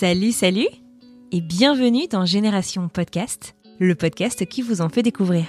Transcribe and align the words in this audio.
Salut, 0.00 0.32
salut 0.32 0.66
et 1.30 1.42
bienvenue 1.42 2.08
dans 2.08 2.24
Génération 2.24 2.88
Podcast, 2.88 3.54
le 3.78 3.94
podcast 3.94 4.46
qui 4.46 4.62
vous 4.62 4.80
en 4.80 4.88
fait 4.88 5.02
découvrir. 5.02 5.44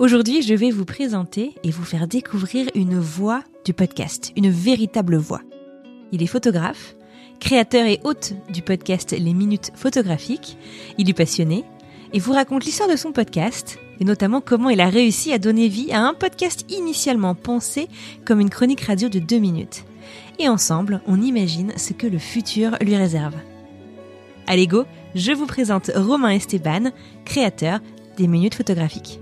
Aujourd'hui, 0.00 0.42
je 0.42 0.52
vais 0.52 0.72
vous 0.72 0.84
présenter 0.84 1.54
et 1.62 1.70
vous 1.70 1.84
faire 1.84 2.08
découvrir 2.08 2.68
une 2.74 2.98
voix 2.98 3.44
du 3.64 3.72
podcast, 3.72 4.32
une 4.34 4.50
véritable 4.50 5.14
voix. 5.14 5.42
Il 6.10 6.24
est 6.24 6.26
photographe, 6.26 6.96
créateur 7.38 7.86
et 7.86 8.00
hôte 8.02 8.32
du 8.52 8.62
podcast 8.62 9.14
Les 9.16 9.32
Minutes 9.32 9.70
Photographiques, 9.76 10.58
il 10.98 11.08
est 11.08 11.14
passionné 11.14 11.62
et 12.12 12.18
vous 12.18 12.32
raconte 12.32 12.64
l'histoire 12.64 12.90
de 12.90 12.96
son 12.96 13.12
podcast 13.12 13.78
et 14.00 14.04
notamment 14.04 14.40
comment 14.40 14.70
il 14.70 14.80
a 14.80 14.88
réussi 14.88 15.32
à 15.32 15.38
donner 15.38 15.68
vie 15.68 15.92
à 15.92 16.00
un 16.00 16.14
podcast 16.14 16.68
initialement 16.68 17.36
pensé 17.36 17.86
comme 18.24 18.40
une 18.40 18.50
chronique 18.50 18.80
radio 18.80 19.08
de 19.08 19.20
deux 19.20 19.38
minutes. 19.38 19.84
Et 20.40 20.48
ensemble, 20.48 21.00
on 21.06 21.22
imagine 21.22 21.72
ce 21.76 21.92
que 21.92 22.08
le 22.08 22.18
futur 22.18 22.76
lui 22.80 22.96
réserve. 22.96 23.36
Allez 24.46 24.66
go, 24.66 24.84
je 25.14 25.32
vous 25.32 25.46
présente 25.46 25.90
Romain 25.94 26.30
Esteban, 26.30 26.90
créateur 27.24 27.80
des 28.16 28.26
Minutes 28.26 28.54
Photographiques. 28.54 29.20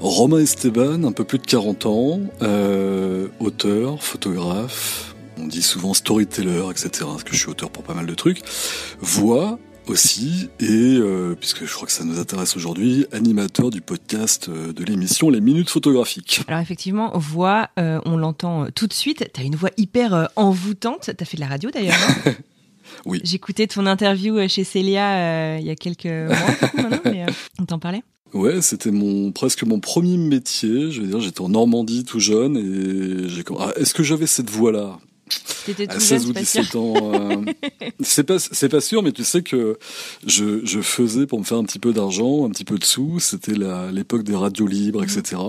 Romain 0.00 0.38
Esteban, 0.38 1.04
un 1.04 1.12
peu 1.12 1.24
plus 1.24 1.38
de 1.38 1.46
40 1.46 1.86
ans, 1.86 2.20
euh, 2.42 3.28
auteur, 3.40 4.02
photographe, 4.02 5.14
on 5.38 5.46
dit 5.46 5.62
souvent 5.62 5.94
storyteller, 5.94 6.64
etc. 6.70 6.90
Parce 7.06 7.24
que 7.24 7.32
je 7.32 7.38
suis 7.38 7.50
auteur 7.50 7.70
pour 7.70 7.82
pas 7.82 7.94
mal 7.94 8.06
de 8.06 8.14
trucs. 8.14 8.42
Voix 9.00 9.58
aussi, 9.88 10.48
et 10.60 10.66
euh, 10.98 11.34
puisque 11.38 11.64
je 11.64 11.72
crois 11.72 11.86
que 11.86 11.92
ça 11.92 12.04
nous 12.04 12.18
intéresse 12.18 12.56
aujourd'hui, 12.56 13.06
animateur 13.12 13.70
du 13.70 13.80
podcast 13.80 14.48
euh, 14.48 14.72
de 14.72 14.84
l'émission 14.84 15.30
Les 15.30 15.40
Minutes 15.40 15.70
Photographiques. 15.70 16.40
Alors 16.48 16.60
effectivement, 16.60 17.16
voix, 17.16 17.70
euh, 17.78 18.00
on 18.04 18.16
l'entend 18.16 18.66
tout 18.74 18.86
de 18.86 18.92
suite. 18.92 19.28
T'as 19.32 19.42
une 19.42 19.56
voix 19.56 19.70
hyper 19.76 20.28
envoûtante. 20.36 21.10
T'as 21.16 21.24
fait 21.24 21.36
de 21.36 21.42
la 21.42 21.48
radio 21.48 21.70
d'ailleurs. 21.70 21.96
Oui. 23.04 23.20
J'écoutais 23.24 23.66
ton 23.66 23.84
interview 23.84 24.46
chez 24.46 24.62
Célia 24.62 25.58
il 25.58 25.66
y 25.66 25.70
a 25.70 25.74
quelques 25.74 26.06
mois 26.06 26.36
maintenant, 26.74 27.00
mais 27.04 27.26
on 27.60 27.64
t'en 27.64 27.80
parlait? 27.80 28.04
Ouais, 28.32 28.62
c'était 28.62 28.92
mon 28.92 29.32
presque 29.32 29.64
mon 29.64 29.80
premier 29.80 30.16
métier. 30.16 30.92
Je 30.92 31.00
veux 31.00 31.08
dire, 31.08 31.20
j'étais 31.20 31.40
en 31.40 31.48
Normandie 31.48 32.04
tout 32.04 32.20
jeune 32.20 32.56
et 32.56 33.28
j'ai. 33.28 33.42
Ah, 33.58 33.72
Est-ce 33.76 33.92
que 33.92 34.04
j'avais 34.04 34.28
cette 34.28 34.50
voix-là? 34.50 34.98
T'étais 35.64 35.88
à 35.90 35.94
tout 35.94 36.00
16 36.00 36.22
jeune, 36.22 36.30
ou 36.30 36.34
c'est 36.34 36.40
pas 36.40 36.44
sûr. 36.44 36.62
17 36.62 36.76
ans. 36.76 36.94
euh, 37.14 37.44
c'est 38.00 38.24
pas, 38.24 38.38
c'est 38.38 38.68
pas 38.68 38.80
sûr, 38.80 39.02
mais 39.02 39.12
tu 39.12 39.24
sais 39.24 39.42
que 39.42 39.78
je, 40.26 40.64
je 40.64 40.80
faisais 40.80 41.26
pour 41.26 41.38
me 41.38 41.44
faire 41.44 41.58
un 41.58 41.64
petit 41.64 41.78
peu 41.78 41.92
d'argent, 41.92 42.46
un 42.46 42.50
petit 42.50 42.64
peu 42.64 42.78
de 42.78 42.84
sous. 42.84 43.18
C'était 43.20 43.54
l'époque 43.92 44.22
des 44.22 44.36
radios 44.36 44.66
libres, 44.66 45.02
etc. 45.02 45.40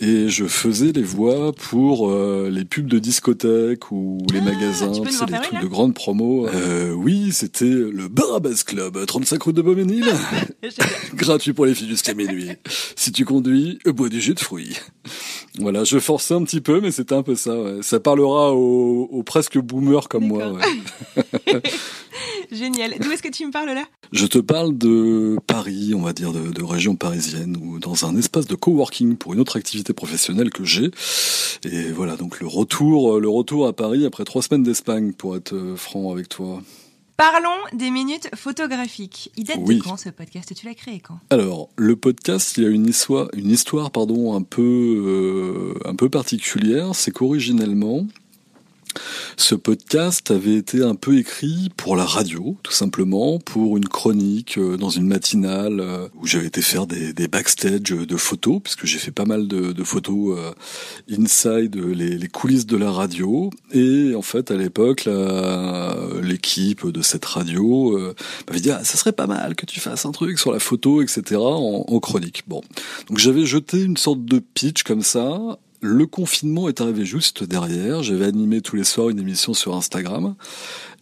Et 0.00 0.28
je 0.28 0.46
faisais 0.46 0.92
les 0.92 1.02
voix 1.02 1.52
pour 1.52 2.10
euh, 2.10 2.50
les 2.50 2.64
pubs 2.64 2.86
de 2.88 2.98
discothèques 2.98 3.92
ou 3.92 4.18
les 4.32 4.40
magasins, 4.40 4.88
en 4.88 5.04
les 5.04 5.10
faire 5.12 5.28
une, 5.28 5.40
trucs 5.40 5.62
de 5.62 5.68
grande 5.68 5.94
promo. 5.94 6.48
Euh, 6.48 6.92
oui, 6.92 7.30
c'était 7.32 7.64
le 7.66 8.08
Barabas 8.08 8.62
Club, 8.66 9.04
35 9.06 9.42
rue 9.42 9.52
de 9.52 9.62
Beauménil. 9.62 10.04
Gratuit 11.14 11.52
pour 11.52 11.66
les 11.66 11.74
filles 11.74 11.88
jusqu'à 11.88 12.14
minuit. 12.14 12.50
Si 12.96 13.12
tu 13.12 13.24
conduis, 13.24 13.78
bois 13.86 14.08
du 14.08 14.20
jus 14.20 14.34
de 14.34 14.40
fruits. 14.40 14.76
Voilà, 15.58 15.84
je 15.84 15.98
forçais 15.98 16.34
un 16.34 16.42
petit 16.44 16.60
peu, 16.60 16.80
mais 16.80 16.90
c'était 16.90 17.14
un 17.14 17.22
peu 17.22 17.34
ça. 17.34 17.58
ouais. 17.58 17.78
Ça 17.82 18.00
parlera 18.00 18.52
aux, 18.54 18.95
aux 19.04 19.22
presque 19.22 19.58
boomers 19.58 20.08
comme 20.08 20.26
moi. 20.26 20.52
Ouais. 20.52 21.62
Génial. 22.52 22.94
D'où 23.00 23.10
est-ce 23.10 23.22
que 23.22 23.30
tu 23.30 23.46
me 23.46 23.50
parles 23.50 23.70
là? 23.70 23.84
Je 24.12 24.26
te 24.26 24.38
parle 24.38 24.76
de 24.78 25.36
Paris, 25.46 25.92
on 25.94 26.02
va 26.02 26.12
dire 26.12 26.32
de, 26.32 26.50
de 26.52 26.62
région 26.62 26.94
parisienne, 26.96 27.56
ou 27.60 27.78
dans 27.78 28.04
un 28.06 28.16
espace 28.16 28.46
de 28.46 28.54
coworking 28.54 29.16
pour 29.16 29.34
une 29.34 29.40
autre 29.40 29.56
activité 29.56 29.92
professionnelle 29.92 30.50
que 30.50 30.64
j'ai. 30.64 30.90
Et 31.64 31.90
voilà, 31.92 32.16
donc 32.16 32.40
le 32.40 32.46
retour, 32.46 33.18
le 33.18 33.28
retour 33.28 33.66
à 33.66 33.72
Paris 33.72 34.06
après 34.06 34.24
trois 34.24 34.42
semaines 34.42 34.62
d'Espagne, 34.62 35.12
pour 35.12 35.36
être 35.36 35.54
euh, 35.54 35.76
franc 35.76 36.12
avec 36.12 36.28
toi. 36.28 36.62
Parlons 37.16 37.48
des 37.72 37.90
minutes 37.90 38.28
photographiques. 38.34 39.32
Il 39.38 39.44
date 39.44 39.56
Oui. 39.62 39.78
de 39.78 39.82
quand 39.82 39.96
ce 39.96 40.10
podcast? 40.10 40.52
Tu 40.54 40.66
l'as 40.66 40.74
créé 40.74 41.00
quand? 41.00 41.18
Alors, 41.30 41.70
le 41.76 41.96
podcast, 41.96 42.58
il 42.58 42.64
y 42.64 42.66
a 42.66 42.68
une 42.70 42.86
histoire, 42.86 43.28
une 43.34 43.50
histoire, 43.50 43.90
pardon, 43.90 44.34
un 44.34 44.42
peu, 44.42 44.62
euh, 44.62 45.74
un 45.88 45.94
peu 45.94 46.10
particulière. 46.10 46.94
C'est 46.94 47.10
qu'originellement, 47.12 48.06
ce 49.36 49.54
podcast 49.54 50.30
avait 50.30 50.54
été 50.54 50.82
un 50.82 50.94
peu 50.94 51.18
écrit 51.18 51.70
pour 51.76 51.96
la 51.96 52.04
radio, 52.04 52.56
tout 52.62 52.72
simplement, 52.72 53.38
pour 53.38 53.76
une 53.76 53.88
chronique 53.88 54.58
euh, 54.58 54.76
dans 54.76 54.90
une 54.90 55.06
matinale 55.06 55.80
euh, 55.80 56.08
où 56.20 56.26
j'avais 56.26 56.46
été 56.46 56.62
faire 56.62 56.86
des, 56.86 57.12
backstage 57.28 57.82
de 57.82 58.16
photos, 58.16 58.60
puisque 58.62 58.86
j'ai 58.86 58.98
fait 58.98 59.10
pas 59.10 59.24
mal 59.24 59.48
de, 59.48 59.84
photos 59.84 60.38
euh, 60.38 60.52
inside 61.10 61.76
les, 61.76 62.28
coulisses 62.28 62.66
de 62.66 62.76
la 62.76 62.90
radio. 62.90 63.50
Et 63.72 64.14
en 64.14 64.22
fait, 64.22 64.50
à 64.50 64.56
l'époque, 64.56 65.08
l'équipe 66.22 66.86
de 66.86 67.02
cette 67.02 67.24
radio 67.24 67.98
m'avait 68.48 68.60
dit 68.60 68.70
ah, 68.70 68.84
ça 68.84 68.96
serait 68.96 69.12
pas 69.12 69.26
mal 69.26 69.54
que 69.54 69.66
tu 69.66 69.80
fasses 69.80 70.06
un 70.06 70.12
truc 70.12 70.38
sur 70.38 70.52
la 70.52 70.58
photo, 70.58 71.02
etc. 71.02 71.40
en 71.40 72.00
chronique. 72.00 72.44
Bon, 72.46 72.62
donc 73.08 73.18
j'avais 73.18 73.46
jeté 73.46 73.82
une 73.82 73.96
sorte 73.96 74.24
de 74.24 74.38
pitch 74.38 74.82
comme 74.82 75.02
ça. 75.02 75.58
Le 75.86 76.06
confinement 76.06 76.68
est 76.68 76.80
arrivé 76.80 77.04
juste 77.04 77.44
derrière. 77.44 78.02
J'avais 78.02 78.24
animé 78.24 78.60
tous 78.60 78.74
les 78.74 78.82
soirs 78.82 79.08
une 79.08 79.20
émission 79.20 79.54
sur 79.54 79.76
Instagram. 79.76 80.34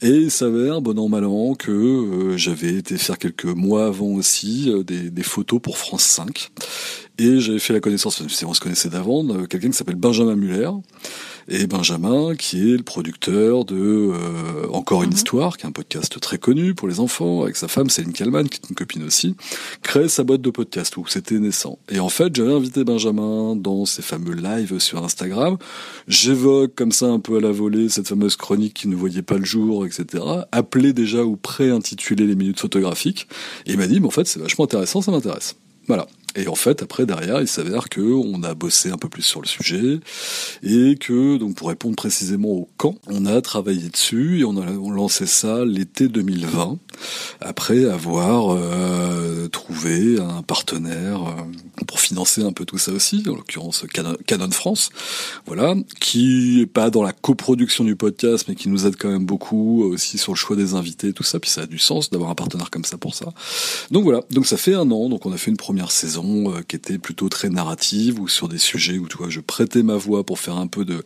Et 0.02 0.10
il 0.10 0.30
s'avère, 0.30 0.82
bon 0.82 0.98
an, 0.98 1.08
mal 1.08 1.24
an, 1.24 1.54
que 1.54 1.70
euh, 1.70 2.36
j'avais 2.36 2.74
été 2.74 2.98
faire 2.98 3.16
quelques 3.16 3.46
mois 3.46 3.86
avant 3.86 4.08
aussi 4.08 4.70
euh, 4.70 4.82
des, 4.82 5.22
photos 5.22 5.60
pour 5.62 5.78
France 5.78 6.04
5. 6.04 6.50
Et 7.16 7.40
j'avais 7.40 7.60
fait 7.60 7.72
la 7.72 7.80
connaissance, 7.80 8.20
on 8.20 8.54
se 8.54 8.60
connaissait 8.60 8.90
d'avant, 8.90 9.26
quelqu'un 9.46 9.70
qui 9.70 9.76
s'appelle 9.76 9.94
Benjamin 9.94 10.36
Muller. 10.36 10.68
Et 11.48 11.66
Benjamin, 11.66 12.34
qui 12.36 12.72
est 12.72 12.76
le 12.76 12.82
producteur 12.82 13.64
de 13.64 13.74
euh, 13.76 14.66
Encore 14.72 15.02
une 15.02 15.10
Mhm. 15.10 15.16
histoire, 15.16 15.56
qui 15.56 15.64
est 15.64 15.68
un 15.68 15.72
podcast 15.72 16.18
très 16.20 16.38
connu 16.38 16.74
pour 16.74 16.88
les 16.88 17.00
enfants, 17.00 17.42
avec 17.42 17.56
sa 17.56 17.68
femme 17.68 17.90
Céline 17.90 18.12
Kalman, 18.12 18.48
qui 18.48 18.58
est 18.62 18.68
une 18.70 18.74
copine 18.74 19.04
aussi, 19.04 19.36
crée 19.82 20.08
sa 20.08 20.24
boîte 20.24 20.40
de 20.40 20.50
podcast 20.50 20.96
où 20.96 21.04
c'était 21.06 21.38
naissant. 21.38 21.78
Et 21.90 22.00
en 22.00 22.08
fait, 22.08 22.34
j'avais 22.34 22.52
invité 22.52 22.82
Benjamin 22.84 23.56
dans 23.56 23.84
ses 23.84 24.02
fameux 24.02 24.34
lives 24.34 24.78
sur 24.78 25.04
Instagram. 25.04 25.56
J'évoque 26.08 26.74
comme 26.74 26.92
ça 26.92 27.06
un 27.06 27.20
peu 27.20 27.36
à 27.36 27.40
la 27.40 27.52
volée 27.52 27.88
cette 27.88 28.08
fameuse 28.08 28.36
chronique 28.36 28.74
qui 28.74 28.88
ne 28.88 28.96
voyait 28.96 29.22
pas 29.22 29.36
le 29.38 29.44
jour, 29.44 29.86
etc. 29.86 30.24
Appelé 30.52 30.92
déjà 30.92 31.24
ou 31.24 31.36
pré-intitulé 31.36 32.26
les 32.26 32.34
minutes 32.36 32.60
photographiques. 32.60 33.28
Et 33.66 33.72
il 33.72 33.78
m'a 33.78 33.86
dit, 33.86 34.00
mais 34.00 34.06
en 34.06 34.10
fait, 34.10 34.26
c'est 34.26 34.40
vachement 34.40 34.64
intéressant, 34.64 35.02
ça 35.02 35.10
m'intéresse. 35.12 35.56
Voilà. 35.86 36.06
Et 36.36 36.48
en 36.48 36.54
fait, 36.54 36.82
après, 36.82 37.06
derrière, 37.06 37.40
il 37.40 37.48
s'avère 37.48 37.88
que 37.88 38.00
on 38.00 38.42
a 38.42 38.54
bossé 38.54 38.90
un 38.90 38.96
peu 38.96 39.08
plus 39.08 39.22
sur 39.22 39.40
le 39.40 39.46
sujet 39.46 40.00
et 40.62 40.96
que, 40.96 41.36
donc, 41.36 41.54
pour 41.54 41.68
répondre 41.68 41.96
précisément 41.96 42.48
au 42.48 42.68
quand, 42.76 42.96
on 43.06 43.26
a 43.26 43.40
travaillé 43.40 43.88
dessus 43.88 44.40
et 44.40 44.44
on 44.44 44.56
a 44.56 44.70
lancé 44.70 45.26
ça 45.26 45.64
l'été 45.64 46.08
2020 46.08 46.78
après 47.40 47.84
avoir 47.84 48.50
euh, 48.50 49.48
trouvé 49.48 50.18
un 50.20 50.42
partenaire 50.42 51.22
euh, 51.22 51.42
pour 51.86 52.00
financer 52.00 52.42
un 52.42 52.52
peu 52.52 52.64
tout 52.64 52.78
ça 52.78 52.92
aussi, 52.92 53.22
en 53.26 53.34
l'occurrence 53.34 53.84
Canon, 54.26 54.50
France, 54.50 54.90
voilà, 55.46 55.74
qui 56.00 56.60
est 56.60 56.66
pas 56.66 56.90
dans 56.90 57.02
la 57.02 57.12
coproduction 57.12 57.84
du 57.84 57.96
podcast, 57.96 58.46
mais 58.48 58.54
qui 58.54 58.68
nous 58.68 58.86
aide 58.86 58.96
quand 58.96 59.08
même 59.08 59.26
beaucoup 59.26 59.82
aussi 59.82 60.18
sur 60.18 60.32
le 60.32 60.36
choix 60.36 60.56
des 60.56 60.74
invités, 60.74 61.12
tout 61.12 61.22
ça. 61.22 61.40
Puis 61.40 61.50
ça 61.50 61.62
a 61.62 61.66
du 61.66 61.78
sens 61.78 62.10
d'avoir 62.10 62.30
un 62.30 62.34
partenaire 62.34 62.70
comme 62.70 62.84
ça 62.84 62.96
pour 62.96 63.14
ça. 63.14 63.32
Donc 63.90 64.04
voilà, 64.04 64.22
donc 64.30 64.46
ça 64.46 64.56
fait 64.56 64.74
un 64.74 64.90
an, 64.90 65.08
donc 65.08 65.26
on 65.26 65.32
a 65.32 65.36
fait 65.36 65.50
une 65.50 65.56
première 65.56 65.90
saison 65.90 66.54
euh, 66.54 66.60
qui 66.66 66.76
était 66.76 66.98
plutôt 66.98 67.28
très 67.28 67.48
narrative 67.48 68.20
ou 68.20 68.28
sur 68.28 68.48
des 68.48 68.58
sujets 68.58 68.98
où 68.98 69.08
tu 69.08 69.16
vois, 69.16 69.28
je 69.28 69.40
prêtais 69.40 69.82
ma 69.82 69.96
voix 69.96 70.24
pour 70.24 70.38
faire 70.38 70.56
un 70.56 70.66
peu 70.66 70.84
de, 70.84 71.02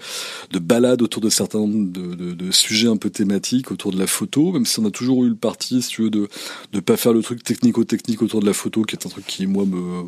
de 0.51 0.59
balade 0.59 1.03
autour 1.03 1.23
de 1.23 1.31
certains 1.31 1.67
de, 1.67 2.15
de, 2.15 2.51
sujets 2.51 2.89
un 2.89 2.97
peu 2.97 3.11
thématiques 3.11 3.71
autour 3.71 3.93
de 3.93 3.99
la 3.99 4.07
photo, 4.07 4.53
même 4.53 4.67
si 4.67 4.79
on 4.81 4.87
a 4.87 4.91
toujours 4.91 5.25
eu 5.25 5.29
le 5.29 5.35
parti, 5.35 5.83
si 5.83 5.89
tu 5.89 6.03
veux, 6.03 6.11
de 6.11 6.29
de 6.73 6.81
pas 6.81 6.97
faire 6.97 7.13
le 7.13 7.23
truc 7.23 7.43
technico-technique 7.43 8.23
autour 8.23 8.41
de 8.41 8.47
la 8.47 8.53
photo, 8.53 8.83
qui 8.83 8.97
est 8.97 9.07
un 9.07 9.11
truc 9.11 9.27
qui 9.27 9.47
moi 9.47 9.65
me 9.65 10.05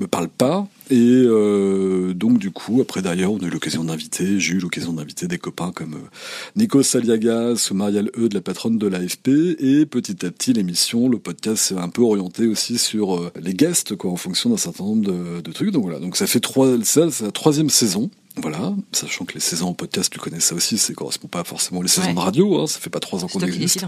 me 0.00 0.06
parle 0.06 0.28
pas. 0.28 0.66
Et 0.90 1.22
euh, 1.24 2.12
donc 2.12 2.38
du 2.38 2.50
coup, 2.50 2.80
après 2.82 3.02
d'ailleurs, 3.02 3.32
on 3.32 3.38
a 3.38 3.46
eu 3.46 3.50
l'occasion 3.50 3.84
d'inviter, 3.84 4.38
j'ai 4.38 4.54
eu 4.54 4.58
l'occasion 4.58 4.92
d'inviter 4.92 5.26
des 5.26 5.38
copains 5.38 5.72
comme 5.72 5.94
euh, 5.94 6.08
Nico 6.56 6.82
Saliagas 6.82 7.68
ou 7.70 7.74
Marielle 7.74 8.10
E 8.18 8.28
de 8.28 8.34
la 8.34 8.40
patronne 8.40 8.78
de 8.78 8.86
l'AFP. 8.86 9.28
Et 9.58 9.86
petit 9.86 10.26
à 10.26 10.30
petit, 10.30 10.52
l'émission, 10.52 11.08
le 11.08 11.18
podcast 11.18 11.62
s'est 11.62 11.78
un 11.78 11.88
peu 11.88 12.02
orienté 12.02 12.46
aussi 12.46 12.78
sur 12.78 13.16
euh, 13.16 13.32
les 13.40 13.54
guests, 13.54 13.96
quoi, 13.96 14.10
en 14.10 14.16
fonction 14.16 14.50
d'un 14.50 14.56
certain 14.56 14.84
nombre 14.84 15.06
de, 15.06 15.40
de, 15.40 15.52
trucs. 15.52 15.70
Donc 15.70 15.84
voilà, 15.84 15.98
donc 15.98 16.16
ça 16.16 16.26
fait 16.26 16.40
trois, 16.40 16.68
c'est 16.84 17.20
la 17.22 17.30
troisième 17.30 17.70
saison. 17.70 18.10
Voilà, 18.36 18.72
sachant 18.92 19.26
que 19.26 19.34
les 19.34 19.40
saisons 19.40 19.68
en 19.68 19.74
podcast, 19.74 20.10
tu 20.10 20.18
connais 20.18 20.40
ça 20.40 20.54
aussi, 20.54 20.78
ça 20.78 20.94
correspond 20.94 21.28
pas 21.28 21.44
forcément 21.44 21.80
aux 21.80 21.86
saisons 21.86 22.14
de 22.14 22.18
radio, 22.18 22.60
hein, 22.60 22.66
ça 22.66 22.80
fait 22.80 22.88
pas 22.88 22.98
trois 22.98 23.22
ans 23.24 23.28
qu'on 23.28 23.40
existe. 23.40 23.84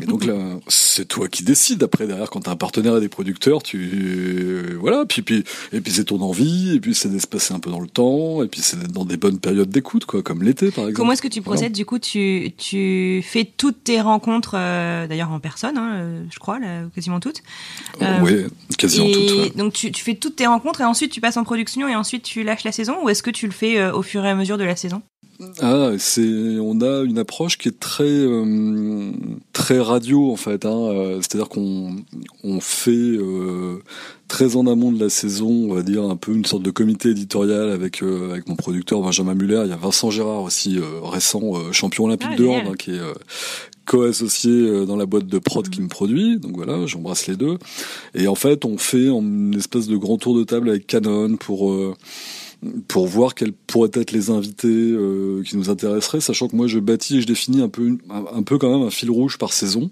et 0.00 0.04
donc 0.04 0.24
là, 0.24 0.56
c'est 0.68 1.06
toi 1.06 1.28
qui 1.28 1.42
décides. 1.42 1.82
Après, 1.82 2.06
derrière, 2.06 2.30
quand 2.30 2.40
t'as 2.40 2.52
un 2.52 2.56
partenaire 2.56 2.96
et 2.96 3.00
des 3.00 3.08
producteurs, 3.08 3.60
tu 3.60 4.76
voilà, 4.80 5.04
puis 5.04 5.22
puis 5.22 5.42
et 5.72 5.80
puis 5.80 5.92
c'est 5.92 6.04
ton 6.04 6.20
envie, 6.20 6.76
et 6.76 6.80
puis 6.80 6.94
c'est 6.94 7.08
d'espacer 7.08 7.54
un 7.54 7.58
peu 7.58 7.70
dans 7.70 7.80
le 7.80 7.88
temps, 7.88 8.44
et 8.44 8.46
puis 8.46 8.60
c'est 8.62 8.78
d'être 8.78 8.92
dans 8.92 9.04
des 9.04 9.16
bonnes 9.16 9.40
périodes 9.40 9.70
d'écoute, 9.70 10.04
quoi, 10.04 10.22
comme 10.22 10.44
l'été 10.44 10.70
par 10.70 10.84
exemple. 10.84 10.94
Comment 10.94 11.12
est-ce 11.12 11.22
que 11.22 11.28
tu 11.28 11.42
procèdes 11.42 11.72
Du 11.72 11.84
coup, 11.84 11.98
tu 11.98 12.52
tu 12.56 13.20
fais 13.26 13.44
toutes 13.44 13.82
tes 13.82 14.00
rencontres, 14.00 14.54
euh, 14.56 15.08
d'ailleurs 15.08 15.32
en 15.32 15.40
personne, 15.40 15.76
hein, 15.76 15.94
euh, 15.94 16.24
je 16.30 16.38
crois, 16.38 16.60
là, 16.60 16.84
quasiment 16.94 17.18
toutes. 17.18 17.42
Euh, 18.00 18.20
oui, 18.22 18.44
quasiment 18.78 19.10
toutes. 19.10 19.30
Ouais. 19.32 19.52
Donc 19.56 19.72
tu 19.72 19.90
tu 19.90 20.04
fais 20.04 20.14
toutes 20.14 20.36
tes 20.36 20.46
rencontres 20.46 20.82
et 20.82 20.84
ensuite 20.84 21.10
tu 21.10 21.20
passes 21.20 21.36
en 21.36 21.42
production 21.42 21.88
et 21.88 21.96
ensuite 21.96 22.22
tu 22.22 22.44
lâches 22.44 22.64
la 22.64 22.72
saison, 22.72 23.02
ou 23.02 23.08
est-ce 23.08 23.24
que 23.24 23.30
tu 23.30 23.46
le 23.46 23.52
fais 23.52 23.71
euh, 23.78 23.92
au 23.92 24.02
fur 24.02 24.24
et 24.24 24.30
à 24.30 24.34
mesure 24.34 24.58
de 24.58 24.64
la 24.64 24.76
saison? 24.76 25.02
Ah, 25.60 25.90
c'est 25.98 26.58
on 26.60 26.80
a 26.80 27.02
une 27.02 27.18
approche 27.18 27.58
qui 27.58 27.68
est 27.68 27.78
très 27.78 28.04
euh, 28.04 29.12
très 29.52 29.80
radio 29.80 30.30
en 30.30 30.36
fait. 30.36 30.64
Hein. 30.64 30.70
Euh, 30.70 31.16
c'est-à-dire 31.16 31.48
qu'on 31.48 31.96
on 32.44 32.60
fait 32.60 32.90
euh, 32.92 33.82
très 34.28 34.56
en 34.56 34.66
amont 34.66 34.92
de 34.92 35.02
la 35.02 35.10
saison, 35.10 35.48
on 35.70 35.74
va 35.74 35.82
dire 35.82 36.04
un 36.04 36.16
peu 36.16 36.32
une 36.32 36.44
sorte 36.44 36.62
de 36.62 36.70
comité 36.70 37.10
éditorial 37.10 37.70
avec 37.70 38.02
avec 38.02 38.48
mon 38.48 38.56
producteur 38.56 39.00
Benjamin 39.00 39.34
Muller. 39.34 39.62
Il 39.64 39.70
y 39.70 39.72
a 39.74 39.76
Vincent 39.76 40.10
Gérard 40.10 40.42
aussi 40.42 40.78
récent 41.02 41.72
champion 41.72 42.04
olympique 42.04 42.28
ah, 42.32 42.36
de 42.36 42.46
hand 42.46 42.62
hein, 42.68 42.74
qui 42.78 42.92
est 42.92 43.00
co-associé 43.84 44.86
dans 44.86 44.96
la 44.96 45.06
boîte 45.06 45.26
de 45.26 45.38
prod 45.38 45.68
qui 45.68 45.80
me 45.80 45.88
produit. 45.88 46.38
Donc 46.38 46.54
voilà, 46.54 46.86
j'embrasse 46.86 47.26
les 47.26 47.36
deux. 47.36 47.58
Et 48.14 48.28
en 48.28 48.36
fait, 48.36 48.64
on 48.64 48.78
fait 48.78 49.08
une 49.08 49.54
espèce 49.54 49.88
de 49.88 49.96
grand 49.96 50.18
tour 50.18 50.36
de 50.36 50.44
table 50.44 50.68
avec 50.68 50.86
Canon 50.86 51.36
pour 51.36 51.72
pour 52.86 53.06
voir 53.06 53.34
quels 53.34 53.52
pourraient 53.52 53.90
être 53.94 54.12
les 54.12 54.30
invités 54.30 54.68
euh, 54.68 55.42
qui 55.42 55.56
nous 55.56 55.70
intéresseraient, 55.70 56.20
sachant 56.20 56.48
que 56.48 56.54
moi 56.54 56.66
je 56.66 56.78
bâtis 56.78 57.18
et 57.18 57.20
je 57.20 57.26
définis 57.26 57.60
un 57.60 57.68
peu, 57.68 57.98
un, 58.08 58.42
peu 58.42 58.58
quand 58.58 58.70
même 58.70 58.86
un 58.86 58.90
fil 58.90 59.10
rouge 59.10 59.38
par 59.38 59.52
saison. 59.52 59.90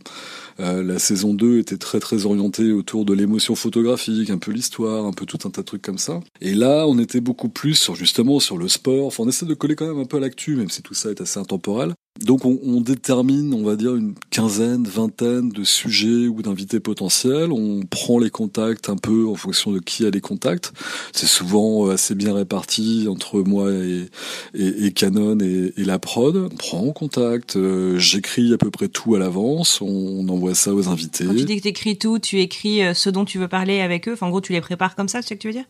Euh, 0.61 0.83
la 0.83 0.99
saison 0.99 1.35
2 1.35 1.59
était 1.59 1.79
très 1.79 2.01
très 2.01 2.27
orientée 2.27 2.73
autour 2.73 3.05
de 3.05 3.13
l'émotion 3.13 3.55
photographique, 3.55 4.31
un 4.31 4.39
peu 4.39 4.53
l'histoire, 4.53 5.05
un 5.05 5.13
peu 5.13 5.27
tout 5.27 5.39
un 5.45 5.51
tas 5.51 5.63
de 5.63 5.67
trucs 5.67 5.83
comme 5.83 5.99
ça. 5.99 6.21
Et 6.41 6.55
là, 6.55 6.87
on 6.87 6.99
était 6.99 7.21
beaucoup 7.21 7.49
plus 7.49 7.75
sur 7.75 7.95
justement 7.95 8.41
sur 8.41 8.57
le 8.57 8.69
sport. 8.69 9.13
On 9.19 9.29
essaie 9.29 9.47
de 9.47 9.55
coller 9.55 9.75
quand 9.75 9.89
même 9.89 9.99
un 9.99 10.07
peu 10.07 10.19
à 10.19 10.21
l'actu, 10.21 10.57
même 10.57 10.71
si 10.71 10.83
tout 10.83 10.95
ça 10.95 11.11
est 11.11 11.21
assez 11.21 11.41
intemporel. 11.41 11.95
Donc 12.19 12.45
on, 12.45 12.59
on, 12.63 12.81
détermine, 12.81 13.55
on 13.55 13.63
va 13.63 13.77
dire, 13.77 13.95
une 13.95 14.15
quinzaine, 14.31 14.85
vingtaine 14.85 15.49
de 15.49 15.65
sujets 15.65 16.27
ou 16.27 16.43
d'invités 16.43 16.81
potentiels. 16.81 17.51
On 17.51 17.81
prend 17.89 18.19
les 18.19 18.29
contacts 18.31 18.91
un 18.91 18.97
peu 18.97 19.27
en 19.27 19.37
fonction 19.37 19.73
de 19.73 19.79
qui 19.79 20.05
a 20.05 20.11
les 20.11 20.21
contacts. 20.21 20.73
C'est 21.13 21.27
souvent 21.27 21.87
euh, 21.87 21.93
assez 21.93 22.15
bien 22.15 22.35
réparti 22.35 23.07
entre 23.09 23.41
moi 23.41 23.71
et, 23.73 24.11
et, 24.55 24.87
et 24.87 24.93
Canon 24.93 25.39
et, 25.41 25.73
et, 25.77 25.85
la 25.85 25.99
prod. 25.99 26.37
On 26.37 26.57
prend 26.57 26.93
contact, 26.93 27.57
euh, 27.57 27.99
j'écris 27.99 28.53
à 28.53 28.59
peu 28.59 28.71
près 28.71 28.89
tout 28.89 29.15
à 29.15 29.19
l'avance, 29.19 29.81
on, 29.81 30.29
envoie 30.29 30.55
ça 30.55 30.75
aux 30.75 30.89
invités. 30.89 31.25
Quand 31.25 31.35
tu 31.35 31.45
dis 31.45 31.57
que 31.57 31.63
tu 31.63 31.69
écris 31.69 31.97
tout, 31.97 32.19
tu 32.19 32.41
écris 32.41 32.83
euh, 32.83 32.93
ce 32.93 33.09
dont 33.09 33.25
tu 33.25 33.39
veux 33.39 33.49
parler 33.49 33.81
avec 33.81 34.09
eux. 34.09 34.13
Enfin, 34.13 34.27
en 34.27 34.31
gros, 34.31 34.41
tu 34.41 34.53
les 34.53 34.61
prépares 34.61 34.95
comme 34.95 35.09
ça, 35.09 35.23
c'est 35.23 35.31
ce 35.31 35.35
que 35.35 35.41
tu 35.41 35.47
veux 35.47 35.55
dire? 35.55 35.65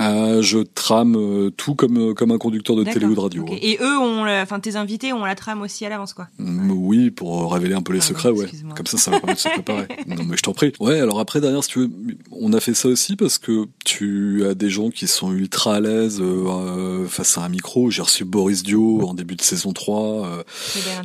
Ah, 0.00 0.40
je 0.40 0.58
trame 0.58 1.16
euh, 1.16 1.50
tout 1.50 1.74
comme 1.74 2.10
euh, 2.10 2.14
comme 2.14 2.30
un 2.30 2.38
conducteur 2.38 2.76
de 2.76 2.84
télé 2.84 3.04
ou 3.04 3.16
de 3.16 3.20
radio. 3.20 3.44
Et 3.60 3.78
eux 3.80 3.98
ont, 3.98 4.26
enfin 4.28 4.60
tes 4.60 4.76
invités 4.76 5.12
ont 5.12 5.24
la 5.24 5.34
trame 5.34 5.60
aussi 5.60 5.84
à 5.84 5.88
l'avance 5.88 6.14
quoi. 6.14 6.28
Mm, 6.38 6.70
oui, 6.70 7.10
pour 7.10 7.52
révéler 7.52 7.74
un 7.74 7.82
peu 7.82 7.92
les 7.92 8.00
secrets, 8.00 8.30
ouais. 8.30 8.46
Comme 8.76 8.86
ça, 8.86 8.96
ça 8.96 9.10
va 9.10 9.18
permettre 9.18 9.42
de 9.42 9.48
se 9.48 9.54
préparer. 9.54 9.88
non 10.06 10.22
mais 10.24 10.36
je 10.36 10.42
t'en 10.42 10.52
prie. 10.52 10.72
Ouais, 10.78 11.00
alors 11.00 11.18
après 11.18 11.40
derrière, 11.40 11.64
si 11.64 11.70
tu 11.70 11.80
veux, 11.80 11.90
on 12.30 12.52
a 12.52 12.60
fait 12.60 12.74
ça 12.74 12.86
aussi 12.86 13.16
parce 13.16 13.38
que 13.38 13.66
tu 13.84 14.46
as 14.46 14.54
des 14.54 14.70
gens 14.70 14.90
qui 14.90 15.08
sont 15.08 15.32
ultra 15.32 15.74
à 15.74 15.80
l'aise 15.80 16.20
euh, 16.20 17.08
face 17.08 17.36
à 17.36 17.42
un 17.42 17.48
micro. 17.48 17.90
J'ai 17.90 18.02
reçu 18.02 18.24
Boris 18.24 18.62
Dio 18.62 19.02
en 19.02 19.14
début 19.14 19.34
de 19.34 19.42
saison 19.42 19.72
3, 19.72 20.44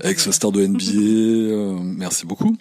ex-star 0.04 0.52
de 0.52 0.68
NBA. 0.68 1.82
merci 1.98 2.28
beaucoup. 2.28 2.56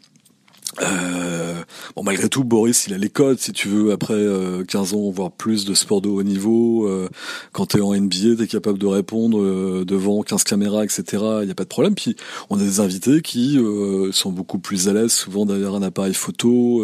Euh, 0.80 1.62
bon, 1.94 2.02
malgré 2.02 2.28
tout, 2.28 2.44
Boris, 2.44 2.86
il 2.86 2.94
a 2.94 2.98
les 2.98 3.10
codes, 3.10 3.38
si 3.38 3.52
tu 3.52 3.68
veux, 3.68 3.92
après 3.92 4.14
euh, 4.14 4.64
15 4.64 4.94
ans, 4.94 5.10
voire 5.10 5.30
plus 5.30 5.64
de 5.64 5.74
sport 5.74 6.00
de 6.00 6.08
haut 6.08 6.22
niveau. 6.22 6.86
Euh, 6.88 7.08
quand 7.52 7.66
t'es 7.66 7.80
en 7.80 7.94
NBA, 7.94 8.36
t'es 8.38 8.46
capable 8.46 8.78
de 8.78 8.86
répondre 8.86 9.40
euh, 9.40 9.84
devant 9.86 10.22
15 10.22 10.44
caméras, 10.44 10.84
etc. 10.84 11.04
Il 11.40 11.46
n'y 11.46 11.50
a 11.50 11.54
pas 11.54 11.64
de 11.64 11.68
problème. 11.68 11.94
Puis, 11.94 12.16
on 12.48 12.58
a 12.58 12.62
des 12.62 12.80
invités 12.80 13.20
qui 13.20 13.58
euh, 13.58 14.12
sont 14.12 14.32
beaucoup 14.32 14.58
plus 14.58 14.88
à 14.88 14.94
l'aise, 14.94 15.12
souvent 15.12 15.44
derrière 15.44 15.74
un 15.74 15.82
appareil 15.82 16.14
photo, 16.14 16.82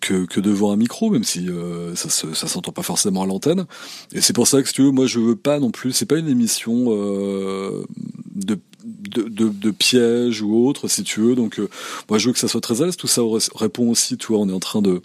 que, 0.00 0.24
que 0.24 0.40
devant 0.40 0.72
un 0.72 0.76
micro, 0.76 1.10
même 1.10 1.24
si 1.24 1.48
ça, 1.94 2.08
se, 2.08 2.34
ça 2.34 2.46
s'entend 2.46 2.72
pas 2.72 2.82
forcément 2.82 3.22
à 3.22 3.26
l'antenne. 3.26 3.66
Et 4.12 4.20
c'est 4.20 4.32
pour 4.32 4.46
ça 4.46 4.62
que, 4.62 4.68
si 4.68 4.74
tu 4.74 4.82
veux, 4.82 4.90
moi, 4.90 5.06
je 5.06 5.20
veux 5.20 5.36
pas 5.36 5.58
non 5.58 5.70
plus, 5.70 5.92
c'est 5.92 6.06
pas 6.06 6.18
une 6.18 6.28
émission 6.28 6.86
de 8.34 8.58
de, 9.08 9.28
de, 9.28 9.70
pièges 9.70 10.42
ou 10.42 10.66
autres, 10.66 10.88
si 10.88 11.02
tu 11.02 11.20
veux. 11.20 11.34
Donc, 11.34 11.58
euh, 11.58 11.68
moi, 12.08 12.18
je 12.18 12.26
veux 12.26 12.32
que 12.32 12.38
ça 12.38 12.48
soit 12.48 12.60
très 12.60 12.82
à 12.82 12.86
l'aise. 12.86 12.96
Tout 12.96 13.06
ça 13.06 13.22
répond 13.54 13.90
aussi, 13.90 14.16
tu 14.16 14.28
vois, 14.28 14.38
on 14.38 14.48
est 14.48 14.52
en 14.52 14.60
train 14.60 14.82
de, 14.82 15.00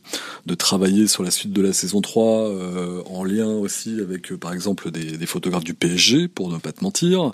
de 0.46 0.56
travailler 0.56 1.08
sur 1.08 1.24
la 1.24 1.32
suite 1.32 1.54
de 1.54 1.62
la 1.62 1.74
saison 1.74 2.02
3, 2.02 2.50
euh, 2.50 3.02
en 3.06 3.24
lien 3.24 3.48
aussi 3.48 4.00
avec, 4.00 4.32
euh, 4.32 4.38
par 4.38 4.54
exemple, 4.54 4.92
des, 4.92 5.18
des, 5.18 5.26
photographes 5.26 5.64
du 5.64 5.74
PSG, 5.74 6.28
pour 6.28 6.50
ne 6.50 6.58
pas 6.58 6.72
te 6.72 6.84
mentir. 6.84 7.32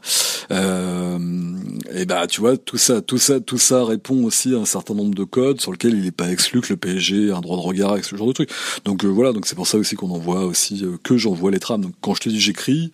et 0.51 2.05
bah, 2.05 2.27
tu 2.27 2.41
vois, 2.41 2.57
tout 2.57 2.77
ça, 2.77 3.01
tout 3.01 3.17
ça, 3.17 3.39
tout 3.39 3.57
ça 3.57 3.83
répond 3.83 4.23
aussi 4.23 4.53
à 4.53 4.57
un 4.57 4.65
certain 4.65 4.93
nombre 4.93 5.15
de 5.15 5.23
codes 5.23 5.61
sur 5.61 5.71
lesquels 5.71 5.93
il 5.93 6.03
n'est 6.03 6.11
pas 6.11 6.31
exclu 6.31 6.61
que 6.61 6.69
le 6.69 6.77
PSG 6.77 7.27
ait 7.27 7.31
un 7.31 7.41
droit 7.41 7.57
de 7.57 7.61
regard 7.61 7.91
avec 7.91 8.05
ce 8.05 8.15
genre 8.15 8.27
de 8.27 8.33
truc. 8.33 8.49
Donc 8.85 9.03
voilà, 9.05 9.33
donc 9.33 9.45
c'est 9.45 9.55
pour 9.55 9.67
ça 9.67 9.77
aussi 9.77 9.95
qu'on 9.95 10.11
envoie 10.11 10.45
aussi 10.45 10.83
que 11.03 11.17
j'envoie 11.17 11.51
les 11.51 11.59
trames. 11.59 11.81
Donc 11.81 11.93
quand 12.01 12.13
je 12.13 12.21
te 12.21 12.29
dis 12.29 12.39
j'écris, 12.39 12.91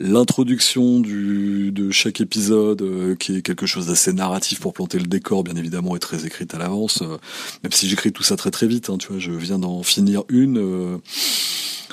l'introduction 0.00 1.00
du 1.00 1.72
de 1.72 1.90
chaque 1.90 2.20
épisode 2.20 2.82
euh, 2.82 3.14
qui 3.16 3.36
est 3.36 3.42
quelque 3.42 3.66
chose 3.66 3.86
d'assez 3.86 4.12
narratif 4.12 4.60
pour 4.60 4.72
planter 4.72 4.98
le 4.98 5.06
décor, 5.06 5.44
bien 5.44 5.56
évidemment, 5.56 5.96
est 5.96 6.00
très 6.00 6.24
écrite 6.24 6.54
à 6.54 6.58
l'avance. 6.58 7.02
Euh, 7.02 7.18
même 7.62 7.72
si 7.72 7.88
j'écris 7.88 8.12
tout 8.12 8.22
ça 8.22 8.36
très 8.36 8.50
très 8.50 8.66
vite, 8.66 8.90
hein, 8.90 8.98
tu 8.98 9.08
vois, 9.08 9.18
je 9.18 9.32
viens 9.32 9.58
d'en 9.58 9.82
finir 9.82 10.22
une. 10.28 10.58
Euh, 10.58 10.98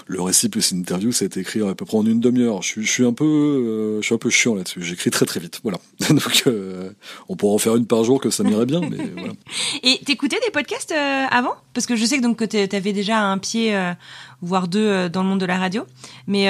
le 0.07 0.21
récit 0.21 0.49
plus 0.49 0.69
une 0.69 0.79
interview, 0.79 1.11
ça 1.11 1.25
a 1.25 1.25
été 1.25 1.39
écrit 1.39 1.67
à 1.67 1.73
peu 1.73 1.83
près 1.83 1.97
en 1.97 2.05
une 2.05 2.19
demi-heure. 2.19 2.61
Je, 2.61 2.79
je, 2.79 2.87
suis 2.87 3.05
un 3.05 3.13
peu, 3.13 3.97
je 4.01 4.05
suis 4.05 4.13
un 4.13 4.19
peu 4.19 4.29
chiant 4.29 4.53
là-dessus. 4.53 4.83
J'écris 4.83 5.09
très 5.09 5.25
très 5.25 5.39
vite, 5.39 5.61
voilà. 5.63 5.79
Donc, 6.09 6.43
on 7.27 7.35
pourrait 7.35 7.55
en 7.55 7.57
faire 7.57 7.75
une 7.75 7.87
par 7.87 8.03
jour 8.03 8.21
que 8.21 8.29
ça 8.29 8.43
m'irait 8.43 8.67
bien, 8.67 8.81
mais 8.81 8.97
voilà. 9.17 9.33
Et 9.81 9.99
t'écoutais 10.05 10.37
des 10.45 10.51
podcasts 10.51 10.93
avant? 11.31 11.55
Parce 11.73 11.87
que 11.87 11.95
je 11.95 12.05
sais 12.05 12.17
que 12.17 12.21
donc 12.21 12.37
que 12.37 12.65
t'avais 12.65 12.93
déjà 12.93 13.19
un 13.19 13.39
pied, 13.39 13.75
voire 14.41 14.67
deux, 14.67 15.09
dans 15.09 15.23
le 15.23 15.29
monde 15.29 15.39
de 15.39 15.47
la 15.47 15.57
radio, 15.57 15.83
mais 16.27 16.49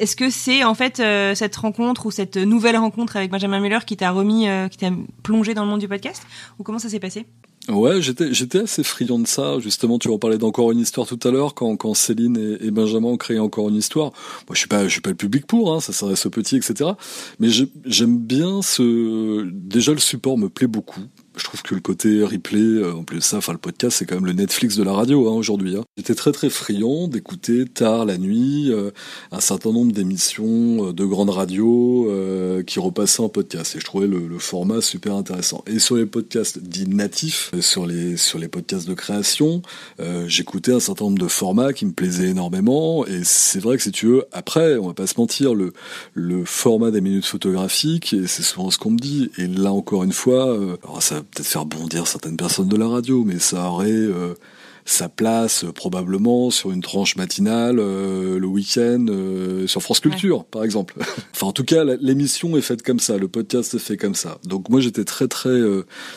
est-ce 0.00 0.16
que 0.16 0.30
c'est 0.30 0.64
en 0.64 0.74
fait 0.74 0.98
euh, 0.98 1.34
cette 1.34 1.54
rencontre 1.56 2.06
ou 2.06 2.10
cette 2.10 2.36
nouvelle 2.38 2.76
rencontre 2.76 3.16
avec 3.16 3.30
Benjamin 3.30 3.60
Muller 3.60 3.80
qui 3.86 3.96
t'a 3.96 4.10
remis, 4.10 4.48
euh, 4.48 4.68
qui 4.68 4.78
t'a 4.78 4.90
plongé 5.22 5.52
dans 5.52 5.62
le 5.64 5.70
monde 5.70 5.80
du 5.80 5.88
podcast 5.88 6.22
Ou 6.58 6.62
comment 6.62 6.78
ça 6.78 6.88
s'est 6.88 7.00
passé? 7.00 7.26
Ouais, 7.68 8.00
j'étais 8.00 8.58
assez 8.60 8.82
friand 8.82 9.18
de 9.18 9.26
ça. 9.26 9.58
Justement, 9.60 9.98
tu 9.98 10.08
en 10.08 10.18
parlais 10.18 10.38
d'encore 10.38 10.72
une 10.72 10.80
histoire 10.80 11.06
tout 11.06 11.20
à 11.22 11.30
l'heure 11.30 11.54
quand 11.54 11.94
Céline 11.94 12.36
et, 12.36 12.66
et, 12.66 12.70
Benjamin 12.70 13.08
ont 13.08 13.16
créé 13.18 13.38
encore 13.38 13.68
une 13.68 13.76
histoire. 13.76 14.12
Moi, 14.48 14.54
je 14.54 14.58
suis 14.60 14.68
pas 14.68 14.84
je 14.84 14.92
suis 14.92 15.02
pas 15.02 15.10
le 15.10 15.16
public 15.16 15.46
pour, 15.46 15.72
hein, 15.72 15.80
ça 15.80 15.92
s'adresse 15.92 16.24
aux 16.24 16.30
petits, 16.30 16.56
etc. 16.56 16.92
Mais 17.38 17.48
j'aime 17.84 18.18
bien 18.18 18.62
ce 18.62 19.46
déjà 19.52 19.92
le 19.92 19.98
support 19.98 20.38
me 20.38 20.48
plaît 20.48 20.66
beaucoup 20.66 21.02
je 21.40 21.44
trouve 21.44 21.62
que 21.62 21.74
le 21.74 21.80
côté 21.80 22.22
replay, 22.22 22.60
euh, 22.60 22.94
en 22.94 23.04
plus 23.04 23.18
de 23.18 23.22
ça, 23.22 23.38
enfin 23.38 23.52
le 23.52 23.58
podcast, 23.58 23.98
c'est 23.98 24.06
quand 24.06 24.16
même 24.16 24.26
le 24.26 24.32
Netflix 24.32 24.76
de 24.76 24.82
la 24.82 24.92
radio 24.92 25.28
hein, 25.28 25.32
aujourd'hui. 25.32 25.76
Hein. 25.76 25.84
J'étais 25.96 26.14
très 26.14 26.32
très 26.32 26.50
friand 26.50 27.08
d'écouter 27.08 27.64
tard 27.66 28.04
la 28.04 28.18
nuit 28.18 28.70
euh, 28.70 28.90
un 29.32 29.40
certain 29.40 29.72
nombre 29.72 29.92
d'émissions 29.92 30.88
euh, 30.88 30.92
de 30.92 31.04
grandes 31.04 31.30
radios 31.30 32.10
euh, 32.10 32.62
qui 32.62 32.78
repassaient 32.78 33.22
en 33.22 33.28
podcast, 33.28 33.76
et 33.76 33.80
je 33.80 33.84
trouvais 33.84 34.06
le, 34.06 34.26
le, 34.26 34.38
format 34.38 34.80
super 34.80 35.14
intéressant. 35.14 35.62
Et 35.66 35.78
sur 35.78 35.96
les 35.96 36.06
podcasts 36.06 36.58
dits 36.58 36.88
natifs, 36.88 37.52
sur 37.60 37.86
les 37.86 38.16
sur 38.16 38.38
les 38.38 38.48
podcasts 38.48 38.88
de 38.88 38.94
création, 38.94 39.62
j'écoutais 40.26 40.72
un 40.72 40.80
certain 40.80 41.04
nombre 41.04 41.18
de 41.18 41.28
formats 41.28 41.72
qui 41.72 41.86
me 41.86 41.92
plaisaient 41.92 42.28
énormément. 42.28 43.06
Et 43.06 43.20
c'est 43.22 43.60
vrai 43.60 43.76
que 43.76 43.82
si 43.82 43.92
tu 43.92 44.06
veux, 44.06 44.24
après, 44.32 44.76
on 44.76 44.88
va 44.88 44.94
pas 44.94 45.06
se 45.06 45.18
mentir, 45.18 45.54
le 45.54 45.72
le 46.14 46.44
format 46.44 46.90
des 46.90 47.00
minutes 47.00 47.26
photographiques, 47.26 48.12
et 48.12 48.26
c'est 48.26 48.42
souvent 48.42 48.70
ce 48.70 48.78
qu'on 48.78 48.90
me 48.90 48.98
dit. 48.98 49.30
Et 49.38 49.46
là 49.46 49.72
encore 49.72 50.04
une 50.04 50.12
fois, 50.12 50.44
alors 50.82 51.02
ça 51.02 51.22
peut-être 51.30 51.46
faire 51.46 51.64
bondir 51.64 52.06
certaines 52.06 52.36
personnes 52.36 52.68
de 52.68 52.76
la 52.76 52.88
radio, 52.88 53.24
mais 53.24 53.38
ça 53.38 53.70
aurait, 53.70 53.90
euh, 53.90 54.34
sa 54.90 55.08
place 55.08 55.64
probablement 55.74 56.50
sur 56.50 56.70
une 56.70 56.82
tranche 56.82 57.16
matinale 57.16 57.76
le 57.76 58.46
week-end 58.46 59.06
sur 59.66 59.82
France 59.82 60.00
Culture, 60.00 60.44
par 60.44 60.64
exemple. 60.64 60.94
enfin, 61.34 61.46
en 61.46 61.52
tout 61.52 61.64
cas, 61.64 61.84
l'émission 61.84 62.56
est 62.56 62.62
faite 62.62 62.82
comme 62.82 63.00
ça, 63.00 63.16
le 63.16 63.28
podcast 63.28 63.74
est 63.74 63.78
fait 63.78 63.96
comme 63.96 64.14
ça. 64.14 64.38
Donc 64.44 64.68
moi, 64.68 64.80
j'étais 64.80 65.04
très 65.04 65.28
très 65.28 65.60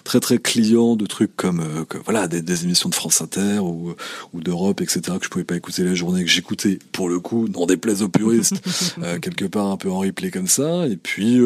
très 0.03 0.20
très 0.20 0.38
client 0.38 0.96
de 0.96 1.06
trucs 1.06 1.36
comme 1.36 1.86
voilà 2.06 2.27
des, 2.27 2.42
des, 2.42 2.63
émissions 2.63 2.89
de 2.89 2.96
France 2.96 3.22
Inter 3.22 3.60
ou, 3.60 3.94
ou 4.34 4.42
d'Europe, 4.42 4.82
etc. 4.82 5.01
que 5.20 5.25
je 5.25 5.30
pouvais 5.30 5.44
pas 5.44 5.56
écouter 5.56 5.84
la 5.84 5.94
journée, 5.94 6.24
que 6.24 6.30
j'écoutais 6.30 6.80
pour 6.92 7.10
le 7.10 7.20
coup, 7.20 7.48
n'en 7.48 7.65
déplaise 7.65 8.01
aux 8.01 8.10
puristes, 8.10 8.62
quelque 9.22 9.46
part 9.46 9.68
un 9.68 9.77
peu 9.77 9.89
en 9.89 10.00
replay 10.00 10.32
comme 10.32 10.48
ça. 10.48 10.88
Et 10.88 10.98
puis 10.98 11.39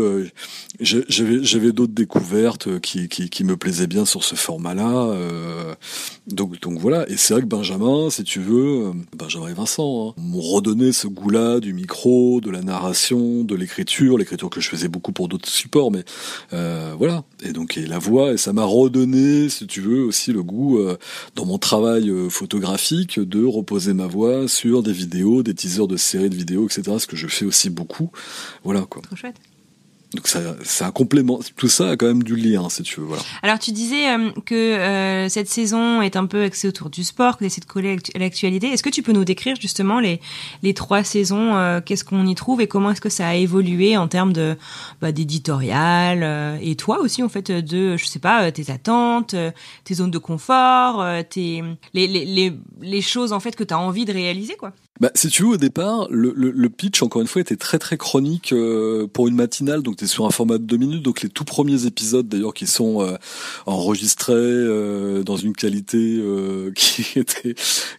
j'avais 0.79 1.43
j'avais 1.43 1.71
d'autres 1.71 1.93
découvertes 1.93 2.79
qui, 2.79 3.07
qui, 3.09 3.29
qui 3.29 3.43
me 3.43 3.57
plaisaient 3.57 3.87
bien 3.87 4.05
sur 4.05 4.23
ce 4.23 4.35
format-là. 4.35 5.07
Euh, 5.07 5.75
donc 6.27 6.59
donc 6.61 6.79
voilà. 6.79 7.09
Et 7.09 7.16
c'est 7.17 7.33
vrai 7.33 7.41
que 7.41 7.47
Benjamin, 7.47 8.09
si 8.09 8.23
tu 8.23 8.39
veux, 8.39 8.91
Benjamin 9.15 9.49
et 9.49 9.53
Vincent, 9.53 10.09
hein, 10.09 10.13
m'ont 10.17 10.41
redonné 10.41 10.91
ce 10.91 11.07
goût-là 11.07 11.59
du 11.59 11.73
micro, 11.73 12.41
de 12.41 12.49
la 12.49 12.61
narration, 12.61 13.43
de 13.43 13.55
l'écriture, 13.55 14.17
l'écriture 14.17 14.49
que 14.49 14.61
je 14.61 14.69
faisais 14.69 14.87
beaucoup 14.87 15.11
pour 15.11 15.27
d'autres 15.27 15.49
supports, 15.49 15.91
mais 15.91 16.03
euh, 16.53 16.93
voilà. 16.97 17.23
Et 17.43 17.51
donc 17.51 17.77
et 17.77 17.85
la 17.85 17.99
voix, 17.99 18.33
et 18.33 18.37
ça 18.37 18.53
m'a 18.53 18.63
redonné, 18.63 19.49
si 19.49 19.67
tu 19.67 19.81
veux, 19.81 20.03
aussi 20.03 20.31
le 20.31 20.43
goût 20.43 20.77
euh, 20.77 20.97
dans 21.35 21.45
mon 21.45 21.57
travail 21.57 22.09
euh, 22.09 22.29
photographique 22.29 23.19
de 23.19 23.43
reposer 23.43 23.93
ma 23.93 24.07
voix 24.07 24.47
sur 24.47 24.83
des 24.83 24.93
vidéos, 24.93 25.43
des 25.43 25.53
teasers 25.53 25.87
de 25.87 25.97
séries 25.97 26.29
de 26.29 26.35
vidéos, 26.35 26.65
etc. 26.65 26.97
Ce 26.99 27.07
que 27.07 27.15
je 27.15 27.27
fais 27.27 27.45
aussi 27.45 27.69
beaucoup. 27.69 28.11
Voilà 28.63 28.81
quoi. 28.81 29.01
Trop 29.01 29.15
chouette. 29.15 29.35
Donc 30.17 30.27
c'est 30.63 30.83
un 30.83 30.91
complément. 30.91 31.39
Tout 31.55 31.67
ça 31.67 31.91
a 31.91 31.95
quand 31.95 32.07
même 32.07 32.23
du 32.23 32.35
lien, 32.35 32.69
si 32.69 32.81
tu 32.81 32.99
veux. 32.99 33.05
Voilà. 33.05 33.21
Alors 33.43 33.59
tu 33.59 33.71
disais 33.71 34.09
euh, 34.09 34.31
que 34.45 34.55
euh, 34.55 35.29
cette 35.29 35.47
saison 35.47 36.01
est 36.01 36.15
un 36.15 36.25
peu 36.25 36.41
axée 36.41 36.67
autour 36.67 36.89
du 36.89 37.03
sport, 37.03 37.33
que 37.37 37.43
tu 37.43 37.45
essaies 37.45 37.61
de 37.61 37.65
coller 37.65 37.97
à 38.15 38.17
l'actualité. 38.17 38.67
Est-ce 38.67 38.81
que 38.81 38.89
tu 38.89 39.03
peux 39.03 39.11
nous 39.11 39.25
décrire 39.25 39.55
justement 39.61 39.99
les, 39.99 40.19
trois 40.73 41.03
saisons 41.03 41.55
euh, 41.55 41.81
Qu'est-ce 41.85 42.03
qu'on 42.03 42.25
y 42.25 42.33
trouve 42.33 42.61
et 42.61 42.67
comment 42.67 42.89
est-ce 42.89 43.01
que 43.01 43.09
ça 43.09 43.27
a 43.27 43.35
évolué 43.35 43.95
en 43.95 44.07
termes 44.07 44.33
de 44.33 44.57
bah, 45.01 45.11
d'éditorial 45.11 46.59
et 46.61 46.75
toi 46.75 46.99
aussi 46.99 47.21
en 47.21 47.29
fait 47.29 47.51
de 47.51 47.95
je 47.95 48.05
sais 48.05 48.19
pas 48.19 48.51
tes 48.51 48.71
attentes, 48.71 49.35
tes 49.83 49.93
zones 49.93 50.11
de 50.11 50.17
confort, 50.17 51.05
tes 51.29 51.63
les, 51.93 52.07
les, 52.07 52.25
les, 52.25 52.53
les 52.81 53.01
choses 53.01 53.33
en 53.33 53.39
fait 53.39 53.55
que 53.55 53.63
tu 53.63 53.73
as 53.73 53.79
envie 53.79 54.05
de 54.05 54.13
réaliser 54.13 54.55
quoi? 54.55 54.73
Bah, 54.99 55.11
si 55.13 55.29
tu 55.29 55.43
veux, 55.43 55.49
au 55.49 55.57
départ, 55.57 56.07
le, 56.09 56.33
le, 56.35 56.51
le, 56.51 56.69
pitch, 56.69 57.03
encore 57.03 57.21
une 57.21 57.27
fois, 57.27 57.41
était 57.41 57.55
très 57.55 57.77
très 57.77 57.97
chronique 57.97 58.51
euh, 58.51 59.07
pour 59.07 59.27
une 59.27 59.35
matinale, 59.35 59.83
donc 59.83 59.97
tu 59.97 60.05
es 60.05 60.07
sur 60.07 60.25
un 60.25 60.31
format 60.31 60.57
de 60.57 60.63
deux 60.63 60.77
minutes, 60.77 61.03
donc 61.03 61.21
les 61.21 61.29
tout 61.29 61.43
premiers 61.43 61.85
épisodes 61.85 62.27
d'ailleurs 62.27 62.53
qui 62.53 62.67
sont 62.67 63.01
euh, 63.01 63.15
enregistrés 63.65 64.33
euh, 64.33 65.23
dans 65.23 65.37
une 65.37 65.53
qualité 65.53 66.21
qui 66.75 67.19
était 67.19 67.55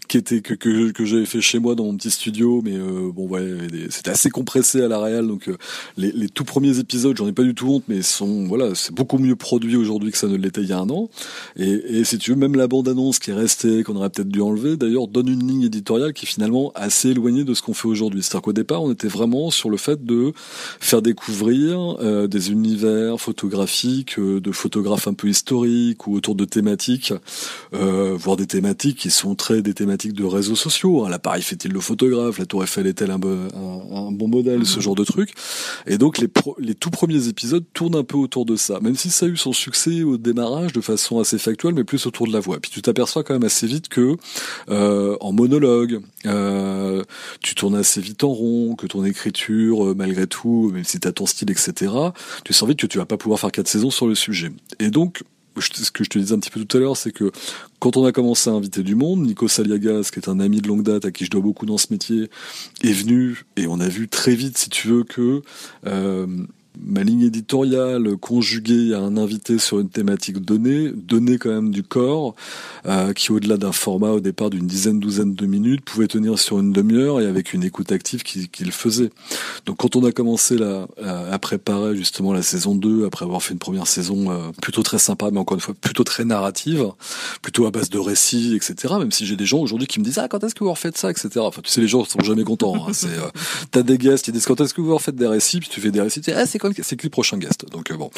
qui 0.09 0.19
était 0.19 0.41
que 0.41 0.55
que, 0.55 0.91
que 0.91 1.05
j'avais 1.05 1.27
fait 1.27 1.41
chez 1.41 1.59
moi 1.59 1.75
dans 1.75 1.85
mon 1.85 1.97
petit 1.97 2.11
studio, 2.11 2.63
mais 2.65 2.77
bon 2.79 3.29
ouais, 3.29 3.47
c'était 3.91 4.11
assez 4.11 4.31
compressé 4.31 4.83
à 4.83 4.89
la 4.89 4.99
réal, 4.99 5.27
donc 5.27 5.51
les, 5.97 6.13
les, 6.13 6.29
tout 6.29 6.45
premiers 6.45 6.79
épisodes, 6.79 7.17
j'en 7.17 7.29
ai 7.29 7.33
pas 7.33 7.43
du 7.43 7.55
tout 7.55 7.69
honte, 7.69 7.85
mais 7.89 8.03
sont 8.03 8.47
voilà, 8.47 8.75
c'est 8.75 8.95
beaucoup 8.95 9.19
mieux 9.19 9.37
produit 9.37 9.77
aujourd'hui 9.77 10.11
que 10.11 10.19
ça 10.19 10.27
ne 10.27 10.37
l'était 10.37 10.63
il 10.63 10.69
y 10.69 10.73
a 10.73 10.79
un 10.79 10.89
an, 10.91 11.09
et, 11.57 11.71
et 11.71 12.05
si 12.05 12.19
tu 12.19 12.31
veux, 12.31 12.37
même 12.37 12.57
la 12.57 12.67
bande 12.67 12.89
annonce 12.89 13.19
qui 13.19 13.31
est 13.31 13.35
restée, 13.35 13.83
qu'on 13.85 13.97
aurait 13.97 14.11
peut-être 14.11 14.29
dû 14.29 14.41
enlever, 14.41 14.77
d'ailleurs 14.77 15.09
donne 15.09 15.29
une 15.29 15.47
ligne 15.47 15.63
éditoriale 15.63 16.13
qui 16.13 16.27
finalement 16.27 16.73
a 16.75 16.83
assez 16.83 17.11
éloigné 17.11 17.45
de 17.45 17.55
ce 17.55 17.63
qu'on 17.63 17.75
fait 17.75 17.89
aujourd'hui. 17.89 18.23
C'est-à-dire 18.23 18.43
qu'au 18.43 18.53
départ, 18.53 18.83
on 18.83 18.93
était 18.93 19.09
vraiment 19.09 19.51
sur 19.51 19.71
le 19.71 19.77
fait 19.77 20.05
de 20.05 20.33
faire 20.81 21.03
découvrir 21.03 21.97
euh, 22.01 22.27
des 22.27 22.51
univers 22.51 23.21
photographiques, 23.21 24.19
euh, 24.19 24.41
de 24.41 24.53
photographes 24.53 25.09
un 25.09 25.15
peu 25.15 25.29
historiques 25.29 26.07
ou 26.07 26.15
autour 26.15 26.35
de 26.35 26.45
thématiques, 26.45 27.13
euh, 27.75 28.17
voire 28.19 28.37
des 28.37 28.47
thématiques 28.47 28.99
qui 28.99 29.11
sont 29.11 29.35
très 29.35 29.63
des 29.63 29.75
thématiques 29.75 29.98
de 30.07 30.25
réseaux 30.25 30.57
sociaux. 30.57 31.05
Hein. 31.05 31.11
L'appareil 31.11 31.43
fait-il 31.43 31.73
le 31.73 31.81
photographe? 31.81 32.39
La 32.39 32.47
Tour 32.47 32.63
Eiffel 32.65 32.87
est-elle 32.87 33.11
un, 33.11 33.21
un, 33.21 34.13
bon 34.13 34.29
modèle? 34.29 34.65
Ce 34.67 34.81
genre 34.81 34.95
de 34.95 35.05
trucs. 35.05 35.33
Et 35.87 35.99
donc 35.99 36.19
les, 36.19 36.29
les 36.59 36.75
tout 36.75 36.91
premiers 36.91 37.29
épisodes 37.29 37.65
tournent 37.75 37.97
un 37.97 38.05
peu 38.05 38.17
autour 38.17 38.45
de 38.45 38.57
ça, 38.57 38.81
même 38.81 38.97
si 38.97 39.11
ça 39.11 39.27
a 39.27 39.29
eu 39.29 39.37
son 39.37 39.53
succès 39.53 40.03
au 40.03 40.17
démarrage 40.17 40.73
de 40.73 40.81
façon 40.81 41.21
assez 41.21 41.39
factuelle, 41.39 41.75
mais 41.75 41.85
plus 41.85 42.07
autour 42.07 42.27
de 42.27 42.33
la 42.33 42.41
voix. 42.41 42.59
Puis 42.61 42.71
tu 42.71 42.83
t'aperçois 42.83 43.25
quand 43.25 43.35
même 43.35 43.45
assez 43.45 43.67
vite 43.67 43.89
que 43.89 44.17
en 44.69 45.33
monologue, 45.33 46.01
euh, 46.27 47.03
tu 47.41 47.55
tournes 47.55 47.77
assez 47.77 48.01
vite 48.01 48.25
en 48.25 48.33
rond, 48.33 48.75
que 48.75 48.87
ton 48.87 49.05
écriture, 49.05 49.87
euh, 49.87 49.95
malgré 49.95 50.27
tout, 50.27 50.71
même 50.73 50.85
si 50.85 51.01
t'as 51.01 51.13
ton 51.13 51.27
style, 51.27 51.51
etc., 51.51 51.93
tu 52.45 52.53
sens 52.53 52.69
vite 52.69 52.79
que 52.79 52.87
tu 52.87 52.99
vas 52.99 53.07
pas 53.07 53.17
pouvoir 53.17 53.41
faire 53.41 53.53
quatre 53.53 53.69
saisons 53.69 53.91
sur 53.91 54.07
le 54.07 54.15
sujet. 54.15 54.51
Et 54.79 54.91
donc, 54.91 55.23
ce 55.61 55.91
que 55.91 56.05
je 56.05 56.11
te 56.11 56.19
disais 56.19 56.35
un 56.35 56.39
petit 56.39 56.51
peu 56.51 56.65
tout 56.65 56.77
à 56.77 56.81
l'heure, 56.81 56.97
c'est 56.97 57.13
que 57.13 57.31
quand 57.79 57.97
on 57.97 58.05
a 58.05 58.13
commencé 58.13 58.51
à 58.51 58.53
inviter 58.53 58.83
du 58.83 58.95
monde, 58.95 59.23
Nico 59.23 59.49
Saliagas, 59.49 60.11
qui 60.13 60.19
est 60.19 60.29
un 60.29 60.41
ami 60.41 60.61
de 60.61 60.69
longue 60.69 60.83
date 60.83 61.05
à 61.05 61.11
qui 61.11 61.25
je 61.25 61.31
dois 61.31 61.41
beaucoup 61.41 61.67
dans 61.67 61.79
ce 61.79 61.87
métier, 61.91 62.31
est 62.83 62.93
venu 62.93 63.45
et 63.57 63.67
on 63.67 63.81
a 63.81 63.89
vu 63.89 64.09
très 64.09 64.35
vite, 64.35 64.59
si 64.59 64.71
tu 64.71 64.89
veux, 64.89 65.05
que 65.05 65.43
euh, 65.87 66.27
ma 66.85 67.03
ligne 67.03 67.23
éditoriale 67.23 68.17
conjuguée 68.17 68.95
à 68.95 69.01
un 69.01 69.17
invité 69.17 69.59
sur 69.59 69.81
une 69.81 69.89
thématique 69.89 70.39
donnée, 70.39 70.91
donnée 70.95 71.39
quand 71.39 71.51
même 71.51 71.71
du 71.71 71.83
corps, 71.83 72.35
euh, 72.87 73.13
qui 73.13 73.33
au-delà 73.33 73.57
d'un 73.57 73.73
format 73.73 74.11
au 74.11 74.21
départ 74.21 74.51
d'une 74.51 74.67
dizaine, 74.67 75.01
douzaine 75.01 75.35
de 75.35 75.47
minutes, 75.47 75.83
pouvait 75.85 76.09
tenir 76.09 76.39
sur 76.39 76.59
une 76.61 76.73
demi-heure 76.73 77.21
et 77.21 77.27
avec 77.27 77.53
une 77.53 77.65
écoute 77.65 77.93
active 77.93 78.23
qu'il 78.23 78.49
qui 78.49 78.65
faisait. 78.71 79.11
Donc 79.67 79.79
quand 79.79 79.97
on 79.97 80.05
a 80.05 80.13
commencé 80.13 80.57
là, 80.57 80.87
à 81.03 81.39
préparer 81.39 81.97
justement 81.97 82.33
la 82.33 82.43
saison 82.43 82.75
2, 82.75 83.07
après 83.07 83.25
avoir 83.25 83.43
fait 83.43 83.53
une 83.53 83.59
première 83.59 83.87
saison 83.87 84.31
euh, 84.31 84.51
plutôt 84.63 84.83
très 84.83 84.99
sympa, 84.99 85.31
mais 85.31 85.39
encore 85.39 85.57
une 85.57 85.61
fois 85.61 85.75
plutôt 85.75 86.05
très 86.05 86.25
narrative, 86.25 86.87
plutôt 87.43 87.67
à 87.67 87.71
base 87.71 87.91
de 87.91 87.99
récits, 87.99 88.55
etc. 88.55 88.95
Même 88.99 89.13
si 89.13 89.27
j'ai 89.27 89.37
des 89.37 89.47
gens 89.47 89.59
aujourd'hui 89.59 89.87
qui 89.87 90.01
me 90.01 90.05
disent 90.05 90.19
ah 90.19 90.29
quand 90.29 90.43
est-ce 90.45 90.55
que 90.55 90.65
vous 90.65 90.71
refaites 90.71 90.97
ça, 90.97 91.11
etc. 91.11 91.31
Enfin 91.39 91.61
tu 91.63 91.71
sais 91.71 91.81
les 91.81 91.89
gens 91.89 92.05
sont 92.05 92.21
jamais 92.21 92.45
contents. 92.45 92.75
Hein. 92.77 92.93
C'est 92.93 93.09
euh, 93.09 93.29
t'as 93.71 93.83
des 93.83 93.99
guests 93.99 94.25
qui 94.25 94.33
disent 94.33 94.47
quand 94.47 94.61
est-ce 94.61 94.75
que 94.75 94.81
vous 94.81 94.95
refaites 94.95 95.17
des 95.17 95.27
récits, 95.27 95.61
puis 95.61 95.69
tu 95.69 95.81
fais 95.81 95.91
des 95.91 96.01
récits, 96.01 96.21
tu 96.21 96.31
dis, 96.31 96.37
ah 96.37 96.47
c'est 96.83 96.97
que 96.97 97.03
les 97.03 97.11
prochains 97.11 97.39
guests. 97.39 97.69
Donc 97.71 97.91
euh, 97.91 97.97
bon, 97.97 98.11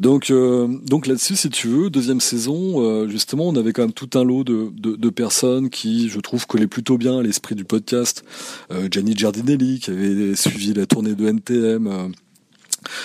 donc 0.00 0.30
euh, 0.30 0.66
donc 0.86 1.06
là-dessus, 1.06 1.36
si 1.36 1.50
tu 1.50 1.68
veux, 1.68 1.90
deuxième 1.90 2.20
saison, 2.20 2.82
euh, 2.82 3.08
justement, 3.08 3.48
on 3.48 3.56
avait 3.56 3.72
quand 3.72 3.82
même 3.82 3.92
tout 3.92 4.10
un 4.18 4.24
lot 4.24 4.44
de, 4.44 4.70
de, 4.72 4.96
de 4.96 5.10
personnes 5.10 5.70
qui, 5.70 6.08
je 6.08 6.20
trouve, 6.20 6.46
collaient 6.46 6.66
plutôt 6.66 6.98
bien 6.98 7.18
à 7.18 7.22
l'esprit 7.22 7.54
du 7.54 7.64
podcast. 7.64 8.24
Gianni 8.90 9.14
Giardinelli, 9.14 9.80
qui 9.80 9.90
avait 9.90 10.34
suivi 10.34 10.74
la 10.74 10.86
tournée 10.86 11.14
de 11.14 11.26
NTM 11.26 12.12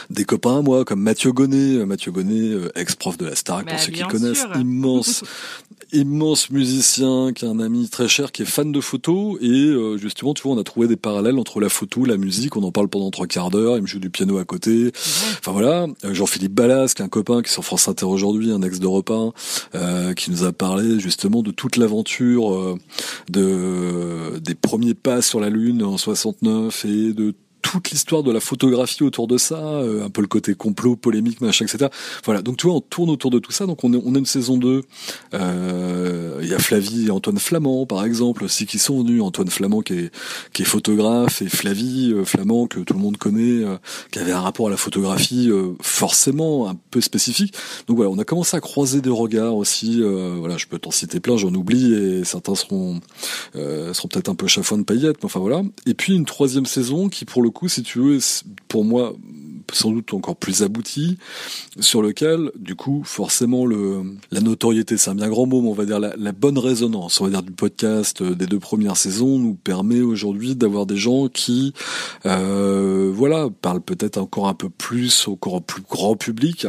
des 0.10 0.26
copains 0.26 0.60
à 0.60 0.62
moi 0.62 0.86
comme 0.86 1.02
Mathieu 1.02 1.32
Gonnet, 1.32 1.86
Mathieu 1.86 2.12
Gonnet, 2.12 2.52
ex-prof 2.76 3.18
de 3.18 3.26
la 3.26 3.36
Star, 3.36 3.64
pour 3.66 3.80
ceux 3.80 3.92
qui 3.92 4.04
connaissent, 4.04 4.46
immense, 4.60 5.24
immense 5.94 6.50
musicien, 6.50 7.32
qui 7.34 7.46
est 7.46 7.48
un 7.48 7.60
ami 7.60 7.90
très 7.90 8.08
cher, 8.08 8.32
qui 8.32 8.42
est 8.42 8.46
fan 8.46 8.72
de 8.72 8.82
photo, 8.82 9.38
et 9.42 9.48
euh, 9.48 9.98
justement, 9.98 10.34
tu 10.34 10.44
vois, 10.44 10.54
on 10.54 10.60
a 10.60 10.64
trouvé 10.64 10.88
des 10.88 10.96
parallèles 10.96 11.38
entre 11.38 11.60
la 11.60 11.70
photo, 11.70 12.06
la 12.06 12.18
musique, 12.18 12.56
on 12.58 12.64
en 12.64 12.72
parle 12.72 12.88
pendant 12.88 13.12
trois 13.12 13.28
quarts 13.28 13.50
d'heure, 13.50 13.78
il 13.78 13.84
me 13.84 13.88
joue 13.88 14.00
du 14.00 14.10
piano 14.10 14.38
à 14.38 14.46
côté, 14.46 14.92
enfin 14.96 15.52
voilà, 15.52 15.88
euh, 16.04 16.14
Jean-Philippe 16.14 16.54
Ballas, 16.54 16.94
qui 16.96 17.02
est 17.02 17.06
un 17.06 17.10
copain 17.10 17.42
qui 17.42 17.50
est 17.50 17.54
sur 17.54 17.64
France 17.64 17.88
Inter 17.88 18.06
aujourd'hui, 18.06 18.52
un 18.52 18.62
ex 18.62 18.80
d'Europe 18.80 19.12
1, 19.12 19.34
euh, 19.76 20.14
qui 20.14 20.32
nous 20.32 20.44
a 20.44 20.52
parlé 20.52 21.00
justement 21.00 21.42
de 21.42 21.52
toute 21.52 21.78
l'aventure 21.78 22.78
de 23.30 24.40
des 24.40 24.56
premiers 24.56 24.94
pas 24.94 25.22
sur 25.22 25.40
la 25.40 25.50
Lune 25.50 25.84
en 25.84 25.98
69 25.98 26.86
et 26.86 27.14
de 27.14 27.34
toute 27.64 27.90
l'histoire 27.90 28.22
de 28.22 28.32
la 28.32 28.40
photographie 28.40 29.04
autour 29.04 29.26
de 29.26 29.38
ça, 29.38 29.58
euh, 29.58 30.06
un 30.06 30.10
peu 30.10 30.22
le 30.22 30.28
côté 30.28 30.54
complot, 30.54 30.96
polémique, 30.96 31.42
machin, 31.42 31.66
etc. 31.66 31.90
Voilà, 32.24 32.44
donc 32.44 32.58
tu 32.58 32.68
vois, 32.68 32.76
on 32.76 32.82
tourne 32.82 33.10
autour 33.10 33.32
de 33.32 33.40
tout 33.40 33.52
ça. 33.52 33.66
Donc 33.66 33.84
on, 33.84 33.94
est, 33.94 34.02
on 34.06 34.14
a 34.14 34.20
une 34.20 34.26
saison 34.26 34.58
2. 34.58 34.84
Euh, 35.34 36.40
il 36.44 36.48
y 36.48 36.54
a 36.54 36.60
Flavie 36.60 37.08
et 37.08 37.12
Antoine 37.12 37.40
Flamand, 37.40 37.86
par 37.88 38.06
exemple, 38.06 38.44
aussi 38.44 38.68
qui 38.68 38.78
sont 38.78 39.02
venus. 39.02 39.24
Antoine 39.24 39.48
Flamand 39.48 39.82
qui 39.82 39.94
est, 39.94 40.12
qui 40.52 40.62
est 40.62 40.66
photographe 40.66 41.42
et 41.42 41.48
Flavie 41.48 42.12
euh, 42.14 42.26
Flamand 42.26 42.68
que 42.68 42.82
tout 42.82 42.94
le 42.94 43.00
monde 43.00 43.18
connaît, 43.18 43.64
qui 44.12 44.20
avait 44.20 44.34
un 44.34 44.42
rapport 44.42 44.68
à 44.68 44.70
la 44.70 44.78
photographie 44.78 45.50
forcément 45.82 46.70
un 46.70 46.76
peu 46.92 47.02
spécifique. 47.02 47.54
Donc 47.88 47.98
voilà, 47.98 48.12
on 48.12 48.20
a 48.20 48.26
commencé 48.26 48.58
à 48.58 48.60
croiser 48.60 49.02
des 49.02 49.10
regards 49.10 49.56
aussi. 49.56 50.02
voilà, 50.02 50.58
je 50.58 50.68
peux 50.68 50.80
t'en 50.80 50.92
citer 50.92 51.20
plein, 51.20 51.38
j'en 51.38 51.54
oublie 51.54 51.94
et 51.94 52.24
certains 52.26 52.56
seront 52.56 53.00
seront 53.54 54.08
peut-être 54.10 54.30
un 54.30 54.36
peu 54.36 54.48
chafouin 54.48 54.78
de 54.78 54.84
paillettes, 54.84 55.18
mais 55.22 55.26
enfin 55.26 55.40
voilà. 55.40 55.62
Et 55.86 55.94
puis 55.94 56.14
une 56.14 56.26
troisième 56.26 56.66
saison 56.66 57.10
qui 57.10 57.26
pour 57.26 57.42
le 57.42 57.50
si 57.68 57.84
tu 57.84 58.00
veux, 58.00 58.20
pour 58.68 58.84
moi, 58.84 59.14
sans 59.72 59.92
doute 59.92 60.14
encore 60.14 60.36
plus 60.36 60.64
abouti, 60.64 61.18
sur 61.80 62.02
lequel, 62.02 62.52
du 62.56 62.76
coup, 62.76 63.04
forcément, 63.06 63.66
la 63.66 64.42
notoriété, 64.42 64.98
c'est 64.98 65.10
un 65.10 65.16
bien 65.16 65.30
grand 65.30 65.46
mot, 65.46 65.62
mais 65.62 65.70
on 65.70 65.74
va 65.74 65.86
dire 65.86 66.00
la, 66.00 66.32
bonne 66.32 66.58
résonance, 66.58 67.22
on 67.22 67.26
va 67.26 67.30
dire 67.30 67.44
du 67.44 67.52
podcast 67.52 68.22
euh, 68.22 68.36
des 68.36 68.48
deux 68.48 68.60
premières 68.60 68.98
saisons, 68.98 69.40
nous 69.40 69.54
permet 69.54 70.02
aujourd'hui 70.02 70.56
d'avoir 70.56 70.86
des 70.86 70.98
gens 70.98 71.28
qui, 71.28 71.74
euh, 72.26 73.12
voilà, 73.14 73.50
parlent 73.62 73.82
peut-être 73.82 74.18
encore 74.18 74.48
un 74.48 74.54
peu 74.54 74.70
plus, 74.70 75.28
au 75.28 75.38
plus 75.38 75.84
grand 75.84 76.16
public, 76.16 76.68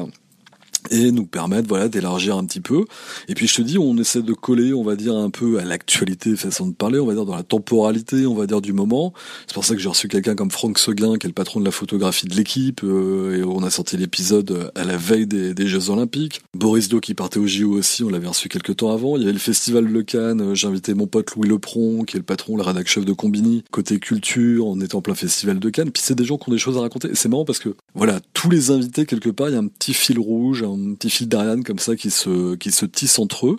et 0.91 1.13
nous 1.13 1.27
permettre 1.27 1.69
voilà 1.69 1.89
d'élargir 1.89 2.37
un 2.37 2.45
petit 2.45 2.61
peu. 2.61 2.85
Et 3.29 3.35
puis 3.35 3.47
je 3.47 3.57
te 3.57 3.63
dis 3.63 3.79
on 3.79 3.97
essaie 3.97 4.23
de 4.23 4.33
coller 4.33 4.73
on 4.73 4.83
va 4.83 4.97
dire 4.97 5.15
un 5.15 5.31
peu 5.31 5.59
à 5.59 5.65
l'actualité 5.65 6.37
façon 6.37 6.67
de 6.67 6.75
parler 6.75 6.99
on 6.99 7.07
va 7.07 7.15
dire 7.15 7.25
dans 7.25 7.37
la 7.37 7.43
temporalité 7.43 8.27
on 8.27 8.35
va 8.35 8.47
dire 8.47 8.61
du 8.61 8.73
moment. 8.73 9.13
C'est 9.47 9.55
pour 9.55 9.65
ça 9.65 9.75
que 9.75 9.81
j'ai 9.81 9.89
reçu 9.89 10.09
quelqu'un 10.09 10.35
comme 10.35 10.51
Franck 10.51 10.79
Seguin 10.79 11.17
qui 11.17 11.27
est 11.27 11.31
le 11.31 11.35
patron 11.35 11.61
de 11.61 11.65
la 11.65 11.71
photographie 11.71 12.27
de 12.27 12.35
l'équipe 12.35 12.83
euh, 12.85 13.39
et 13.39 13.45
on 13.45 13.63
a 13.63 13.71
sorti 13.71 13.97
l'épisode 13.97 14.71
à 14.75 14.85
la 14.85 14.97
veille 14.97 15.27
des, 15.27 15.55
Jeux 15.65 15.89
Olympiques. 15.89 16.43
Boris 16.55 16.89
Do 16.89 17.01
qui 17.01 17.15
partait 17.15 17.39
au 17.39 17.47
JO 17.47 17.73
aussi 17.73 18.05
on 18.05 18.11
l'avait 18.11 18.29
reçu 18.29 18.49
quelques 18.49 18.77
temps 18.77 18.93
avant. 18.93 19.17
Il 19.17 19.21
y 19.21 19.25
avait 19.25 19.33
le 19.33 19.39
festival 19.39 19.91
de 19.91 20.03
Cannes 20.03 20.41
euh, 20.41 20.55
j'ai 20.55 20.69
invité 20.69 20.95
mon 20.95 21.07
pote 21.07 21.35
Louis 21.35 21.49
Lepron 21.49 22.05
qui 22.05 22.17
est 22.17 22.21
le 22.21 22.25
patron 22.25 22.57
le 22.57 22.63
rédac 22.63 22.87
chef 22.87 23.05
de 23.05 23.13
Combini. 23.13 23.65
Côté 23.71 23.99
culture 23.99 24.67
on 24.67 24.81
était 24.81 24.95
en 24.95 25.03
plein 25.03 25.15
festival 25.15 25.59
de 25.59 25.71
Cannes. 25.71 25.91
Puis 25.91 26.03
c'est 26.05 26.15
des 26.15 26.25
gens 26.25 26.37
qui 26.37 26.51
ont 26.51 26.53
des 26.53 26.59
choses 26.59 26.77
à 26.77 26.81
raconter. 26.81 27.11
Et 27.11 27.15
c'est 27.15 27.29
marrant 27.29 27.45
parce 27.45 27.59
que 27.59 27.75
voilà 27.95 28.21
tous 28.35 28.51
les 28.51 28.71
invités 28.71 29.07
quelque 29.07 29.31
part 29.31 29.49
il 29.49 29.53
y 29.53 29.57
a 29.57 29.61
un 29.61 29.69
petit 29.69 29.95
fil 29.95 30.19
rouge 30.19 30.63
petit 30.95 31.11
fil 31.11 31.29
d'Ariane 31.29 31.65
comme 31.65 31.79
ça 31.79 31.97
qui 31.97 32.11
se 32.11 32.55
qui 32.57 32.71
se 32.71 32.87
tisse 32.87 33.19
entre 33.19 33.47
eux. 33.47 33.59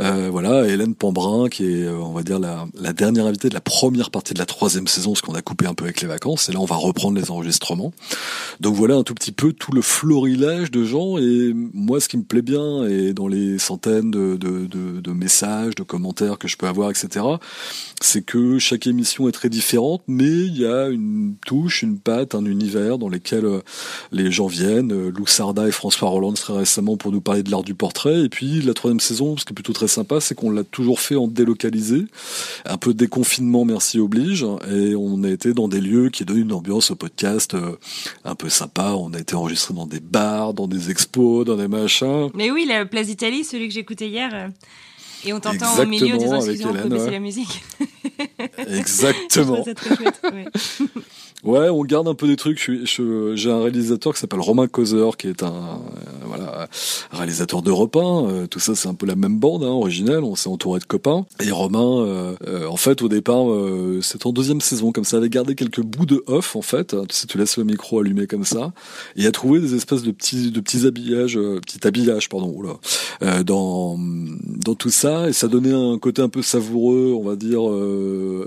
Euh, 0.00 0.28
voilà, 0.30 0.66
Hélène 0.66 0.94
Pambrin 0.94 1.48
qui 1.48 1.64
est, 1.64 1.84
euh, 1.84 1.96
on 1.96 2.12
va 2.12 2.22
dire 2.22 2.38
la, 2.38 2.66
dernière 2.92 3.26
invitée 3.26 3.48
de 3.48 3.54
la 3.54 3.60
première 3.60 4.10
partie 4.10 4.34
de 4.34 4.38
la 4.38 4.46
troisième 4.46 4.86
saison, 4.86 5.14
ce 5.14 5.22
qu'on 5.22 5.34
a 5.34 5.42
coupé 5.42 5.66
un 5.66 5.74
peu 5.74 5.84
avec 5.84 6.00
les 6.00 6.08
vacances. 6.08 6.48
Et 6.48 6.52
là, 6.52 6.60
on 6.60 6.64
va 6.64 6.76
reprendre 6.76 7.18
les 7.18 7.30
enregistrements. 7.30 7.92
Donc 8.60 8.74
voilà 8.74 8.96
un 8.96 9.02
tout 9.02 9.14
petit 9.14 9.32
peu 9.32 9.52
tout 9.52 9.72
le 9.72 9.82
florilège 9.82 10.70
de 10.70 10.84
gens. 10.84 11.18
Et 11.18 11.52
moi, 11.54 12.00
ce 12.00 12.08
qui 12.08 12.16
me 12.16 12.22
plaît 12.22 12.42
bien, 12.42 12.84
et 12.84 13.12
dans 13.12 13.28
les 13.28 13.58
centaines 13.58 14.10
de, 14.10 14.36
de, 14.36 15.12
messages, 15.12 15.74
de 15.74 15.82
commentaires 15.82 16.38
que 16.38 16.48
je 16.48 16.56
peux 16.56 16.66
avoir, 16.66 16.90
etc., 16.90 17.24
c'est 18.00 18.22
que 18.24 18.58
chaque 18.58 18.86
émission 18.86 19.28
est 19.28 19.32
très 19.32 19.48
différente, 19.48 20.02
mais 20.08 20.24
il 20.24 20.58
y 20.58 20.66
a 20.66 20.88
une 20.88 21.34
touche, 21.46 21.82
une 21.82 21.98
patte, 21.98 22.34
un 22.34 22.44
univers 22.44 22.98
dans 22.98 23.08
lesquels 23.08 23.44
euh, 23.44 23.60
les 24.10 24.30
gens 24.30 24.46
viennent. 24.46 25.08
Lou 25.08 25.26
Sarda 25.26 25.68
et 25.68 25.72
François 25.72 26.08
Roland 26.08 26.34
très 26.52 26.58
récemment 26.60 26.96
pour 26.96 27.12
nous 27.12 27.20
parler 27.20 27.42
de 27.42 27.50
l'art 27.50 27.62
du 27.62 27.74
portrait. 27.74 28.20
Et 28.20 28.28
puis 28.28 28.62
la 28.62 28.74
troisième 28.74 29.00
saison, 29.00 29.36
ce 29.36 29.44
qui 29.44 29.52
est 29.52 29.54
plutôt 29.54 29.72
très 29.72 29.88
sympa, 29.88 30.20
c'est 30.20 30.34
qu'on 30.34 30.50
l'a 30.50 30.64
toujours 30.64 31.00
fait 31.00 31.16
en 31.16 31.26
délocalisé, 31.26 32.04
un 32.66 32.76
peu 32.76 32.94
déconfinement, 32.94 33.64
merci 33.64 33.98
oblige, 33.98 34.44
et 34.70 34.94
on 34.94 35.22
a 35.24 35.30
été 35.30 35.52
dans 35.54 35.68
des 35.68 35.80
lieux 35.80 36.10
qui 36.10 36.24
donnent 36.24 36.38
une 36.38 36.52
ambiance 36.52 36.90
au 36.90 36.96
podcast 36.96 37.54
euh, 37.54 37.76
un 38.24 38.34
peu 38.34 38.48
sympa. 38.48 38.94
On 38.96 39.12
a 39.14 39.18
été 39.18 39.34
enregistré 39.34 39.74
dans 39.74 39.86
des 39.86 40.00
bars, 40.00 40.54
dans 40.54 40.68
des 40.68 40.90
expos, 40.90 41.44
dans 41.44 41.56
des 41.56 41.68
machins. 41.68 42.28
Mais 42.34 42.50
oui, 42.50 42.66
la 42.66 42.84
Place 42.84 43.06
d'Italie, 43.06 43.44
celui 43.44 43.68
que 43.68 43.74
j'écoutais 43.74 44.08
hier. 44.08 44.30
Euh, 44.32 44.48
et 45.24 45.32
on 45.32 45.40
t'entend 45.40 45.80
au 45.80 45.86
milieu 45.86 46.18
des 46.18 46.24
excusez 46.24 46.66
on 46.66 46.88
baisser 46.88 47.10
la 47.10 47.20
musique. 47.20 47.62
Exactement. 48.68 49.64
Ouais, 51.44 51.68
on 51.68 51.82
garde 51.82 52.06
un 52.06 52.14
peu 52.14 52.28
des 52.28 52.36
trucs. 52.36 52.70
J'ai 52.84 53.50
un 53.50 53.60
réalisateur 53.60 54.14
qui 54.14 54.20
s'appelle 54.20 54.38
Romain 54.38 54.68
Causeur, 54.68 55.16
qui 55.16 55.26
est 55.26 55.42
un 55.42 55.48
euh, 55.48 56.24
voilà 56.24 56.68
réalisateur 57.10 57.62
d'Europe 57.62 57.96
1. 57.96 58.00
Euh, 58.00 58.46
tout 58.46 58.60
ça, 58.60 58.76
c'est 58.76 58.88
un 58.88 58.94
peu 58.94 59.06
la 59.06 59.16
même 59.16 59.40
bande 59.40 59.64
hein, 59.64 59.70
originelle. 59.70 60.22
On 60.22 60.36
s'est 60.36 60.48
entouré 60.48 60.78
de 60.78 60.84
copains. 60.84 61.26
Et 61.44 61.50
Romain, 61.50 62.36
euh, 62.46 62.68
en 62.68 62.76
fait, 62.76 63.02
au 63.02 63.08
départ, 63.08 63.46
c'est 64.02 64.24
en 64.24 64.32
deuxième 64.32 64.60
saison, 64.60 64.92
comme 64.92 65.02
ça, 65.04 65.16
avait 65.16 65.28
gardé 65.28 65.56
quelques 65.56 65.82
bouts 65.82 66.06
de 66.06 66.22
off, 66.28 66.54
en 66.54 66.62
fait. 66.62 66.94
Tu 67.08 67.16
sais, 67.16 67.26
tu 67.26 67.38
laisses 67.38 67.56
le 67.56 67.64
micro 67.64 67.98
allumé 67.98 68.28
comme 68.28 68.44
ça, 68.44 68.72
et 69.16 69.22
il 69.22 69.26
a 69.26 69.32
trouvé 69.32 69.58
des 69.58 69.74
espèces 69.74 70.02
de 70.02 70.12
petits 70.12 70.52
de 70.52 70.60
petits 70.60 70.86
habillages, 70.86 71.34
petits 71.34 71.84
habillages, 71.84 72.28
pardon, 72.28 72.54
oula, 72.54 73.42
dans 73.42 73.98
dans 73.98 74.74
tout 74.76 74.90
ça, 74.90 75.28
et 75.28 75.32
ça 75.32 75.48
donnait 75.48 75.72
un 75.72 75.98
côté 75.98 76.22
un 76.22 76.28
peu 76.28 76.42
savoureux, 76.42 77.12
on 77.18 77.24
va 77.24 77.34
dire, 77.34 77.62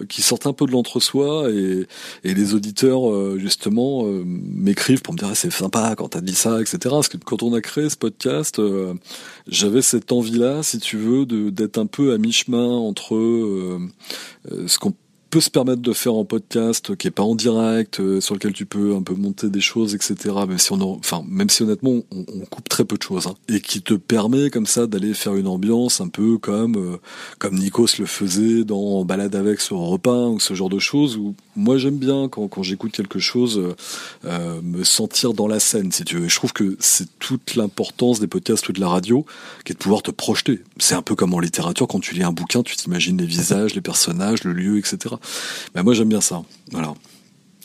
qui 0.09 0.21
sortait 0.21 0.47
un 0.47 0.53
peu 0.53 0.65
de 0.65 0.71
l'entre-soi, 0.71 1.49
et 1.51 2.33
les 2.33 2.53
auditeurs 2.53 3.09
euh, 3.09 3.37
justement 3.39 4.05
euh, 4.05 4.23
m'écrivent 4.25 5.01
pour 5.01 5.13
me 5.13 5.19
dire 5.19 5.29
ah, 5.31 5.35
c'est 5.35 5.51
sympa 5.51 5.95
quand 5.97 6.09
t'as 6.09 6.21
dit 6.21 6.35
ça, 6.35 6.59
etc. 6.61 6.77
Parce 6.83 7.09
que 7.09 7.17
quand 7.17 7.43
on 7.43 7.53
a 7.53 7.61
créé 7.61 7.89
ce 7.89 7.97
podcast, 7.97 8.59
euh, 8.59 8.93
j'avais 9.47 9.81
cette 9.81 10.11
envie-là, 10.11 10.63
si 10.63 10.79
tu 10.79 10.97
veux, 10.97 11.25
d'être 11.25 11.77
un 11.77 11.85
peu 11.85 12.13
à 12.13 12.17
mi-chemin 12.17 12.67
entre 12.67 13.15
ce 14.67 14.79
qu'on 14.79 14.93
peut 15.35 15.41
se 15.41 15.49
permettre 15.49 15.81
de 15.81 15.91
faire 15.91 16.13
en 16.13 16.23
podcast, 16.23 16.95
qui 16.95 17.09
est 17.09 17.11
pas 17.11 17.21
en 17.21 17.35
direct, 17.35 17.99
euh, 17.99 18.21
sur 18.21 18.35
lequel 18.35 18.53
tu 18.53 18.65
peux 18.65 18.95
un 18.95 19.01
peu 19.01 19.15
monter 19.15 19.49
des 19.49 19.59
choses, 19.59 19.93
etc. 19.93 20.33
Même 20.47 20.57
si 20.57 20.71
on, 20.71 20.81
enfin, 20.81 21.25
même 21.27 21.49
si 21.49 21.63
honnêtement, 21.63 22.03
on, 22.09 22.45
coupe 22.49 22.69
très 22.69 22.85
peu 22.85 22.95
de 22.95 23.03
choses, 23.03 23.27
hein. 23.27 23.35
et 23.49 23.59
qui 23.59 23.81
te 23.81 23.95
permet 23.95 24.49
comme 24.49 24.65
ça 24.65 24.87
d'aller 24.87 25.13
faire 25.13 25.35
une 25.35 25.47
ambiance 25.47 25.99
un 25.99 26.07
peu 26.07 26.37
comme 26.37 26.77
euh, 26.77 26.97
comme 27.37 27.55
Nikos 27.55 27.99
le 27.99 28.05
faisait 28.05 28.63
dans 28.63 29.03
Balade 29.03 29.35
avec 29.35 29.59
sur 29.59 29.75
Europe 29.75 30.07
1 30.07 30.27
ou 30.29 30.39
ce 30.39 30.53
genre 30.53 30.69
de 30.69 30.79
choses. 30.79 31.17
Où 31.17 31.35
moi 31.57 31.77
j'aime 31.77 31.97
bien 31.97 32.29
quand, 32.29 32.47
quand 32.47 32.63
j'écoute 32.63 32.93
quelque 32.93 33.19
chose, 33.19 33.61
euh, 34.23 34.61
me 34.61 34.85
sentir 34.85 35.33
dans 35.33 35.47
la 35.47 35.59
scène, 35.59 35.91
si 35.91 36.05
tu 36.05 36.15
veux. 36.15 36.25
Et 36.27 36.29
je 36.29 36.35
trouve 36.37 36.53
que 36.53 36.77
c'est 36.79 37.09
toute 37.19 37.55
l'importance 37.55 38.21
des 38.21 38.27
podcasts 38.27 38.69
ou 38.69 38.71
de 38.71 38.79
la 38.79 38.87
radio, 38.87 39.25
qui 39.65 39.73
est 39.73 39.75
de 39.75 39.79
pouvoir 39.79 40.01
te 40.01 40.11
projeter. 40.11 40.61
C'est 40.77 40.95
un 40.95 41.01
peu 41.01 41.15
comme 41.15 41.33
en 41.33 41.41
littérature, 41.41 41.89
quand 41.89 41.99
tu 41.99 42.15
lis 42.15 42.23
un 42.23 42.31
bouquin, 42.31 42.63
tu 42.63 42.77
t'imagines 42.77 43.17
les 43.17 43.25
visages, 43.25 43.75
les 43.75 43.81
personnages, 43.81 44.45
le 44.45 44.53
lieu, 44.53 44.77
etc. 44.77 45.15
Moi 45.75 45.93
j'aime 45.93 46.09
bien 46.09 46.21
ça. 46.21 46.43
Voilà. 46.71 46.93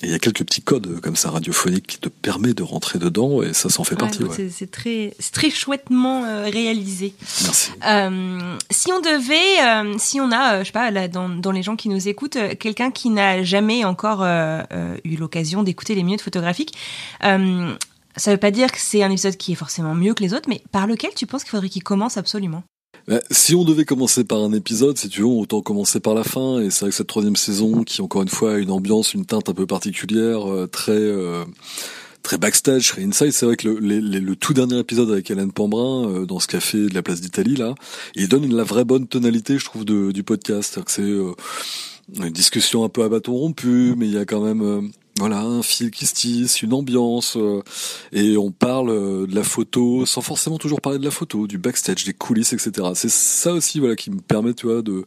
Et 0.02 0.06
il 0.06 0.12
y 0.12 0.14
a 0.14 0.18
quelques 0.18 0.44
petits 0.44 0.62
codes 0.62 1.00
comme 1.00 1.16
ça 1.16 1.30
radiophoniques 1.30 1.86
qui 1.86 1.98
te 1.98 2.08
permet 2.08 2.54
de 2.54 2.62
rentrer 2.62 2.98
dedans 2.98 3.42
et 3.42 3.52
ça 3.52 3.68
s'en 3.68 3.84
fait 3.84 3.96
partie. 3.96 4.24
C'est 4.50 4.70
très, 4.70 5.14
très 5.32 5.50
chouettement 5.50 6.24
euh, 6.24 6.48
réalisé. 6.50 7.12
Merci. 7.42 7.72
Euh, 7.86 8.56
si 8.70 8.92
on 8.92 9.00
devait, 9.00 9.62
euh, 9.62 9.98
si 9.98 10.18
on 10.20 10.32
a, 10.32 10.60
je 10.60 10.66
sais 10.66 10.72
pas, 10.72 10.90
là, 10.90 11.06
dans, 11.06 11.28
dans, 11.28 11.52
les 11.52 11.62
gens 11.62 11.76
qui 11.76 11.90
nous 11.90 12.08
écoutent, 12.08 12.38
quelqu'un 12.58 12.90
qui 12.90 13.10
n'a 13.10 13.42
jamais 13.42 13.84
encore 13.84 14.24
eu 15.04 15.16
l'occasion 15.16 15.62
d'écouter 15.62 15.94
les 15.94 16.02
minutes 16.02 16.22
photographiques, 16.22 16.74
ça 17.20 17.36
ne 17.36 17.76
veut 18.26 18.40
pas 18.40 18.50
dire 18.50 18.72
que 18.72 18.78
c'est 18.78 19.02
un 19.02 19.10
épisode 19.10 19.36
qui 19.36 19.52
est 19.52 19.56
forcément 19.56 19.94
mieux 19.94 20.14
que 20.14 20.22
les 20.22 20.32
autres, 20.32 20.48
mais 20.48 20.62
par 20.72 20.86
lequel 20.86 21.10
tu 21.14 21.26
penses 21.26 21.42
qu'il 21.42 21.50
faudrait 21.50 21.68
qu'il 21.68 21.82
commence 21.82 22.16
absolument? 22.16 22.62
Si 23.30 23.54
on 23.54 23.64
devait 23.64 23.84
commencer 23.84 24.24
par 24.24 24.42
un 24.42 24.52
épisode, 24.52 24.96
si 24.96 25.08
tu 25.08 25.20
veux, 25.20 25.26
autant 25.26 25.62
commencer 25.62 26.00
par 26.00 26.14
la 26.14 26.24
fin. 26.24 26.60
Et 26.60 26.70
c'est 26.70 26.80
vrai 26.80 26.90
que 26.90 26.96
cette 26.96 27.06
troisième 27.06 27.36
saison, 27.36 27.82
qui 27.82 28.02
encore 28.02 28.22
une 28.22 28.28
fois 28.28 28.54
a 28.54 28.58
une 28.58 28.70
ambiance, 28.70 29.14
une 29.14 29.26
teinte 29.26 29.48
un 29.48 29.54
peu 29.54 29.66
particulière, 29.66 30.50
euh, 30.50 30.66
très 30.66 30.92
euh, 30.92 31.44
très 32.22 32.38
backstage, 32.38 32.88
très 32.88 33.02
inside. 33.02 33.32
C'est 33.32 33.46
vrai 33.46 33.56
que 33.56 33.68
le, 33.68 33.78
le, 33.78 34.36
tout 34.36 34.54
dernier 34.54 34.78
épisode 34.78 35.10
avec 35.10 35.30
Hélène 35.30 35.52
Pambrin 35.52 36.08
euh, 36.08 36.26
dans 36.26 36.38
ce 36.38 36.46
café 36.46 36.78
de 36.78 36.94
la 36.94 37.02
place 37.02 37.20
d'Italie 37.20 37.56
là, 37.56 37.74
il 38.14 38.28
donne 38.28 38.44
une, 38.44 38.56
la 38.56 38.64
vraie 38.64 38.84
bonne 38.84 39.06
tonalité, 39.06 39.58
je 39.58 39.64
trouve, 39.64 39.84
de, 39.84 40.12
du 40.12 40.22
podcast. 40.22 40.78
C'est 40.86 41.02
une 41.02 42.30
discussion 42.30 42.84
un 42.84 42.88
peu 42.88 43.02
à 43.02 43.08
bâton 43.08 43.32
rompu, 43.32 43.94
mais 43.96 44.06
il 44.06 44.12
y 44.12 44.18
a 44.18 44.24
quand 44.24 44.40
même 44.40 44.90
voilà, 45.20 45.40
un 45.40 45.62
fil 45.62 45.90
qui 45.90 46.06
se 46.06 46.14
tisse, 46.14 46.62
une 46.62 46.72
ambiance, 46.72 47.36
euh, 47.36 47.62
et 48.10 48.38
on 48.38 48.50
parle 48.50 48.88
euh, 48.88 49.26
de 49.26 49.34
la 49.34 49.42
photo 49.42 50.06
sans 50.06 50.22
forcément 50.22 50.56
toujours 50.56 50.80
parler 50.80 50.98
de 50.98 51.04
la 51.04 51.10
photo, 51.10 51.46
du 51.46 51.58
backstage, 51.58 52.04
des 52.04 52.14
coulisses, 52.14 52.54
etc. 52.54 52.88
C'est 52.94 53.10
ça 53.10 53.52
aussi, 53.52 53.80
voilà, 53.80 53.96
qui 53.96 54.10
me 54.10 54.20
permet, 54.20 54.54
tu 54.54 54.66
vois, 54.66 54.80
de 54.80 55.04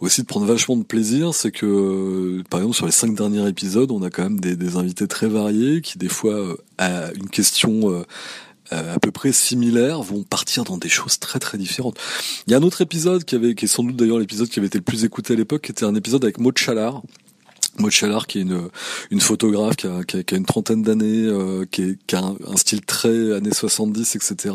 aussi 0.00 0.22
de 0.22 0.26
prendre 0.26 0.46
vachement 0.46 0.78
de 0.78 0.84
plaisir, 0.84 1.34
c'est 1.34 1.50
que, 1.50 1.66
euh, 1.66 2.42
par 2.48 2.60
exemple, 2.60 2.76
sur 2.76 2.86
les 2.86 2.92
cinq 2.92 3.14
derniers 3.14 3.46
épisodes, 3.46 3.90
on 3.90 4.02
a 4.02 4.08
quand 4.08 4.22
même 4.22 4.40
des, 4.40 4.56
des 4.56 4.76
invités 4.76 5.06
très 5.06 5.28
variés 5.28 5.82
qui, 5.82 5.98
des 5.98 6.08
fois, 6.08 6.56
à 6.78 7.12
une 7.12 7.28
question 7.28 8.04
à 8.70 8.98
peu 8.98 9.10
près 9.10 9.32
similaires 9.32 10.00
vont 10.00 10.22
partir 10.22 10.64
dans 10.64 10.78
des 10.78 10.88
choses 10.88 11.18
très 11.18 11.38
très 11.38 11.58
différentes. 11.58 11.98
Il 12.46 12.52
y 12.52 12.54
a 12.54 12.58
un 12.58 12.62
autre 12.62 12.80
épisode 12.80 13.24
qui 13.24 13.34
avait, 13.34 13.54
qui 13.54 13.66
est 13.66 13.68
sans 13.68 13.82
doute 13.84 13.96
d'ailleurs 13.96 14.18
l'épisode 14.18 14.48
qui 14.48 14.58
avait 14.58 14.68
été 14.68 14.78
le 14.78 14.84
plus 14.84 15.04
écouté 15.04 15.34
à 15.34 15.36
l'époque, 15.36 15.62
qui 15.62 15.72
était 15.72 15.84
un 15.84 15.94
épisode 15.94 16.24
avec 16.24 16.38
Maud 16.38 16.56
Chalard, 16.56 17.02
Maud 17.78 17.92
qui 18.26 18.38
est 18.38 18.42
une, 18.42 18.68
une 19.10 19.20
photographe 19.20 19.76
qui 19.76 19.86
a, 19.86 20.04
qui 20.04 20.16
a, 20.16 20.36
une 20.36 20.44
trentaine 20.44 20.82
d'années, 20.82 21.26
euh, 21.26 21.64
qui, 21.70 21.98
qui, 22.06 22.16
a 22.16 22.22
un, 22.22 22.56
style 22.56 22.82
très 22.82 23.32
années 23.32 23.52
70, 23.52 24.16
etc. 24.16 24.54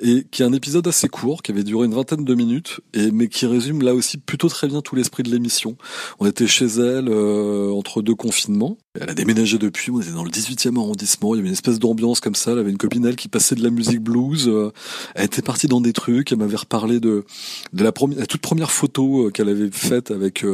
Et 0.00 0.26
qui 0.30 0.42
a 0.42 0.46
un 0.46 0.52
épisode 0.52 0.86
assez 0.86 1.08
court, 1.08 1.42
qui 1.42 1.52
avait 1.52 1.64
duré 1.64 1.86
une 1.86 1.94
vingtaine 1.94 2.24
de 2.24 2.34
minutes, 2.34 2.80
et 2.92 3.10
mais 3.10 3.28
qui 3.28 3.46
résume 3.46 3.82
là 3.82 3.94
aussi 3.94 4.18
plutôt 4.18 4.48
très 4.48 4.68
bien 4.68 4.82
tout 4.82 4.94
l'esprit 4.94 5.22
de 5.22 5.30
l'émission. 5.30 5.76
On 6.20 6.26
était 6.26 6.46
chez 6.46 6.66
elle 6.66 7.08
euh, 7.08 7.72
entre 7.72 8.02
deux 8.02 8.14
confinements. 8.14 8.78
Elle 9.00 9.10
a 9.10 9.14
déménagé 9.14 9.58
depuis, 9.58 9.90
on 9.90 10.00
était 10.00 10.12
dans 10.12 10.22
le 10.22 10.30
18e 10.30 10.78
arrondissement, 10.78 11.34
il 11.34 11.38
y 11.38 11.40
avait 11.40 11.48
une 11.48 11.54
espèce 11.54 11.80
d'ambiance 11.80 12.20
comme 12.20 12.36
ça, 12.36 12.52
elle 12.52 12.60
avait 12.60 12.70
une 12.70 12.78
copine 12.78 13.04
elle 13.04 13.16
qui 13.16 13.26
passait 13.26 13.56
de 13.56 13.62
la 13.64 13.70
musique 13.70 14.00
blues, 14.00 14.46
euh, 14.46 14.70
elle 15.16 15.24
était 15.24 15.42
partie 15.42 15.66
dans 15.66 15.80
des 15.80 15.92
trucs, 15.92 16.30
elle 16.30 16.38
m'avait 16.38 16.54
reparlé 16.54 17.00
de, 17.00 17.24
la, 17.72 17.90
première, 17.90 18.20
la 18.20 18.26
toute 18.26 18.40
première 18.40 18.70
photo 18.70 19.32
qu'elle 19.34 19.48
avait 19.48 19.68
faite 19.72 20.12
avec 20.12 20.46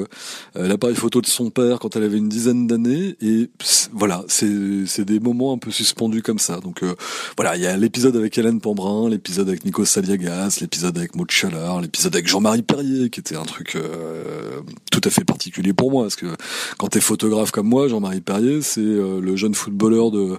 l'appareil 0.54 0.96
photo 0.96 1.20
de 1.20 1.26
son 1.26 1.50
père 1.50 1.80
quand 1.80 1.96
elle 1.96 2.02
avait 2.02 2.16
une 2.16 2.30
dizaine 2.30 2.66
d'années 2.66 3.16
et 3.20 3.50
voilà, 3.92 4.24
c'est 4.28 5.04
des 5.04 5.20
moments 5.20 5.52
un 5.52 5.58
peu 5.58 5.70
suspendus 5.70 6.22
comme 6.22 6.38
ça. 6.38 6.60
Donc 6.60 6.82
euh, 6.82 6.94
voilà, 7.36 7.56
il 7.56 7.62
y 7.62 7.66
a 7.66 7.76
l'épisode 7.76 8.16
avec 8.16 8.38
Hélène 8.38 8.60
Pambrin, 8.60 9.10
l'épisode 9.10 9.48
avec 9.48 9.66
Nico 9.66 9.84
Saliagas, 9.84 10.58
l'épisode 10.62 10.96
avec 10.96 11.14
Maud 11.14 11.30
Chalard, 11.30 11.80
l'épisode 11.80 12.14
avec 12.14 12.26
Jean-Marie 12.26 12.62
Perrier 12.62 13.10
qui 13.10 13.20
était 13.20 13.36
un 13.36 13.44
truc 13.44 13.76
euh, 13.76 14.60
tout 14.90 15.00
à 15.04 15.10
fait 15.10 15.24
particulier 15.24 15.74
pour 15.74 15.90
moi 15.90 16.04
parce 16.04 16.16
que 16.16 16.34
quand 16.78 16.88
t'es 16.88 17.00
photographe 17.00 17.50
comme 17.50 17.68
moi, 17.68 17.88
Jean-Marie 17.88 18.22
Perrier, 18.30 18.62
c'est 18.62 18.80
euh, 18.80 19.20
le 19.20 19.34
jeune 19.36 19.54
footballeur 19.54 20.10
de 20.10 20.38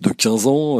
de 0.00 0.10
15 0.10 0.46
ans 0.46 0.78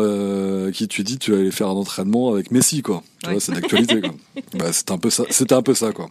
qui 0.72 0.88
tu 0.88 1.02
dis 1.02 1.18
tu 1.18 1.32
vas 1.32 1.38
aller 1.38 1.50
faire 1.50 1.68
un 1.68 1.72
entraînement 1.72 2.32
avec 2.32 2.50
Messi 2.50 2.82
quoi. 2.82 3.02
Tu 3.22 3.30
vois, 3.30 3.40
c'est 3.40 3.52
d'actualité 3.52 4.00
quoi. 4.00 4.14
bah, 4.58 4.72
c'est 4.72 4.90
un 4.90 4.98
peu 4.98 5.10
ça, 5.10 5.24
c'était 5.30 5.54
un 5.54 5.62
peu 5.62 5.74
ça 5.74 5.92
quoi. 5.92 6.08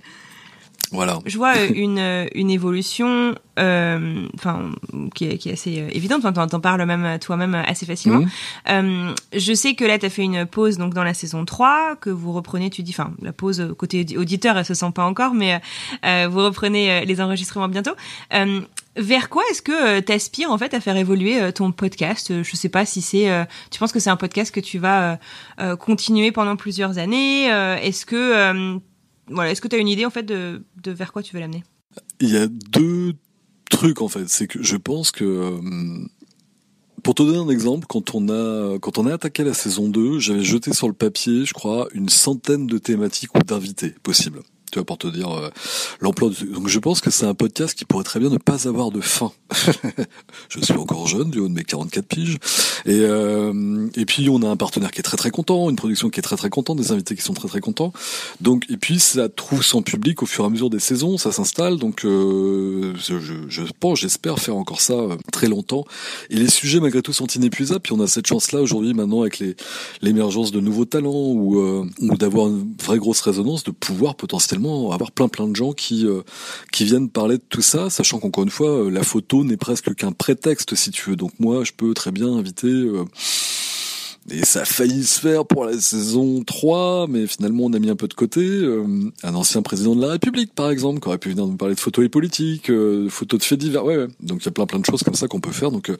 Voilà. 0.91 1.19
Je 1.25 1.37
vois 1.37 1.55
euh, 1.57 1.67
une, 1.73 1.99
euh, 1.99 2.25
une 2.35 2.49
évolution, 2.49 3.35
euh, 3.59 4.27
enfin, 4.35 4.71
qui, 5.13 5.25
est, 5.25 5.37
qui 5.37 5.49
est 5.49 5.53
assez 5.53 5.79
euh, 5.79 5.89
évidente. 5.91 6.23
Enfin, 6.23 6.47
t'en 6.47 6.59
parles 6.59 6.85
même 6.85 7.19
toi-même 7.19 7.55
assez 7.55 7.85
facilement. 7.85 8.19
Mhm. 8.19 8.29
Euh, 8.69 9.13
je 9.35 9.53
sais 9.53 9.75
que 9.75 9.83
là, 9.83 9.97
t'as 9.97 10.09
fait 10.09 10.23
une 10.23 10.45
pause 10.45 10.77
donc 10.77 10.93
dans 10.93 11.03
la 11.03 11.13
saison 11.13 11.43
3, 11.45 11.95
que 11.99 12.09
vous 12.09 12.33
reprenez. 12.33 12.69
Tu 12.69 12.83
dis, 12.83 12.91
enfin, 12.91 13.11
la 13.21 13.33
pause 13.33 13.61
euh, 13.61 13.73
côté 13.73 14.01
audi- 14.03 14.17
auditeur, 14.17 14.57
elle 14.57 14.65
se 14.65 14.73
sent 14.73 14.91
pas 14.93 15.05
encore, 15.05 15.33
mais 15.33 15.59
euh, 16.05 16.27
vous 16.29 16.43
reprenez 16.43 16.91
euh, 16.91 17.05
les 17.05 17.19
enregistrements 17.21 17.67
bientôt. 17.67 17.93
Vers 18.97 19.29
quoi 19.29 19.43
est-ce 19.51 19.61
que 19.61 19.97
euh, 19.97 20.01
t'aspires 20.01 20.51
en 20.51 20.57
fait 20.57 20.73
à 20.73 20.79
faire 20.79 20.95
évoluer 20.95 21.41
euh, 21.41 21.51
ton 21.51 21.71
podcast? 21.71 22.31
Euh, 22.31 22.43
Je 22.43 22.55
sais 22.55 22.69
pas 22.69 22.85
si 22.85 23.01
c'est. 23.01 23.27
tu 23.71 23.79
penses 23.79 23.91
que 23.91 23.99
c'est 23.99 24.09
un 24.09 24.15
podcast 24.15 24.53
que 24.53 24.59
tu 24.59 24.79
vas 24.79 25.19
continuer 25.79 26.31
pendant 26.31 26.55
plusieurs 26.55 26.97
années 26.97 27.45
Est-ce 27.45 28.05
que 28.05 28.79
voilà, 29.27 29.51
est-ce 29.51 29.61
que 29.61 29.67
tu 29.67 29.75
as 29.75 29.79
une 29.79 29.87
idée 29.87 30.05
en 30.05 30.11
fait 30.11 30.23
de, 30.23 30.63
de 30.83 30.91
vers 30.91 31.11
quoi 31.11 31.23
tu 31.23 31.33
veux 31.33 31.39
l'amener? 31.41 31.63
Il 32.19 32.29
y 32.29 32.37
a 32.37 32.47
deux 32.47 33.13
trucs 33.69 34.01
en 34.01 34.07
fait. 34.07 34.29
C'est 34.29 34.47
que 34.47 34.61
je 34.61 34.77
pense 34.77 35.11
que 35.11 35.59
pour 37.03 37.15
te 37.15 37.23
donner 37.23 37.37
un 37.37 37.49
exemple, 37.49 37.85
quand 37.87 38.15
on 38.15 38.29
a 38.29 38.77
quand 38.79 38.97
on 38.97 39.07
a 39.07 39.13
attaqué 39.13 39.43
la 39.43 39.53
saison 39.53 39.89
2, 39.89 40.19
j'avais 40.19 40.43
jeté 40.43 40.73
sur 40.73 40.87
le 40.87 40.93
papier, 40.93 41.45
je 41.45 41.53
crois, 41.53 41.87
une 41.93 42.09
centaine 42.09 42.67
de 42.67 42.77
thématiques 42.77 43.35
ou 43.35 43.39
d'invités 43.39 43.95
possibles. 44.03 44.41
Pour 44.83 44.97
te 44.97 45.07
dire 45.07 45.29
euh, 45.31 45.49
Donc 46.01 46.67
je 46.67 46.79
pense 46.79 47.01
que 47.01 47.09
c'est 47.11 47.25
un 47.25 47.33
podcast 47.33 47.77
qui 47.77 47.85
pourrait 47.85 48.03
très 48.03 48.19
bien 48.19 48.29
ne 48.29 48.37
pas 48.37 48.67
avoir 48.67 48.91
de 48.91 49.01
fin. 49.01 49.31
je 50.49 50.59
suis 50.61 50.73
encore 50.73 51.07
jeune, 51.07 51.29
du 51.29 51.39
haut 51.39 51.47
de 51.47 51.53
mes 51.53 51.63
44 51.63 52.05
piges. 52.05 52.37
Et, 52.85 52.99
euh, 53.01 53.87
et 53.95 54.05
puis 54.05 54.29
on 54.29 54.41
a 54.41 54.47
un 54.47 54.57
partenaire 54.57 54.91
qui 54.91 54.99
est 54.99 55.03
très 55.03 55.17
très 55.17 55.31
content, 55.31 55.69
une 55.69 55.75
production 55.75 56.09
qui 56.09 56.19
est 56.19 56.23
très 56.23 56.35
très 56.37 56.49
contente, 56.49 56.77
des 56.77 56.91
invités 56.91 57.15
qui 57.15 57.21
sont 57.21 57.33
très 57.33 57.47
très 57.47 57.61
contents. 57.61 57.93
Donc 58.41 58.65
et 58.69 58.77
puis 58.77 58.99
ça 58.99 59.29
trouve 59.29 59.63
son 59.63 59.81
public 59.81 60.21
au 60.23 60.25
fur 60.25 60.43
et 60.43 60.47
à 60.47 60.49
mesure 60.49 60.69
des 60.69 60.79
saisons, 60.79 61.17
ça 61.17 61.31
s'installe. 61.31 61.77
Donc 61.77 62.05
euh, 62.05 62.93
je, 62.97 63.19
je- 63.19 63.61
pense, 63.79 63.99
j'espère 63.99 64.39
faire 64.39 64.55
encore 64.55 64.81
ça 64.81 64.93
euh, 64.93 65.17
très 65.31 65.47
longtemps. 65.47 65.85
Et 66.29 66.35
les 66.35 66.49
sujets 66.49 66.79
malgré 66.79 67.01
tout 67.01 67.13
sont 67.13 67.27
inépuisables. 67.27 67.81
Puis 67.81 67.93
on 67.93 67.99
a 67.99 68.07
cette 68.07 68.27
chance 68.27 68.51
là 68.51 68.61
aujourd'hui 68.61 68.93
maintenant 68.93 69.21
avec 69.21 69.43
l'émergence 70.01 70.51
de 70.51 70.59
nouveaux 70.59 70.85
talents 70.85 71.11
ou 71.13 71.55
ou 71.99 72.17
d'avoir 72.17 72.47
une 72.47 72.73
vraie 72.83 72.97
grosse 72.97 73.21
résonance, 73.21 73.63
de 73.63 73.71
pouvoir 73.71 74.15
potentiellement 74.15 74.64
avoir 74.93 75.11
plein 75.11 75.27
plein 75.27 75.47
de 75.47 75.55
gens 75.55 75.73
qui 75.73 76.05
euh, 76.05 76.21
qui 76.71 76.85
viennent 76.85 77.09
parler 77.09 77.37
de 77.37 77.43
tout 77.47 77.61
ça, 77.61 77.89
sachant 77.89 78.19
qu'encore 78.19 78.43
une 78.43 78.49
fois 78.49 78.69
euh, 78.69 78.89
la 78.89 79.03
photo 79.03 79.43
n'est 79.43 79.57
presque 79.57 79.93
qu'un 79.95 80.11
prétexte 80.11 80.75
si 80.75 80.91
tu 80.91 81.09
veux. 81.09 81.15
Donc 81.15 81.31
moi 81.39 81.63
je 81.63 81.71
peux 81.71 81.93
très 81.93 82.11
bien 82.11 82.27
inviter 82.27 82.67
euh, 82.67 83.05
et 84.31 84.43
ça 84.43 84.61
a 84.61 84.65
failli 84.65 85.03
se 85.03 85.19
faire 85.19 85.45
pour 85.45 85.65
la 85.65 85.79
saison 85.79 86.43
3, 86.43 87.07
mais 87.07 87.27
finalement 87.27 87.65
on 87.65 87.73
a 87.73 87.79
mis 87.79 87.89
un 87.89 87.95
peu 87.95 88.07
de 88.07 88.13
côté. 88.13 88.41
euh, 88.41 88.85
un 89.23 89.35
ancien 89.35 89.61
président 89.61 89.95
de 89.95 90.01
la 90.01 90.11
République, 90.13 90.53
par 90.55 90.69
exemple, 90.71 90.99
qui 90.99 91.07
aurait 91.07 91.17
pu 91.17 91.29
venir 91.29 91.45
nous 91.45 91.57
parler 91.57 91.75
de 91.75 91.79
photos 91.79 92.03
et 92.05 92.09
politique, 92.09 92.69
euh, 92.69 93.07
photos 93.09 93.39
de 93.39 93.45
faits 93.45 93.59
divers. 93.59 93.85
Ouais, 93.85 93.97
ouais. 93.97 94.07
Donc 94.21 94.41
il 94.41 94.45
y 94.45 94.49
a 94.49 94.51
plein 94.51 94.65
plein 94.65 94.79
de 94.79 94.85
choses 94.85 95.03
comme 95.03 95.13
ça 95.15 95.27
qu'on 95.27 95.39
peut 95.41 95.51
faire. 95.51 95.71
Donc, 95.71 95.89
euh, 95.89 95.97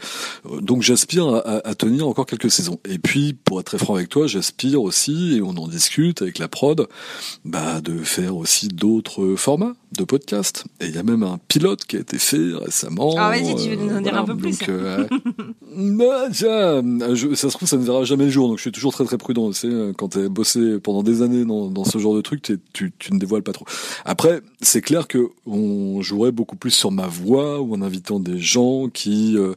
donc 0.62 0.82
j'aspire 0.82 1.28
à, 1.28 1.40
à- 1.40 1.68
à 1.70 1.76
tenir 1.76 2.08
encore 2.08 2.26
quelques 2.26 2.50
saisons. 2.52 2.80
Et 2.90 2.98
puis, 2.98 3.34
pour 3.34 3.60
être 3.60 3.68
très 3.68 3.78
franc 3.78 3.96
avec 3.96 4.10
toi, 4.10 4.28
j'aspire 4.28 4.82
aussi, 4.82 5.36
et 5.38 5.42
on 5.42 5.50
en 5.58 5.68
discute 5.68 6.22
avec 6.22 6.40
la 6.40 6.48
prod, 6.48 6.88
bah, 7.44 7.82
de 7.82 7.98
faire 8.00 8.36
aussi 8.38 8.68
d'autres 8.70 9.36
formats 9.36 9.74
de 9.98 10.04
podcast. 10.04 10.66
Et 10.82 10.86
il 10.88 10.96
y 10.96 10.98
a 10.98 11.04
même 11.04 11.24
un 11.24 11.40
pilote 11.48 11.86
qui 11.86 11.98
a 11.98 12.00
été 12.00 12.18
fait 12.18 12.54
récemment. 12.54 13.16
Ah, 13.18 13.30
vas-y, 13.30 13.56
tu 13.56 13.70
veux 13.70 13.76
nous 13.76 13.96
en 13.96 14.02
dire 14.02 14.18
un 14.18 14.24
peu 14.26 14.36
plus. 14.36 14.60
Donc, 14.60 14.70
euh, 14.70 15.08
bah, 15.76 16.28
tiens, 16.32 16.82
je- 17.14 17.34
ça 17.36 17.50
se 17.50 17.56
trouve, 17.56 17.68
ça 17.68 17.78
ne 17.78 17.84
verra 17.84 18.04
jamais 18.04 18.26
le 18.26 18.30
jour, 18.32 18.48
donc 18.48 18.58
je 18.58 18.62
suis 18.64 18.72
toujours 18.72 18.94
très 18.94 19.06
très 19.06 19.18
prudent. 19.18 19.50
Tu 19.52 19.56
sais, 19.56 19.70
quand 19.98 20.10
t'as 20.10 20.28
bossé 20.30 20.80
pendant 20.80 21.04
des 21.04 21.22
années 21.22 21.46
dans, 21.46 21.70
dans 21.70 21.84
ce 21.86 21.98
genre 21.98 22.16
de 22.16 22.22
truc, 22.22 22.42
tu, 22.42 22.92
tu 22.98 23.14
ne 23.14 23.20
dévoiles 23.20 23.44
pas 23.44 23.54
trop. 23.54 23.66
Après, 24.06 24.42
c'est 24.62 24.82
clair 24.82 25.08
que 25.08 25.30
on 25.46 26.02
jouerait 26.02 26.32
beaucoup 26.32 26.56
plus 26.56 26.72
sur 26.72 26.92
ma 26.92 27.08
voix 27.08 27.62
ou 27.62 27.74
en 27.74 27.82
invitant 27.82 28.20
des 28.20 28.40
gens 28.40 28.88
qui 28.90 29.38
euh, 29.38 29.54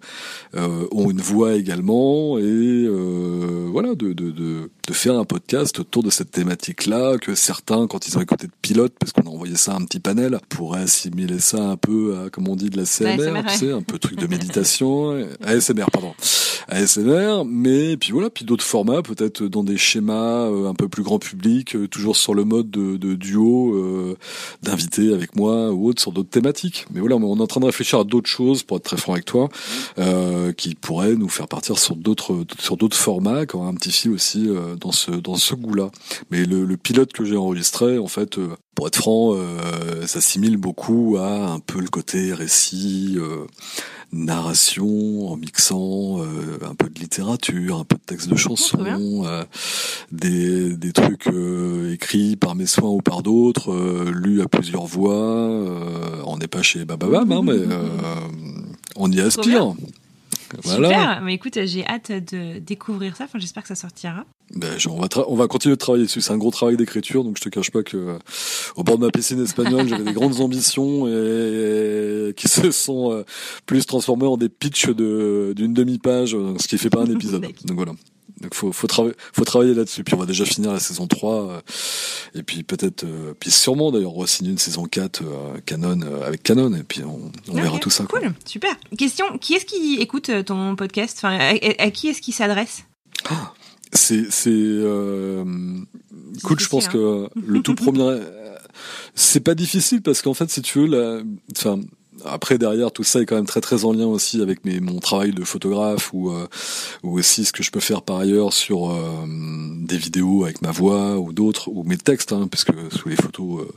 euh, 0.57 0.87
ont 0.93 1.11
une 1.11 1.21
voix 1.21 1.55
également 1.55 2.39
et 2.39 2.43
euh, 2.43 3.67
voilà, 3.71 3.95
de, 3.95 4.13
de, 4.13 4.31
de, 4.31 4.71
de 4.89 4.95
faire 4.95 5.19
un 5.19 5.25
podcast 5.25 5.79
autour 5.81 6.03
de 6.03 6.09
cette 6.09 6.31
thématique-là 6.31 7.19
que 7.19 7.35
certains, 7.35 7.87
quand 7.87 8.09
ils 8.09 8.17
ont 8.17 8.23
écouté 8.23 8.47
de 8.47 8.53
pilote, 8.63 8.95
parce 8.99 9.13
qu'on 9.13 9.23
a 9.23 9.29
envoyé 9.29 9.55
ça 9.55 9.73
à 9.73 9.77
un 9.77 9.85
petit 9.85 10.01
panel, 10.01 10.39
pourraient 10.49 10.83
assimiler 10.83 11.41
ça 11.41 11.63
un 11.63 11.77
peu 11.77 12.17
à, 12.17 12.31
comme 12.31 12.49
on 12.49 12.57
dit, 12.57 12.71
de 12.71 12.79
la 12.79 12.87
CMR, 12.87 13.43
tu 13.49 13.55
sais, 13.55 13.71
un 13.71 13.83
peu 13.83 13.99
truc 13.99 14.19
de 14.19 14.27
méditation, 14.29 15.13
ASMR, 15.45 15.91
pardon. 15.93 16.15
ASMR, 16.69 17.45
mais 17.47 17.97
puis 17.97 18.13
voilà, 18.13 18.31
puis 18.31 18.45
d'autres 18.45 18.65
formats, 18.65 19.03
peut-être 19.03 19.43
dans 19.45 19.65
des 19.65 19.79
schémas 19.79 20.47
euh, 20.47 20.69
un 20.69 20.75
peu 20.75 20.89
plus 20.89 21.03
grand 21.03 21.19
public, 21.19 21.75
euh, 21.75 21.89
toujours 21.89 22.17
sur 22.17 22.35
le 22.35 22.45
mode 22.45 22.71
de, 22.71 22.97
de 22.97 23.15
duo, 23.15 23.75
euh, 23.75 24.17
d'invités 24.63 25.15
avec 25.15 25.35
moi 25.37 25.71
ou 25.73 25.89
autre 25.89 26.01
sur 26.01 26.13
d'autres 26.13 26.29
thématiques. 26.29 26.87
Mais 26.93 27.01
voilà, 27.01 27.17
on 27.17 27.39
est 27.39 27.43
en 27.43 27.47
train 27.47 27.61
de 27.61 27.67
réfléchir 27.67 28.01
à 28.01 28.05
d'autres 28.05 28.29
choses, 28.29 28.63
pour 28.63 28.77
être 28.77 28.85
très 28.85 28.97
franc 28.97 29.13
avec 29.15 29.25
toi, 29.25 29.49
euh, 29.99 30.53
qui 30.53 30.75
pourraient 30.75 31.15
nous 31.15 31.29
faire 31.29 31.49
partir 31.49 31.79
sur 31.79 31.97
d'autres 31.97 32.45
sur 32.59 32.77
d'autres 32.77 32.97
formats, 32.97 33.45
auraient 33.53 33.69
un 33.69 33.75
petit 33.75 33.93
fil 33.93 34.11
aussi 34.11 34.49
euh, 34.49 34.77
dans 34.79 34.93
ce 34.93 35.11
dans 35.11 35.37
ce 35.37 35.55
goût-là. 35.55 35.91
Mais 36.31 36.45
le, 36.45 36.65
le 36.65 36.77
pilote 36.77 37.13
que 37.13 37.25
j'ai 37.25 37.37
enregistré, 37.37 37.99
en 37.99 38.09
fait, 38.09 38.39
euh, 38.39 38.49
pour 38.75 38.87
être 38.87 38.97
franc, 38.97 39.35
euh, 39.35 40.07
s'assimile 40.07 40.57
beaucoup 40.57 41.17
à 41.19 41.51
un 41.53 41.61
peu 41.61 41.81
le 41.81 41.89
côté 41.89 42.33
récit. 42.33 43.17
euh, 43.19 43.45
narration 44.11 45.29
en 45.29 45.37
mixant 45.37 46.23
euh, 46.23 46.59
un 46.63 46.75
peu 46.75 46.89
de 46.89 46.99
littérature, 46.99 47.79
un 47.79 47.85
peu 47.85 47.97
de 47.97 48.01
texte 48.07 48.29
de 48.29 48.35
bien. 48.35 48.43
chansons, 48.43 49.45
des, 50.13 50.75
des 50.77 50.93
trucs 50.93 51.29
écrits 51.93 52.37
par 52.37 52.55
mes 52.55 52.65
soins 52.67 52.89
ou 52.89 53.03
par 53.03 53.23
d'autres, 53.23 53.75
lus 54.11 54.41
à 54.41 54.49
plusieurs 54.49 54.87
voix. 54.87 55.15
on 56.25 56.39
n'est 56.39 56.49
pas 56.49 56.63
chez 56.63 56.87
Bababam, 56.87 57.31
hein, 57.33 57.43
mais 57.45 57.53
euh, 57.53 57.89
on 58.97 59.13
y 59.13 59.21
aspire. 59.21 59.75
Voilà. 60.65 60.89
Super. 60.89 61.21
Mais 61.23 61.35
écoute, 61.35 61.59
j'ai 61.65 61.87
hâte 61.87 62.13
de 62.13 62.59
découvrir 62.59 63.17
ça. 63.17 63.25
Enfin, 63.25 63.39
j'espère 63.39 63.63
que 63.63 63.69
ça 63.69 63.75
sortira. 63.75 64.25
Ben, 64.55 64.79
on, 64.89 65.01
va 65.01 65.09
on 65.29 65.35
va 65.35 65.47
continuer 65.47 65.75
de 65.75 65.79
travailler 65.79 66.05
dessus. 66.05 66.21
C'est 66.21 66.33
un 66.33 66.39
gros 66.39 66.51
travail 66.51 66.77
d'écriture, 66.77 67.23
donc 67.23 67.37
je 67.37 67.43
te 67.43 67.49
cache 67.51 67.71
pas 67.71 67.83
que 67.83 67.97
euh, 67.97 68.19
au 68.77 68.83
bord 68.83 68.97
de 68.97 69.05
ma 69.05 69.11
piscine 69.11 69.43
espagnole, 69.43 69.89
j'avais 69.89 70.05
des 70.05 70.13
grandes 70.13 70.41
ambitions 70.41 71.07
et 71.07 72.33
qui 72.35 72.49
se 72.49 72.71
sont 72.71 73.13
euh, 73.13 73.25
plus 73.67 73.85
transformées 73.85 74.27
en 74.27 74.37
des 74.37 74.49
pitchs 74.49 74.89
de 74.89 75.53
d'une 75.55 75.75
demi-page, 75.75 76.35
euh, 76.35 76.55
ce 76.59 76.67
qui 76.67 76.79
fait 76.79 76.91
pas 76.91 77.03
un 77.03 77.11
épisode. 77.11 77.43
Donc 77.43 77.77
voilà. 77.77 77.93
Donc 78.49 78.55
faut 78.55 78.73
faut, 78.73 78.87
trava- 78.87 79.13
faut 79.35 79.45
travailler 79.45 79.75
là-dessus. 79.75 80.05
Puis 80.05 80.15
on 80.15 80.19
va 80.19 80.25
déjà 80.25 80.47
finir 80.47 80.73
la 80.73 80.81
saison 80.81 81.07
3 81.07 81.35
euh, 81.35 81.61
et 82.35 82.43
puis 82.43 82.63
peut-être 82.63 83.05
euh, 83.05 83.35
puis 83.39 83.51
sûrement 83.51 83.93
d'ailleurs 83.93 84.17
on 84.17 84.23
va 84.23 84.27
signer 84.27 84.51
une 84.51 84.57
saison 84.59 84.85
4 84.87 85.21
euh, 85.23 85.59
Canon 85.67 86.01
avec 86.25 86.43
Canon 86.43 86.73
et 86.75 86.83
puis 86.83 87.03
on, 87.05 87.31
on 87.49 87.55
verra 87.55 87.79
tout 87.79 87.91
ça. 87.91 88.05
quoi. 88.05 88.21
Cool, 88.21 88.33
super. 88.47 88.75
Question 88.97 89.37
qui 89.37 89.53
est-ce 89.53 89.67
qui 89.67 89.97
écoute 90.01 90.31
ton 90.47 90.77
podcast? 90.77 91.19
Enfin, 91.19 91.39
à, 91.79 91.91
qui 91.91 92.09
est-ce 92.09 92.23
qui 92.23 92.33
s'adresse? 92.33 92.85
C'est 93.93 94.31
c'est 94.31 94.49
euh, 94.51 95.45
écoute, 96.39 96.61
je 96.61 96.69
pense 96.69 96.85
difficile, 96.85 97.01
hein. 97.27 97.29
que 97.35 97.41
le 97.47 97.61
tout 97.61 97.75
premier 97.75 98.21
c'est 99.15 99.41
pas 99.41 99.55
difficile 99.55 100.01
parce 100.01 100.23
qu'en 100.23 100.35
fait 100.35 100.49
si 100.51 100.63
tu 100.63 100.79
veux 100.79 100.87
la 100.87 101.23
enfin 101.55 101.81
après 102.25 102.59
derrière 102.59 102.93
tout 102.93 103.05
ça 103.05 103.21
est 103.21 103.27
quand 103.27 103.37
même 103.37 103.47
très 103.47 103.61
très 103.61 103.85
en 103.85 103.93
lien 103.93 104.07
aussi 104.07 104.41
avec 104.41 104.65
mes 104.65 104.81
mon 104.81 105.01
travail 105.01 105.33
de 105.33 105.45
photographe 105.45 106.13
ou 106.13 106.31
euh, 106.31 106.47
ou 107.03 107.19
aussi 107.19 107.45
ce 107.45 107.53
que 107.53 107.63
je 107.63 107.71
peux 107.71 107.81
faire 107.81 108.03
par 108.03 108.19
ailleurs 108.19 108.53
sur 108.53 108.91
euh, 108.91 109.25
des 109.81 109.97
vidéos 109.97 110.45
avec 110.45 110.63
ma 110.63 110.71
voix 110.71 111.19
ou 111.19 111.33
d'autres 111.33 111.69
ou 111.69 111.83
mes 111.85 111.97
textes 111.97 112.33
hein, 112.33 112.49
puisque 112.51 112.73
sous 112.93 113.09
les 113.09 113.17
photos 113.17 113.63
euh, 113.63 113.69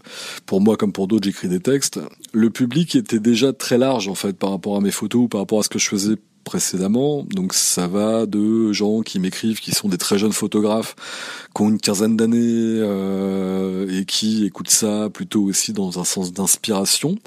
pour 0.45 0.62
moi 0.62 0.77
comme 0.77 0.91
pour 0.91 1.08
d'autres 1.08 1.25
j'écris 1.25 1.49
des 1.49 1.60
textes. 1.60 1.99
Le 2.34 2.49
public 2.49 2.95
était 2.95 3.19
déjà 3.19 3.54
très 3.54 3.77
large 3.77 4.08
en 4.08 4.15
fait 4.15 4.34
par 4.34 4.51
rapport 4.51 4.75
à 4.75 4.82
mes 4.82 4.91
photos 4.91 5.23
ou 5.23 5.27
par 5.27 5.41
rapport 5.41 5.60
à 5.60 5.63
ce 5.63 5.69
que 5.69 5.80
je 5.80 5.88
faisais 5.88 6.15
précédemment. 6.43 7.23
Donc 7.23 7.54
ça 7.54 7.88
va 7.88 8.25
de 8.25 8.71
gens 8.71 9.01
qui 9.01 9.19
m'écrivent, 9.19 9.60
qui 9.60 9.71
sont 9.71 9.89
des 9.89 9.97
très 9.97 10.17
jeunes 10.17 10.34
photographes, 10.34 10.95
qui 11.56 11.62
ont 11.62 11.69
une 11.69 11.80
quinzaine 11.80 12.17
d'années 12.17 12.38
euh, 12.39 13.99
et 13.99 14.06
qui 14.06 14.45
écoutent 14.45 14.69
ça 14.69 15.10
plutôt 15.10 15.43
aussi 15.43 15.73
dans 15.73 15.99
un 15.99 16.04
sens 16.04 16.34
d'inspiration. 16.34 17.17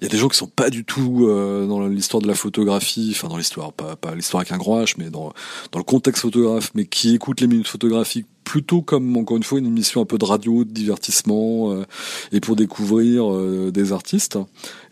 Il 0.00 0.04
y 0.04 0.06
a 0.06 0.10
des 0.10 0.18
gens 0.18 0.28
qui 0.28 0.36
sont 0.36 0.46
pas 0.46 0.70
du 0.70 0.84
tout 0.84 1.26
euh, 1.28 1.66
dans 1.66 1.86
l'histoire 1.86 2.22
de 2.22 2.28
la 2.28 2.34
photographie, 2.34 3.12
enfin 3.14 3.28
dans 3.28 3.36
l'histoire, 3.36 3.72
pas, 3.72 3.96
pas 3.96 4.14
l'histoire 4.14 4.40
avec 4.40 4.52
un 4.52 4.58
grand 4.58 4.82
H, 4.82 4.94
mais 4.98 5.10
dans, 5.10 5.32
dans 5.72 5.78
le 5.78 5.84
contexte 5.84 6.22
photographe, 6.22 6.70
mais 6.74 6.86
qui 6.86 7.14
écoutent 7.14 7.40
les 7.40 7.46
minutes 7.46 7.68
photographiques 7.68 8.26
plutôt 8.48 8.80
comme 8.80 9.14
encore 9.18 9.36
une 9.36 9.42
fois 9.42 9.58
une 9.58 9.66
émission 9.66 10.00
un 10.00 10.06
peu 10.06 10.16
de 10.16 10.24
radio, 10.24 10.64
de 10.64 10.70
divertissement 10.70 11.70
euh, 11.70 11.84
et 12.32 12.40
pour 12.40 12.56
découvrir 12.56 13.30
euh, 13.30 13.70
des 13.70 13.92
artistes 13.92 14.38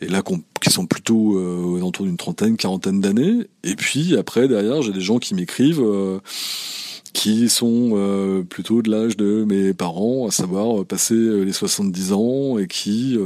et 0.03 0.09
là 0.09 0.23
qui 0.61 0.69
sont 0.69 0.85
plutôt 0.85 1.39
euh, 1.39 1.63
aux 1.65 1.77
alentours 1.79 2.05
d'une 2.05 2.19
trentaine, 2.19 2.59
quarantaine 2.59 3.01
d'années. 3.01 3.47
Et 3.65 3.75
puis 3.75 4.15
après 4.15 4.47
derrière 4.47 4.83
j'ai 4.83 4.93
des 4.93 5.01
gens 5.01 5.19
qui 5.19 5.35
m'écrivent 5.35 5.83
euh, 5.83 6.19
qui 7.17 7.49
sont 7.49 7.93
euh, 7.95 8.43
plutôt 8.43 8.83
de 8.83 8.91
l'âge 8.91 9.17
de 9.17 9.45
mes 9.45 9.73
parents, 9.73 10.27
à 10.29 10.31
savoir 10.31 10.83
euh, 10.83 10.85
passer 10.85 11.15
euh, 11.15 11.45
les 11.45 11.53
70 11.53 12.13
ans 12.13 12.59
et 12.59 12.67
qui 12.67 13.19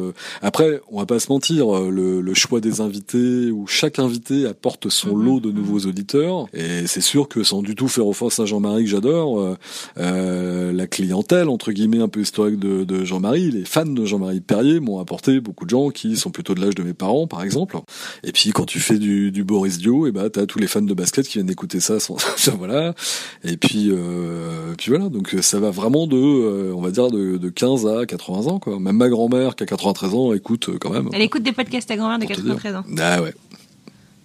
après 0.43 0.81
on 0.93 1.01
va 1.01 1.07
pas 1.07 1.19
se 1.19 1.31
mentir, 1.33 1.67
le, 1.91 2.21
le, 2.21 2.35
choix 2.35 2.61
des 2.61 2.81
invités 2.81 3.51
où 3.51 3.67
chaque 3.67 3.99
invité 3.99 4.47
apporte 4.47 4.89
son 4.89 5.17
Mhm. 5.17 5.25
lot 5.25 5.41
de 5.41 5.51
nouveaux 5.51 5.81
auditeurs 5.81 6.47
et 6.55 6.87
c'est 6.87 7.01
sûr 7.01 7.27
que 7.29 7.43
sans 7.43 7.63
du 7.63 7.75
tout 7.75 7.89
faire 7.89 8.07
offense 8.07 8.39
à 8.39 8.45
Jean-Marie 8.47 8.85
que 8.85 8.91
j'adore, 8.91 9.57
euh, 9.99 10.73
la 10.73 10.87
clientèle 10.87 11.49
entre 11.49 11.73
guillemets 11.73 12.01
un 12.01 12.09
peu 12.09 12.21
historique 12.21 12.59
de, 12.61 12.85
de 12.85 13.05
Jean-Marie, 13.05 13.51
les 13.51 13.65
fans 13.65 13.85
de 13.87 14.05
Jean-Marie 14.05 14.41
Perrier 14.41 14.79
m'ont 14.79 15.01
apporté 15.01 15.41
beaucoup 15.41 15.65
de 15.65 15.71
gens 15.71 15.91
qui 15.91 16.17
sont 16.17 16.31
plutôt 16.31 16.55
de 16.55 16.61
l'âge 16.61 16.75
de 16.77 16.83
mes 16.85 16.95
parents 16.95 17.27
par 17.27 17.43
exemple. 17.43 17.77
Et 18.23 18.31
puis 18.33 18.51
quand 18.53 18.67
tu 18.67 18.79
fais 18.79 18.99
du, 18.99 19.33
du 19.33 19.43
Boris 19.43 19.79
Dio, 19.79 20.07
et 20.07 20.13
bah 20.13 20.31
t'as 20.31 20.47
tous 20.47 20.59
les 20.61 20.69
fans 20.69 20.81
de 20.83 20.95
basket 20.95 21.27
qui 21.27 21.39
viennent 21.39 21.51
écouter 21.51 21.81
ça, 21.81 21.99
sans- 21.99 22.17
voilà. 22.59 22.95
Et 23.43 23.57
puis 23.57 23.80
euh, 23.91 24.75
puis 24.77 24.91
voilà, 24.91 25.09
donc 25.09 25.35
ça 25.41 25.59
va 25.61 25.71
vraiment 25.71 26.07
de, 26.07 26.17
euh, 26.17 26.73
on 26.75 26.81
va 26.81 26.91
dire 26.91 27.11
de, 27.11 27.37
de 27.37 27.49
15 27.49 27.87
à 27.87 28.07
80 28.07 28.47
ans 28.47 28.59
quoi. 28.59 28.79
Même 28.79 28.97
ma 28.97 29.09
grand-mère 29.09 29.57
qui 29.57 29.63
a 29.63 29.67
93 29.67 30.15
ans 30.15 30.33
écoute 30.33 30.69
euh, 30.69 30.79
quand 30.79 30.91
même. 30.91 31.09
Elle 31.13 31.23
écoute 31.23 31.43
des 31.43 31.53
podcasts 31.53 31.89
ta 31.89 31.97
grand-mère 31.97 32.19
de 32.19 32.27
pour 32.27 32.37
te 32.37 32.41
dire. 32.41 32.55
93 32.55 32.77
ans. 32.77 32.85
Ah 32.99 33.23
ouais. 33.23 33.35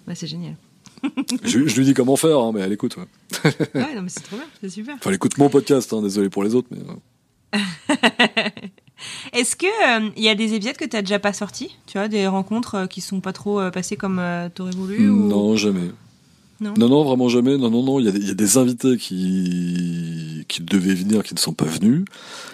Bah, 0.07 0.13
c'est 0.15 0.27
génial. 0.27 0.55
je, 1.43 1.67
je 1.67 1.77
lui 1.77 1.85
dis 1.85 1.93
comment 1.93 2.15
faire, 2.15 2.39
hein, 2.39 2.51
mais 2.53 2.61
elle 2.61 2.73
écoute. 2.73 2.97
Ouais. 2.97 3.51
Ouais, 3.75 3.95
non, 3.95 4.01
mais 4.01 4.09
c'est 4.09 4.23
trop 4.23 4.37
bien, 4.37 4.45
c'est 4.61 4.69
super. 4.69 4.95
Enfin, 4.95 5.09
elle 5.09 5.15
écoute 5.15 5.37
mon 5.37 5.49
podcast. 5.49 5.93
Hein, 5.93 6.01
désolé 6.01 6.29
pour 6.29 6.43
les 6.43 6.55
autres, 6.55 6.67
mais 6.71 6.79
euh, 6.79 7.59
Est-ce 9.33 9.55
que 9.55 10.15
il 10.15 10.23
y 10.23 10.29
a 10.29 10.35
des 10.35 10.53
épisodes 10.53 10.77
que 10.77 10.85
t'as 10.85 11.01
déjà 11.01 11.19
pas 11.19 11.33
sortis? 11.33 11.77
Tu 11.85 11.97
vois, 11.97 12.07
des 12.07 12.27
rencontres 12.27 12.75
euh, 12.75 12.87
qui 12.87 13.01
sont 13.01 13.19
pas 13.19 13.33
trop 13.33 13.59
euh, 13.59 13.71
passées 13.71 13.97
comme 13.97 14.19
euh, 14.19 14.49
t'aurais 14.53 14.71
voulu 14.71 15.09
ou... 15.09 15.27
non 15.27 15.55
jamais. 15.55 15.91
Non. 16.61 16.73
non, 16.77 16.87
non, 16.89 17.03
vraiment 17.03 17.27
jamais. 17.29 17.57
Non, 17.57 17.69
non, 17.69 17.83
non. 17.83 17.99
Il 17.99 18.05
y, 18.05 18.09
a 18.09 18.11
des- 18.11 18.19
il 18.19 18.27
y 18.27 18.31
a 18.31 18.35
des 18.35 18.57
invités 18.57 18.97
qui 18.97 20.45
qui 20.47 20.61
devaient 20.61 20.93
venir, 20.93 21.23
qui 21.23 21.33
ne 21.33 21.39
sont 21.39 21.53
pas 21.53 21.65
venus. 21.65 22.05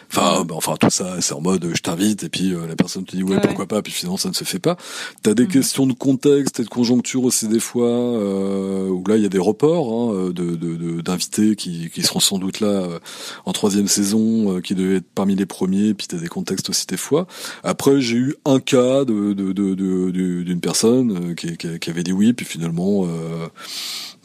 Enfin, 0.09 0.43
bah, 0.45 0.55
enfin 0.57 0.75
tout 0.79 0.89
ça, 0.89 1.19
c'est 1.21 1.33
en 1.33 1.41
mode 1.41 1.69
je 1.73 1.81
t'invite 1.81 2.23
et 2.23 2.29
puis 2.29 2.53
euh, 2.53 2.65
la 2.67 2.75
personne 2.75 3.05
te 3.05 3.15
dit 3.15 3.23
ouais, 3.23 3.35
Ouais, 3.35 3.41
pourquoi 3.41 3.65
pas, 3.65 3.81
puis 3.81 3.91
finalement 3.93 4.17
ça 4.17 4.27
ne 4.29 4.33
se 4.33 4.43
fait 4.43 4.59
pas. 4.59 4.75
T'as 5.23 5.33
des 5.33 5.43
Mhm. 5.43 5.49
questions 5.49 5.87
de 5.87 5.93
contexte 5.93 6.59
et 6.59 6.63
de 6.63 6.69
conjoncture 6.69 7.23
aussi 7.23 7.47
des 7.47 7.59
fois 7.59 7.87
euh, 7.89 8.87
où 8.89 9.03
là 9.07 9.15
il 9.17 9.23
y 9.23 9.25
a 9.25 9.29
des 9.29 9.37
reports 9.39 9.93
hein, 9.93 10.13
euh, 10.15 10.33
de 10.33 10.55
de- 10.55 10.75
de- 10.75 11.01
d'invités 11.01 11.55
qui 11.55 11.89
qui 11.93 12.01
seront 12.01 12.19
sans 12.19 12.39
doute 12.39 12.59
là 12.59 12.67
euh, 12.67 12.99
en 13.45 13.51
troisième 13.53 13.87
saison, 13.87 14.55
euh, 14.57 14.61
qui 14.61 14.73
devaient 14.75 14.97
être 14.97 15.09
parmi 15.15 15.35
les 15.35 15.45
premiers. 15.45 15.93
Puis 15.93 16.07
t'as 16.07 16.17
des 16.17 16.27
contextes 16.29 16.69
aussi 16.69 16.87
des 16.87 16.97
fois. 16.97 17.25
Après 17.63 17.99
j'ai 18.01 18.17
eu 18.17 18.35
un 18.45 18.59
cas 18.59 19.05
de 19.05 19.33
de 19.33 19.51
de 19.53 19.75
de- 19.75 20.11
de- 20.11 20.43
d'une 20.43 20.59
personne 20.61 21.31
euh, 21.31 21.33
qui, 21.35 21.55
qui 21.57 21.79
qui 21.79 21.89
avait 21.89 22.03
dit 22.03 22.13
oui, 22.13 22.33
puis 22.33 22.45
finalement. 22.45 23.05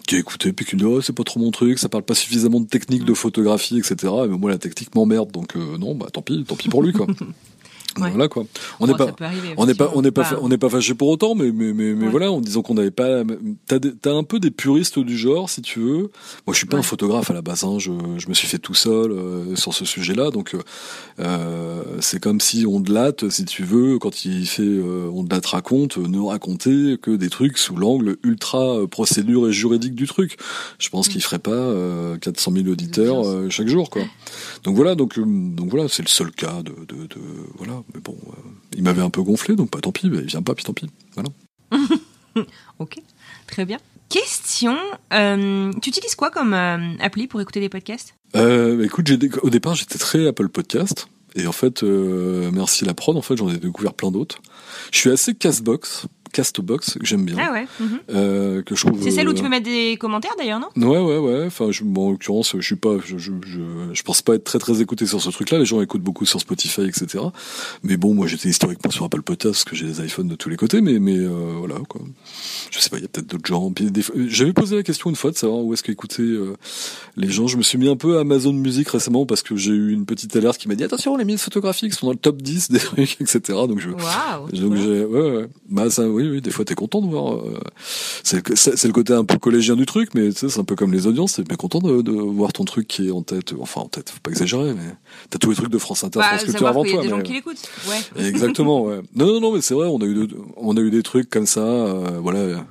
Qui 0.06 0.16
a 0.16 0.18
écouté 0.18 0.52
puis 0.52 0.64
qui 0.64 0.76
dit 0.76 0.84
oh, 0.84 1.00
c'est 1.00 1.12
pas 1.12 1.24
trop 1.24 1.40
mon 1.40 1.50
truc 1.50 1.78
ça 1.78 1.88
parle 1.88 2.04
pas 2.04 2.14
suffisamment 2.14 2.60
de 2.60 2.66
technique 2.66 3.04
de 3.04 3.14
photographie 3.14 3.78
etc 3.78 4.12
mais 4.28 4.38
moi 4.38 4.50
la 4.50 4.58
technique 4.58 4.94
m'emmerde 4.94 5.32
donc 5.32 5.56
euh, 5.56 5.78
non 5.78 5.94
bah 5.94 6.06
tant 6.12 6.22
pis 6.22 6.44
tant 6.44 6.54
pis 6.54 6.68
pour 6.68 6.82
lui 6.82 6.92
quoi 6.92 7.06
Ouais. 7.98 8.10
voilà 8.10 8.28
quoi 8.28 8.44
on 8.80 8.86
n'est 8.86 8.94
pas 8.94 9.14
arriver, 9.20 9.54
on 9.56 9.66
n'est 9.66 9.74
pas 9.74 9.90
on 9.94 10.02
n'est 10.02 10.10
pas 10.10 10.24
fa- 10.24 10.38
on 10.42 10.48
n'est 10.48 10.58
pas 10.58 10.68
fâché 10.68 10.94
pour 10.94 11.08
autant 11.08 11.34
mais 11.34 11.50
mais 11.52 11.72
mais, 11.72 11.94
mais 11.94 12.04
Ouais. 12.06 12.10
voilà 12.10 12.30
en 12.32 12.40
disant 12.40 12.62
qu'on 12.62 12.74
n'avait 12.74 12.90
pas 12.90 13.22
t'as 13.66 13.78
t'as 13.80 14.12
un 14.12 14.22
peu 14.24 14.38
des 14.38 14.50
puristes 14.50 14.98
du 14.98 15.16
genre 15.16 15.48
si 15.48 15.62
tu 15.62 15.80
veux 15.80 16.10
moi 16.46 16.52
je 16.52 16.56
suis 16.58 16.66
pas 16.66 16.76
Ouais. 16.76 16.80
un 16.80 16.82
photographe 16.82 17.30
à 17.30 17.34
la 17.34 17.42
base 17.42 17.64
hein, 17.64 17.78
je 17.78 17.90
je 18.18 18.28
me 18.28 18.34
suis 18.34 18.46
fait 18.48 18.58
tout 18.58 18.74
seul 18.74 19.12
euh, 19.12 19.56
sur 19.56 19.72
ce 19.74 19.84
sujet 19.84 20.14
là 20.14 20.30
donc 20.30 20.54
euh, 20.54 20.58
euh, 21.20 21.82
c'est 22.00 22.20
comme 22.20 22.40
si 22.40 22.66
on 22.66 22.82
latte 22.82 23.28
si 23.30 23.44
tu 23.44 23.62
veux 23.64 23.98
quand 23.98 24.24
il 24.24 24.46
fait 24.46 24.62
euh, 24.62 25.08
on 25.12 25.24
te 25.24 25.48
raconte 25.48 25.98
euh, 25.98 26.06
ne 26.08 26.18
raconter 26.18 26.96
que 27.00 27.10
des 27.12 27.30
trucs 27.30 27.58
sous 27.58 27.76
l'angle 27.76 28.16
ultra 28.24 28.80
euh, 28.80 28.86
procédure 28.86 29.48
et 29.48 29.52
juridique 29.52 29.94
du 29.94 30.06
truc 30.06 30.36
je 30.78 30.88
pense 30.88 31.06
Mm. 31.08 31.10
qu'il 31.12 31.22
ferait 31.22 31.38
pas 31.38 31.50
euh, 31.50 32.16
400 32.18 32.52
000 32.52 32.66
auditeurs 32.68 33.24
euh, 33.26 33.48
chaque 33.50 33.68
jour 33.68 33.90
quoi 33.90 34.02
donc 34.64 34.74
voilà 34.76 34.94
donc 34.94 35.18
donc 35.18 35.68
voilà 35.70 35.88
c'est 35.88 36.02
le 36.02 36.08
seul 36.08 36.30
cas 36.32 36.62
de, 36.62 36.72
de, 36.72 37.02
de 37.06 37.20
voilà 37.58 37.82
mais 37.94 38.00
bon 38.00 38.16
euh, 38.28 38.32
il 38.76 38.82
m'avait 38.82 39.02
un 39.02 39.10
peu 39.10 39.22
gonflé 39.22 39.56
donc 39.56 39.70
pas 39.70 39.80
tant 39.80 39.92
pis 39.92 40.10
mais 40.10 40.18
il 40.18 40.26
vient 40.26 40.42
pas 40.42 40.54
puis 40.54 40.64
tant 40.64 40.72
pis 40.72 40.90
voilà 41.14 41.30
Ok, 42.78 43.00
très 43.46 43.64
bien. 43.64 43.78
Question, 44.10 44.76
euh, 45.14 45.72
tu 45.80 45.88
utilises 45.88 46.14
quoi 46.14 46.30
comme 46.30 46.52
euh, 46.52 46.92
appli 47.00 47.26
pour 47.26 47.40
écouter 47.40 47.60
des 47.60 47.70
podcasts? 47.70 48.14
Écoute, 48.34 49.10
au 49.42 49.48
départ, 49.48 49.74
j'étais 49.74 49.98
très 49.98 50.26
Apple 50.26 50.50
Podcast. 50.50 51.08
Et 51.34 51.46
en 51.46 51.52
fait, 51.52 51.82
merci 51.82 52.84
la 52.84 52.92
prod, 52.92 53.16
en 53.16 53.22
fait, 53.22 53.36
j'en 53.36 53.48
ai 53.48 53.56
découvert 53.56 53.94
plein 53.94 54.10
d'autres. 54.10 54.42
Je 54.92 54.98
suis 54.98 55.10
assez 55.10 55.34
Castbox, 55.34 56.06
Castbox, 56.36 56.98
que 57.00 57.06
j'aime 57.06 57.24
bien. 57.24 57.36
Ah 57.40 57.52
ouais. 57.52 57.66
mhm. 57.80 58.00
euh, 58.10 58.62
que 58.62 58.76
je 58.76 58.86
trouve. 58.86 59.02
C'est 59.02 59.10
celle 59.10 59.26
où 59.26 59.32
tu 59.32 59.42
peux 59.42 59.48
mettre 59.48 59.64
des 59.64 59.96
commentaires 59.98 60.34
d'ailleurs, 60.36 60.60
non? 60.60 60.68
Ouais, 60.76 60.98
ouais, 60.98 61.16
ouais. 61.16 61.46
Enfin, 61.46 61.70
je, 61.70 61.82
bon, 61.82 62.08
en 62.08 62.10
l'occurrence, 62.10 62.54
je 62.58 62.64
suis 62.64 62.76
pas, 62.76 62.96
je, 63.02 63.16
je, 63.16 63.32
je, 63.46 63.60
je 63.94 64.02
pense 64.02 64.20
pas 64.20 64.34
être 64.34 64.44
très, 64.44 64.58
très 64.58 64.82
écouté 64.82 65.06
sur 65.06 65.22
ce 65.22 65.30
truc-là. 65.30 65.58
Les 65.58 65.64
gens 65.64 65.80
écoutent 65.80 66.02
beaucoup 66.02 66.26
sur 66.26 66.38
Spotify, 66.38 66.82
etc. 66.82 67.24
Mais 67.82 67.96
bon, 67.96 68.12
moi, 68.12 68.26
j'étais 68.26 68.50
historiquement 68.50 68.90
sur 68.90 69.06
Apple 69.06 69.22
Podcast 69.22 69.54
parce 69.54 69.64
que 69.64 69.76
j'ai 69.76 69.86
des 69.86 70.04
iPhones 70.04 70.28
de 70.28 70.34
tous 70.34 70.50
les 70.50 70.56
côtés. 70.56 70.82
Mais, 70.82 70.98
mais 70.98 71.16
euh, 71.16 71.54
voilà, 71.56 71.76
quoi. 71.88 72.02
Je 72.70 72.78
sais 72.80 72.90
pas, 72.90 72.98
il 72.98 73.02
y 73.02 73.06
a 73.06 73.08
peut-être 73.08 73.28
d'autres 73.28 73.46
gens. 73.46 73.72
J'avais 74.28 74.52
posé 74.52 74.76
la 74.76 74.82
question 74.82 75.08
une 75.08 75.16
fois 75.16 75.30
de 75.30 75.36
savoir 75.36 75.60
où 75.64 75.72
est-ce 75.72 75.82
qu'écoutaient 75.82 76.22
euh, 76.22 76.54
les 77.16 77.30
gens. 77.30 77.46
Je 77.46 77.56
me 77.56 77.62
suis 77.62 77.78
mis 77.78 77.88
un 77.88 77.96
peu 77.96 78.18
à 78.18 78.20
Amazon 78.20 78.52
Music 78.52 78.88
récemment 78.90 79.24
parce 79.24 79.42
que 79.42 79.56
j'ai 79.56 79.72
eu 79.72 79.92
une 79.92 80.04
petite 80.04 80.36
alerte 80.36 80.58
qui 80.58 80.68
m'a 80.68 80.74
dit 80.74 80.84
attention, 80.84 81.16
les 81.16 81.24
mises 81.24 81.40
photographiques 81.40 81.94
sont 81.94 82.06
dans 82.06 82.12
le 82.12 82.18
top 82.18 82.42
10 82.42 82.70
des 82.70 82.78
trucs, 82.80 83.20
etc. 83.20 83.40
Donc 83.48 83.80
je, 83.80 83.90
Waouh. 83.90 84.50
donc 84.52 84.76
j'ai, 84.76 85.04
ouais, 85.04 85.30
ouais. 85.36 85.46
Bah 85.68 85.90
ça, 85.90 86.08
oui, 86.08 86.25
oui. 86.30 86.40
Des 86.40 86.50
fois, 86.50 86.64
t'es 86.64 86.74
content 86.74 87.00
de 87.00 87.06
voir. 87.08 87.34
euh, 87.36 87.58
c'est, 88.22 88.36
le- 88.48 88.92
côté 88.92 89.12
un 89.12 89.24
peu 89.24 89.38
collégien 89.38 89.76
du 89.76 89.86
truc, 89.86 90.10
mais 90.14 90.32
tu 90.32 90.48
c'est 90.48 90.58
un 90.60 90.64
peu 90.64 90.74
comme 90.76 90.92
les 90.92 91.06
audiences. 91.06 91.34
T'es 91.34 91.42
bien 91.42 91.56
content 91.56 91.78
de, 91.80 92.02
de 92.02 92.12
voir 92.12 92.52
ton 92.52 92.64
truc 92.64 92.86
qui 92.88 93.08
est 93.08 93.10
en 93.10 93.22
tête. 93.22 93.52
Enfin, 93.60 93.82
en 93.82 93.88
tête, 93.88 94.10
faut 94.10 94.20
pas 94.22 94.30
exagérer, 94.30 94.72
mais 94.74 94.94
t'as 95.30 95.38
tous 95.38 95.50
les 95.50 95.56
trucs 95.56 95.70
de 95.70 95.78
France 95.78 96.04
Inter, 96.04 96.18
Bah, 96.20 96.28
France 96.28 96.44
Culture 96.44 96.66
avant 96.66 96.82
qu'il 96.82 96.92
y 96.92 96.94
a 96.94 96.96
toi. 96.96 97.02
des 97.04 97.08
gens 97.10 97.16
mais- 97.18 97.22
qui 97.22 97.32
l'écoutent. 97.32 97.62
Ouais. 97.88 98.24
Exactement, 98.28 98.82
ouais. 98.84 99.00
Non, 99.14 99.26
non, 99.26 99.40
non, 99.40 99.52
mais 99.52 99.60
c'est 99.60 99.74
vrai, 99.74 99.86
on 99.88 99.98
a 100.00 100.04
eu, 100.04 100.14
de- 100.26 100.36
on 100.56 100.76
a 100.76 100.80
eu 100.80 100.90
des 100.90 101.02
trucs 101.02 101.28
comme 101.30 101.46
ça, 101.46 101.60
euh, 101.60 102.18
voilà. 102.22 102.64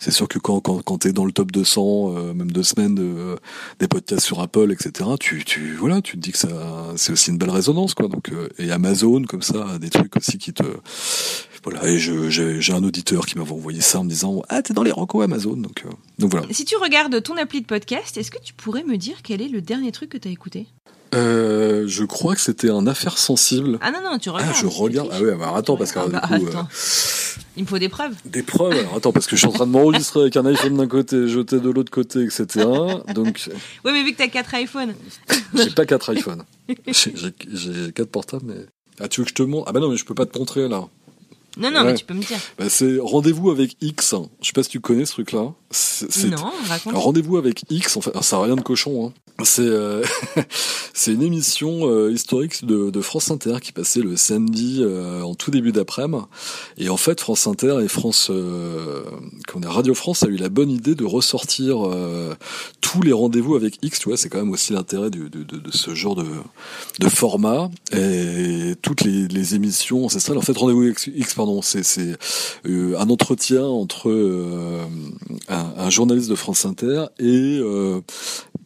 C'est 0.00 0.10
sûr 0.10 0.28
que 0.28 0.38
quand, 0.38 0.60
quand, 0.60 0.82
quand 0.82 0.98
t'es 0.98 1.12
dans 1.12 1.24
le 1.24 1.32
top 1.32 1.50
200, 1.52 2.14
euh, 2.16 2.34
même 2.34 2.50
deux 2.50 2.62
semaines 2.62 2.94
de, 2.94 3.36
des 3.78 3.88
podcasts 3.88 4.24
sur 4.26 4.40
Apple, 4.40 4.70
etc., 4.72 5.08
tu, 5.20 5.44
tu, 5.44 5.76
voilà, 5.78 6.02
tu 6.02 6.16
te 6.16 6.22
dis 6.22 6.32
que 6.32 6.38
ça, 6.38 6.48
c'est 6.96 7.12
aussi 7.12 7.30
une 7.30 7.38
belle 7.38 7.50
résonance, 7.50 7.94
quoi. 7.94 8.08
Donc, 8.08 8.30
euh, 8.30 8.48
et 8.58 8.70
Amazon, 8.70 9.22
comme 9.22 9.42
ça, 9.42 9.78
des 9.80 9.90
trucs 9.90 10.14
aussi 10.16 10.36
qui 10.38 10.52
te, 10.52 10.64
voilà. 11.64 11.84
Et 11.88 11.98
j'ai, 11.98 12.72
un 12.72 12.84
auditeur 12.84 13.26
qui 13.26 13.36
m'avait 13.38 13.52
envoyé 13.52 13.80
ça 13.80 14.00
en 14.00 14.04
me 14.04 14.08
disant, 14.10 14.42
ah, 14.48 14.62
t'es 14.62 14.74
dans 14.74 14.82
les 14.82 14.92
recos 14.92 15.24
Amazon, 15.24 15.56
donc, 15.56 15.82
euh, 15.86 15.90
donc 16.18 16.30
voilà. 16.30 16.46
Si 16.50 16.64
tu 16.64 16.76
regardes 16.76 17.22
ton 17.22 17.36
appli 17.36 17.60
de 17.60 17.66
podcast, 17.66 18.16
est-ce 18.16 18.30
que 18.30 18.40
tu 18.42 18.52
pourrais 18.54 18.84
me 18.84 18.96
dire 18.96 19.16
quel 19.22 19.40
est 19.42 19.48
le 19.48 19.60
dernier 19.60 19.90
truc 19.92 20.10
que 20.10 20.18
tu 20.18 20.28
as 20.28 20.30
écouté? 20.30 20.66
Euh, 21.14 21.84
je 21.86 22.02
crois 22.04 22.34
que 22.34 22.40
c'était 22.40 22.70
un 22.70 22.86
affaire 22.88 23.18
sensible. 23.18 23.78
Ah 23.82 23.92
non, 23.92 24.00
non, 24.02 24.18
tu 24.18 24.30
regardes. 24.30 24.52
Ah, 24.52 24.58
je 24.60 24.66
regarde. 24.66 25.10
Ah 25.12 25.20
ouais, 25.22 25.32
alors 25.32 25.56
attends, 25.56 25.76
parce 25.76 25.92
que 25.92 26.00
Ah 26.00 26.02
alors, 26.02 26.20
bah, 26.28 26.38
du 26.38 26.44
coup, 26.46 26.56
euh. 26.56 26.62
Il 27.56 27.62
me 27.62 27.68
faut 27.68 27.78
des 27.78 27.88
preuves. 27.88 28.14
Des 28.24 28.42
preuves. 28.42 28.72
Alors, 28.72 28.96
attends, 28.96 29.12
parce 29.12 29.26
que 29.26 29.36
je 29.36 29.40
suis 29.42 29.46
en 29.48 29.52
train 29.52 29.66
de 29.66 29.70
m'enregistrer 29.70 30.22
avec 30.22 30.36
un 30.36 30.44
iPhone 30.46 30.76
d'un 30.76 30.88
côté, 30.88 31.28
jeté 31.28 31.60
de 31.60 31.70
l'autre 31.70 31.92
côté, 31.92 32.22
etc. 32.24 32.66
Donc, 33.14 33.48
Oui, 33.84 33.92
mais 33.92 34.02
vu 34.02 34.12
que 34.12 34.18
t'as 34.18 34.26
4 34.28 34.54
iPhones. 34.54 34.94
j'ai 35.54 35.70
pas 35.70 35.86
quatre 35.86 36.12
iPhones. 36.12 36.42
J'ai 36.88 37.12
j'ai- 37.14 37.32
j'ai 37.52 37.92
quatre 37.92 38.10
portables, 38.10 38.44
mais. 38.46 38.66
Ah, 39.00 39.06
tu 39.08 39.20
veux 39.20 39.24
que 39.24 39.30
je 39.30 39.34
te 39.34 39.42
montre? 39.44 39.66
Ah, 39.68 39.72
bah 39.72 39.78
non, 39.80 39.90
mais 39.90 39.96
je 39.96 40.04
peux 40.04 40.14
pas 40.14 40.26
te 40.26 40.36
montrer 40.36 40.68
là. 40.68 40.84
Non, 41.56 41.70
non, 41.70 41.80
Ouais. 41.80 41.86
mais 41.92 41.94
tu 41.94 42.04
peux 42.04 42.14
me 42.14 42.22
dire. 42.22 42.38
Bah, 42.58 42.68
c'est 42.68 42.98
Rendez-vous 43.00 43.50
avec 43.50 43.76
X. 43.80 44.14
Je 44.40 44.46
sais 44.46 44.52
pas 44.52 44.62
si 44.62 44.70
tu 44.70 44.80
connais 44.80 45.04
ce 45.06 45.12
truc-là. 45.12 45.52
Non, 46.26 46.52
raconte. 46.68 46.94
Rendez-vous 46.94 47.36
avec 47.36 47.64
X, 47.70 47.96
en 47.96 48.00
fait, 48.00 48.10
ça 48.22 48.36
n'a 48.36 48.42
rien 48.44 48.56
de 48.56 48.60
cochon. 48.60 49.06
Hein. 49.06 49.12
C'est 49.42 49.62
euh, 49.62 50.04
c'est 50.94 51.12
une 51.12 51.22
émission 51.22 51.88
euh, 51.90 52.12
historique 52.12 52.64
de, 52.64 52.90
de 52.90 53.00
France 53.00 53.32
Inter 53.32 53.56
qui 53.60 53.72
passait 53.72 54.00
le 54.00 54.16
samedi 54.16 54.78
euh, 54.80 55.22
en 55.22 55.34
tout 55.34 55.50
début 55.50 55.72
d'après-midi. 55.72 56.22
Et 56.78 56.88
en 56.88 56.96
fait, 56.96 57.20
France 57.20 57.46
Inter 57.46 57.78
et 57.82 57.88
France, 57.88 58.28
euh, 58.30 59.02
comment 59.48 59.62
dire, 59.62 59.74
Radio 59.74 59.94
France 59.94 60.22
a 60.22 60.28
eu 60.28 60.36
la 60.36 60.48
bonne 60.48 60.70
idée 60.70 60.94
de 60.94 61.04
ressortir 61.04 61.84
euh, 61.84 62.34
tous 62.80 63.02
les 63.02 63.12
rendez-vous 63.12 63.56
avec 63.56 63.78
X. 63.82 63.98
Tu 63.98 64.08
vois, 64.08 64.16
c'est 64.16 64.28
quand 64.28 64.38
même 64.38 64.50
aussi 64.52 64.72
l'intérêt 64.72 65.10
de, 65.10 65.28
de, 65.28 65.42
de 65.42 65.70
ce 65.72 65.94
genre 65.94 66.14
de, 66.14 66.26
de 67.00 67.08
format. 67.08 67.70
Et 67.92 68.74
toutes 68.82 69.02
les, 69.02 69.26
les 69.28 69.54
émissions 69.54 70.04
ancestrales. 70.04 70.38
En 70.38 70.42
fait, 70.42 70.56
rendez-vous 70.56 70.82
avec 70.82 71.10
X, 71.12 71.34
pardon, 71.34 71.60
c'est 71.62 71.82
c'est 71.82 72.16
euh, 72.66 72.98
un 72.98 73.08
entretien 73.10 73.64
entre 73.64 74.10
euh, 74.10 74.84
un, 75.64 75.86
un 75.86 75.90
journaliste 75.90 76.30
de 76.30 76.34
France 76.34 76.64
Inter 76.64 77.06
et 77.18 77.58
euh, 77.62 78.00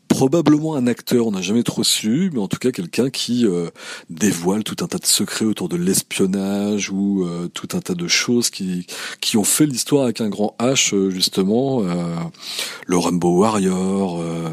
probablement 0.08 0.74
un 0.74 0.86
acteur, 0.86 1.26
on 1.26 1.32
n'a 1.32 1.42
jamais 1.42 1.62
trop 1.62 1.84
su, 1.84 2.30
mais 2.32 2.40
en 2.40 2.48
tout 2.48 2.56
cas 2.58 2.72
quelqu'un 2.72 3.10
qui 3.10 3.46
euh, 3.46 3.68
dévoile 4.10 4.64
tout 4.64 4.82
un 4.82 4.88
tas 4.88 4.98
de 4.98 5.06
secrets 5.06 5.44
autour 5.44 5.68
de 5.68 5.76
l'espionnage 5.76 6.90
ou 6.90 7.24
euh, 7.24 7.48
tout 7.48 7.68
un 7.74 7.80
tas 7.80 7.94
de 7.94 8.08
choses 8.08 8.50
qui 8.50 8.86
qui 9.20 9.36
ont 9.36 9.44
fait 9.44 9.66
l'histoire 9.66 10.04
avec 10.04 10.20
un 10.20 10.28
grand 10.28 10.56
H 10.58 10.94
euh, 10.94 11.10
justement, 11.10 11.82
euh, 11.82 12.16
le 12.86 12.98
Rainbow 12.98 13.38
Warrior, 13.38 14.20
euh, 14.20 14.48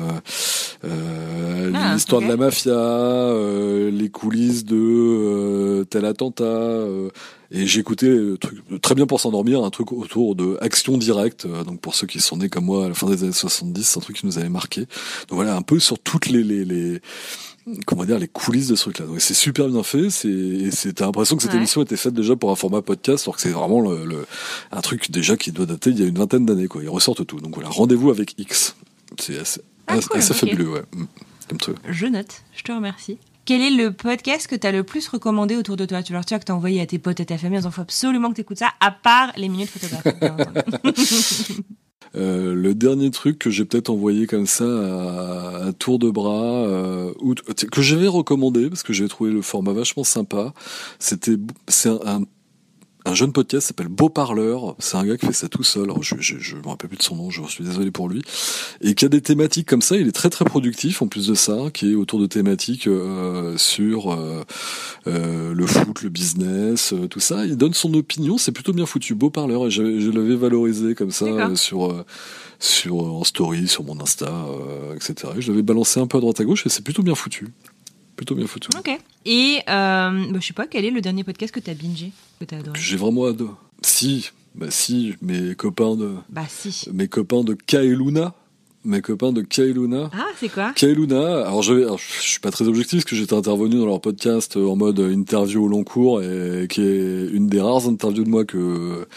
euh, 0.84 1.72
Ah, 1.74 1.94
l'histoire 1.94 2.22
de 2.22 2.28
la 2.28 2.38
mafia, 2.38 2.72
euh, 2.74 3.90
les 3.90 4.10
coulisses 4.10 4.66
de 4.66 4.76
euh, 4.78 5.84
tel 5.86 6.06
attentat. 6.06 6.44
Et 7.52 7.68
j'ai 7.68 7.80
écouté 7.80 8.08
euh, 8.08 8.38
truc, 8.38 8.60
très 8.82 8.96
bien 8.96 9.06
pour 9.06 9.20
s'endormir, 9.22 9.64
un 9.64 9.70
truc 9.70 9.92
autour 9.92 10.36
de 10.36 10.58
action 10.62 10.98
directe. 10.98 11.46
euh, 11.46 11.64
donc 11.64 11.80
pour 11.80 11.94
ceux 11.96 12.08
qui 12.08 12.20
sont 12.20 12.38
nés 12.38 12.50
comme 12.50 12.66
moi 12.66 12.86
à 12.86 12.88
la 12.90 12.94
fin 12.96 13.08
des 13.10 13.24
années 13.24 13.32
70, 13.32 13.84
c'est 13.84 13.98
un 13.98 14.02
truc 14.02 14.18
qui 14.18 14.26
nous 14.26 14.38
avait 14.38 14.50
marqué. 14.50 14.82
Donc 14.82 15.34
voilà, 15.36 15.56
un 15.56 15.62
peu 15.62 15.80
sur 15.80 16.00
toutes 16.00 16.28
les, 16.28 16.44
les, 16.44 16.66
les 16.66 17.02
comment 17.86 18.06
dire 18.06 18.20
les 18.20 18.28
coulisses 18.28 18.68
de 18.68 18.76
ce 18.76 18.84
truc-là. 18.84 19.06
Donc 19.06 19.22
c'est 19.22 19.34
super 19.34 19.68
bien 19.70 19.84
fait. 19.84 20.10
C'est, 20.10 20.28
et 20.30 20.72
c'est 20.72 20.94
t'as 20.94 21.06
l'impression 21.06 21.36
que 21.36 21.42
cette 21.44 21.52
Ouais. 21.52 21.58
émission 21.58 21.82
était 21.84 21.98
faite 21.98 22.14
déjà 22.14 22.36
pour 22.36 22.52
un 22.52 22.56
format 22.56 22.82
podcast, 22.82 23.26
alors 23.28 23.36
que 23.36 23.42
c'est 23.42 23.50
vraiment 23.50 23.82
le, 23.82 24.06
le- 24.06 24.26
un 24.72 24.82
truc 24.82 25.12
déjà 25.12 25.38
qui 25.38 25.52
doit 25.52 25.66
dater 25.66 25.92
il 25.92 26.00
y 26.00 26.04
a 26.04 26.08
une 26.08 26.18
vingtaine 26.18 26.46
d'années. 26.46 26.68
Quoi. 26.68 26.84
Ils 26.84 26.90
ressortent 26.90 27.26
tout. 27.26 27.40
Donc 27.40 27.54
voilà, 27.56 27.70
rendez-vous 27.70 28.10
avec 28.10 28.34
X. 28.40 28.76
C'est 29.20 29.38
assez, 29.40 29.62
Ah, 29.88 29.98
cool, 30.00 30.18
assez 30.18 30.34
fabuleux, 30.34 30.70
ouais. 30.70 30.84
Mm. 30.96 31.04
Comme 31.48 31.58
truc. 31.60 31.78
Je 31.88 32.08
note, 32.08 32.42
je 32.56 32.64
te 32.64 32.72
remercie. 32.72 33.18
Quel 33.46 33.62
est 33.62 33.70
le 33.70 33.94
podcast 33.94 34.48
que 34.48 34.56
tu 34.56 34.66
as 34.66 34.72
le 34.72 34.84
plus 34.84 35.08
recommandé 35.08 35.56
autour 35.56 35.78
de 35.78 35.86
toi? 35.86 36.02
Tu 36.02 36.14
vois, 36.14 36.24
tu 36.24 36.38
que 36.38 36.44
tu 36.44 36.52
as 36.52 36.56
envoyé 36.56 36.82
à 36.82 36.88
tes 36.88 36.98
potes 36.98 37.20
et 37.20 37.26
ta 37.26 37.38
famille 37.38 37.64
en 37.64 37.72
faut 37.72 37.82
absolument 37.82 38.30
que 38.30 38.36
tu 38.36 38.42
écoutes 38.42 38.58
ça, 38.58 38.72
à 38.80 38.90
part 38.90 39.32
les 39.38 39.50
minutes 39.50 39.70
photographiques. 39.70 40.16
Euh, 42.16 42.54
le 42.54 42.74
dernier 42.74 43.12
truc 43.12 43.40
que 43.40 43.50
j'ai 43.50 43.66
peut-être 43.66 43.90
envoyé 43.90 44.26
comme 44.26 44.46
ça 44.46 44.64
à, 44.64 45.68
à 45.68 45.74
tour 45.74 46.00
de 46.00 46.10
bras, 46.10 46.66
euh, 46.66 47.14
ou, 47.20 47.34
que 47.34 47.82
j'avais 47.82 48.08
recommandé 48.08 48.70
parce 48.70 48.84
que 48.84 48.94
j'ai 48.94 49.08
trouvé 49.10 49.32
le 49.32 49.42
format 49.42 49.74
vachement 49.74 50.06
sympa, 50.06 50.54
c'était 50.98 51.36
un, 52.06 52.22
un 53.06 53.14
jeune 53.14 53.32
podcast 53.32 53.64
qui 53.64 53.68
s'appelle 53.68 53.88
Beau 53.88 54.10
Parleur. 54.10 54.76
C'est 54.80 54.98
un 54.98 55.06
gars 55.06 55.18
qui 55.18 55.26
fait 55.26 55.34
ça 55.34 55.48
tout 55.48 55.64
seul. 55.64 55.84
Alors, 55.84 56.04
je, 56.04 56.16
je, 56.20 56.38
je 56.40 56.56
me 56.56 56.68
rappelle 56.68 56.90
plus 56.90 56.98
de 56.98 57.04
son 57.04 57.16
nom, 57.16 57.30
je 57.30 57.42
suis 57.44 57.64
désolé 57.64 57.92
pour 57.92 58.10
lui. 58.10 58.22
Et 58.82 58.96
qui 58.96 59.06
a 59.06 59.10
des 59.10 59.22
thématiques 59.22 59.68
comme 59.68 59.82
ça. 59.82 59.96
Il 59.96 60.08
est 60.08 60.12
très 60.12 60.30
très 60.30 60.46
productif 60.46 61.02
en 61.02 61.08
plus 61.08 61.28
de 61.28 61.36
ça, 61.36 61.58
qui 61.74 61.92
est 61.92 61.96
autour 61.96 62.20
de 62.20 62.26
thématiques 62.26 62.88
euh, 62.88 63.58
sur 63.58 64.12
euh, 64.12 64.44
euh, 65.08 65.54
le 65.54 65.68
foot, 65.68 66.02
le 66.02 66.10
business, 66.10 66.94
tout 67.10 67.20
ça. 67.20 67.46
Il 67.46 67.58
donne 67.58 67.74
son 67.74 67.94
opinion. 67.94 68.38
C'est 68.38 68.52
plutôt 68.52 68.74
bien 68.74 68.86
foutu. 68.86 69.16
Beau 69.16 69.30
Parleur. 69.30 69.68
Et 69.68 69.72
je, 69.72 70.00
je 70.00 70.10
l'avais 70.10 70.36
valorisé 70.36 70.96
comme 70.96 71.12
ça 71.12 71.26
euh, 71.26 71.56
sur 71.56 71.92
euh, 71.92 72.06
sur 72.60 72.98
en 72.98 73.24
story, 73.24 73.68
sur 73.68 73.84
mon 73.84 74.00
Insta, 74.00 74.28
euh, 74.28 74.96
etc. 74.96 75.34
Et 75.38 75.42
je 75.42 75.52
l'avais 75.52 75.64
balancé 75.64 76.00
un 76.00 76.08
peu 76.08 76.18
à 76.18 76.22
droite 76.22 76.40
à 76.40 76.46
gauche 76.46 76.66
et 76.66 76.70
c'est 76.70 76.84
plutôt 76.84 77.04
bien 77.04 77.16
foutu. 77.16 77.50
Plutôt 78.16 78.36
bien 78.36 78.48
foutu. 78.48 78.70
ok. 78.78 78.98
Et 79.26 79.58
euh, 79.58 79.62
bah, 80.32 80.40
je 80.40 80.46
sais 80.48 80.54
pas, 80.54 80.68
quel 80.68 80.86
est 80.86 80.92
le 80.92 81.02
dernier 81.02 81.24
podcast 81.24 81.54
que 81.54 81.60
tu 81.60 81.70
as 81.70 81.74
bingé, 81.74 82.12
que 82.40 82.46
tu 82.46 82.56
as 82.56 82.60
adoré? 82.60 82.80
J'ai 82.80 82.96
vraiment 82.98 83.26
adoré. 83.26 83.52
Si, 83.82 84.30
bah 84.56 84.68
si, 84.70 85.16
mes 85.22 85.56
copains 85.56 85.96
de 85.96 86.14
Bah 86.30 86.44
si. 86.48 86.88
mes 86.94 87.08
copains 87.08 87.44
de 87.44 87.54
Kaeluna, 87.54 88.34
mes 88.86 89.02
copains 89.02 89.34
de 89.34 89.42
Kaeluna. 89.42 90.10
Ah, 90.14 90.28
c'est 90.40 90.48
quoi? 90.50 90.72
Kaeluna, 90.76 91.42
alors 91.48 91.62
je, 91.64 91.74
alors 91.74 91.98
je 91.98 92.22
suis 92.22 92.40
pas 92.40 92.52
très 92.52 92.68
objectif 92.68 93.00
parce 93.00 93.06
que 93.10 93.16
j'étais 93.16 93.34
intervenu 93.34 93.78
dans 93.80 93.86
leur 93.88 94.00
podcast 94.00 94.56
en 94.58 94.76
mode 94.76 95.00
interview 95.00 95.66
au 95.66 95.68
long 95.68 95.84
cours 95.84 96.22
et 96.22 96.68
qui 96.70 96.82
est 96.82 97.28
une 97.34 97.48
des 97.48 97.60
rares 97.60 97.88
interviews 97.88 98.24
de 98.24 98.30
moi 98.30 98.46
que 98.46 99.08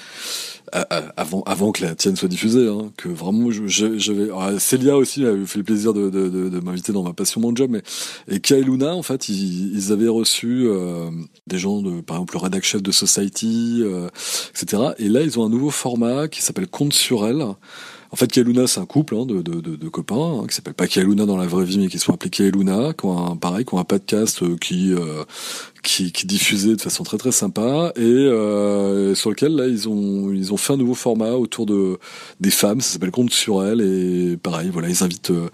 avant 0.72 1.42
avant 1.42 1.72
que 1.72 1.82
la 1.82 1.94
tienne 1.94 2.16
soit 2.16 2.28
diffusée, 2.28 2.68
hein, 2.68 2.92
que 2.96 3.08
vraiment 3.08 3.50
j'avais 3.50 4.24
alors, 4.24 4.60
Célia 4.60 4.96
aussi 4.96 5.24
a 5.24 5.34
fait 5.46 5.58
le 5.58 5.64
plaisir 5.64 5.94
de, 5.94 6.10
de, 6.10 6.28
de, 6.28 6.48
de 6.48 6.60
m'inviter 6.60 6.92
dans 6.92 7.02
ma 7.02 7.12
passion 7.12 7.40
mon 7.40 7.54
job, 7.54 7.70
mais 7.70 7.82
et 8.28 8.40
Kaeluna 8.40 8.94
en 8.94 9.02
fait 9.02 9.28
ils, 9.28 9.76
ils 9.76 9.92
avaient 9.92 10.08
reçu 10.08 10.66
euh, 10.66 11.10
des 11.46 11.58
gens 11.58 11.80
de 11.82 12.00
par 12.00 12.16
exemple 12.16 12.34
le 12.34 12.40
rédac 12.40 12.64
chef 12.64 12.82
de 12.82 12.92
Society, 12.92 13.80
euh, 13.82 14.08
etc. 14.50 14.92
Et 14.98 15.08
là 15.08 15.22
ils 15.22 15.38
ont 15.38 15.44
un 15.44 15.50
nouveau 15.50 15.70
format 15.70 16.28
qui 16.28 16.42
s'appelle 16.42 16.68
Compte 16.68 16.92
sur 16.92 17.26
elle. 17.26 17.44
En 18.10 18.16
fait, 18.16 18.30
Kaeluna, 18.32 18.66
c'est 18.66 18.80
un 18.80 18.86
couple 18.86 19.14
hein, 19.16 19.26
de, 19.26 19.42
de, 19.42 19.60
de, 19.60 19.76
de 19.76 19.88
copains 19.88 20.40
hein, 20.40 20.46
qui 20.48 20.54
s'appelle 20.54 20.74
pas 20.74 20.86
Kaeluna 20.86 21.26
dans 21.26 21.36
la 21.36 21.46
vraie 21.46 21.64
vie, 21.64 21.78
mais 21.78 21.88
qui 21.88 21.98
sont 21.98 22.14
appelés 22.14 22.30
Kaeluna, 22.30 22.94
qui 22.94 23.04
ont 23.04 23.32
un, 23.32 23.36
pareil, 23.36 23.64
qui 23.64 23.74
ont 23.74 23.78
un 23.78 23.84
podcast 23.84 24.42
euh, 24.42 24.56
qui, 24.56 24.94
euh, 24.94 25.24
qui 25.82 26.12
qui 26.12 26.26
diffusait 26.26 26.76
de 26.76 26.80
façon 26.80 27.02
très 27.04 27.18
très 27.18 27.32
sympa 27.32 27.92
et 27.96 28.00
euh, 28.02 29.14
sur 29.14 29.30
lequel 29.30 29.52
là 29.54 29.66
ils 29.66 29.88
ont 29.88 30.32
ils 30.32 30.52
ont 30.52 30.56
fait 30.56 30.72
un 30.72 30.76
nouveau 30.76 30.94
format 30.94 31.32
autour 31.32 31.66
de 31.66 31.98
des 32.40 32.50
femmes. 32.50 32.80
Ça 32.80 32.94
s'appelle 32.94 33.10
Compte 33.10 33.30
sur 33.32 33.64
elles 33.64 33.80
et 33.80 34.36
pareil, 34.36 34.70
voilà, 34.72 34.88
ils 34.88 35.02
invitent 35.02 35.30
euh, 35.30 35.48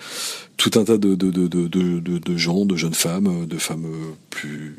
tout 0.57 0.71
un 0.77 0.85
tas 0.85 0.99
de 0.99 1.15
de, 1.15 1.31
de, 1.31 1.49
de, 1.49 1.99
de, 2.19 2.37
gens, 2.37 2.65
de 2.65 2.77
jeunes 2.77 2.95
femmes, 2.95 3.47
de 3.47 3.59
femmes 3.59 3.87
euh, 3.87 4.13
plus 4.31 4.77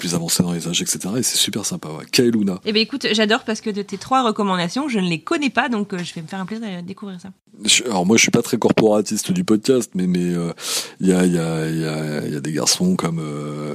plus 0.00 0.14
avancées 0.14 0.42
dans 0.42 0.52
les 0.52 0.66
âges, 0.66 0.80
etc. 0.82 0.98
Et 1.18 1.22
c'est 1.22 1.36
super 1.36 1.64
sympa. 1.66 1.88
Ouais. 1.88 2.04
Kaeluna. 2.10 2.60
Eh 2.64 2.72
ben 2.72 2.80
écoute, 2.80 3.06
j'adore 3.12 3.44
parce 3.44 3.60
que 3.60 3.70
de 3.70 3.82
tes 3.82 3.98
trois 3.98 4.22
recommandations, 4.22 4.88
je 4.88 4.98
ne 4.98 5.08
les 5.08 5.20
connais 5.20 5.50
pas, 5.50 5.68
donc 5.68 5.92
euh, 5.92 5.98
je 5.98 6.14
vais 6.14 6.22
me 6.22 6.26
faire 6.26 6.40
un 6.40 6.46
plaisir 6.46 6.66
de 6.82 6.86
découvrir 6.86 7.20
ça. 7.20 7.30
Alors 7.84 8.06
moi 8.06 8.16
je 8.16 8.22
suis 8.22 8.30
pas 8.30 8.42
très 8.42 8.56
corporatiste 8.58 9.32
du 9.32 9.44
podcast 9.44 9.90
mais 9.94 10.06
mais 10.06 10.32
euh, 10.32 10.52
il 11.00 11.08
y 11.08 11.12
a 11.12 11.26
il 11.26 11.34
y 11.34 11.38
a 11.38 11.68
y 11.68 11.84
a 11.84 12.26
il 12.26 12.32
y 12.32 12.36
a 12.36 12.40
des 12.40 12.52
garçons 12.52 12.96
comme 12.96 13.18
euh, 13.18 13.74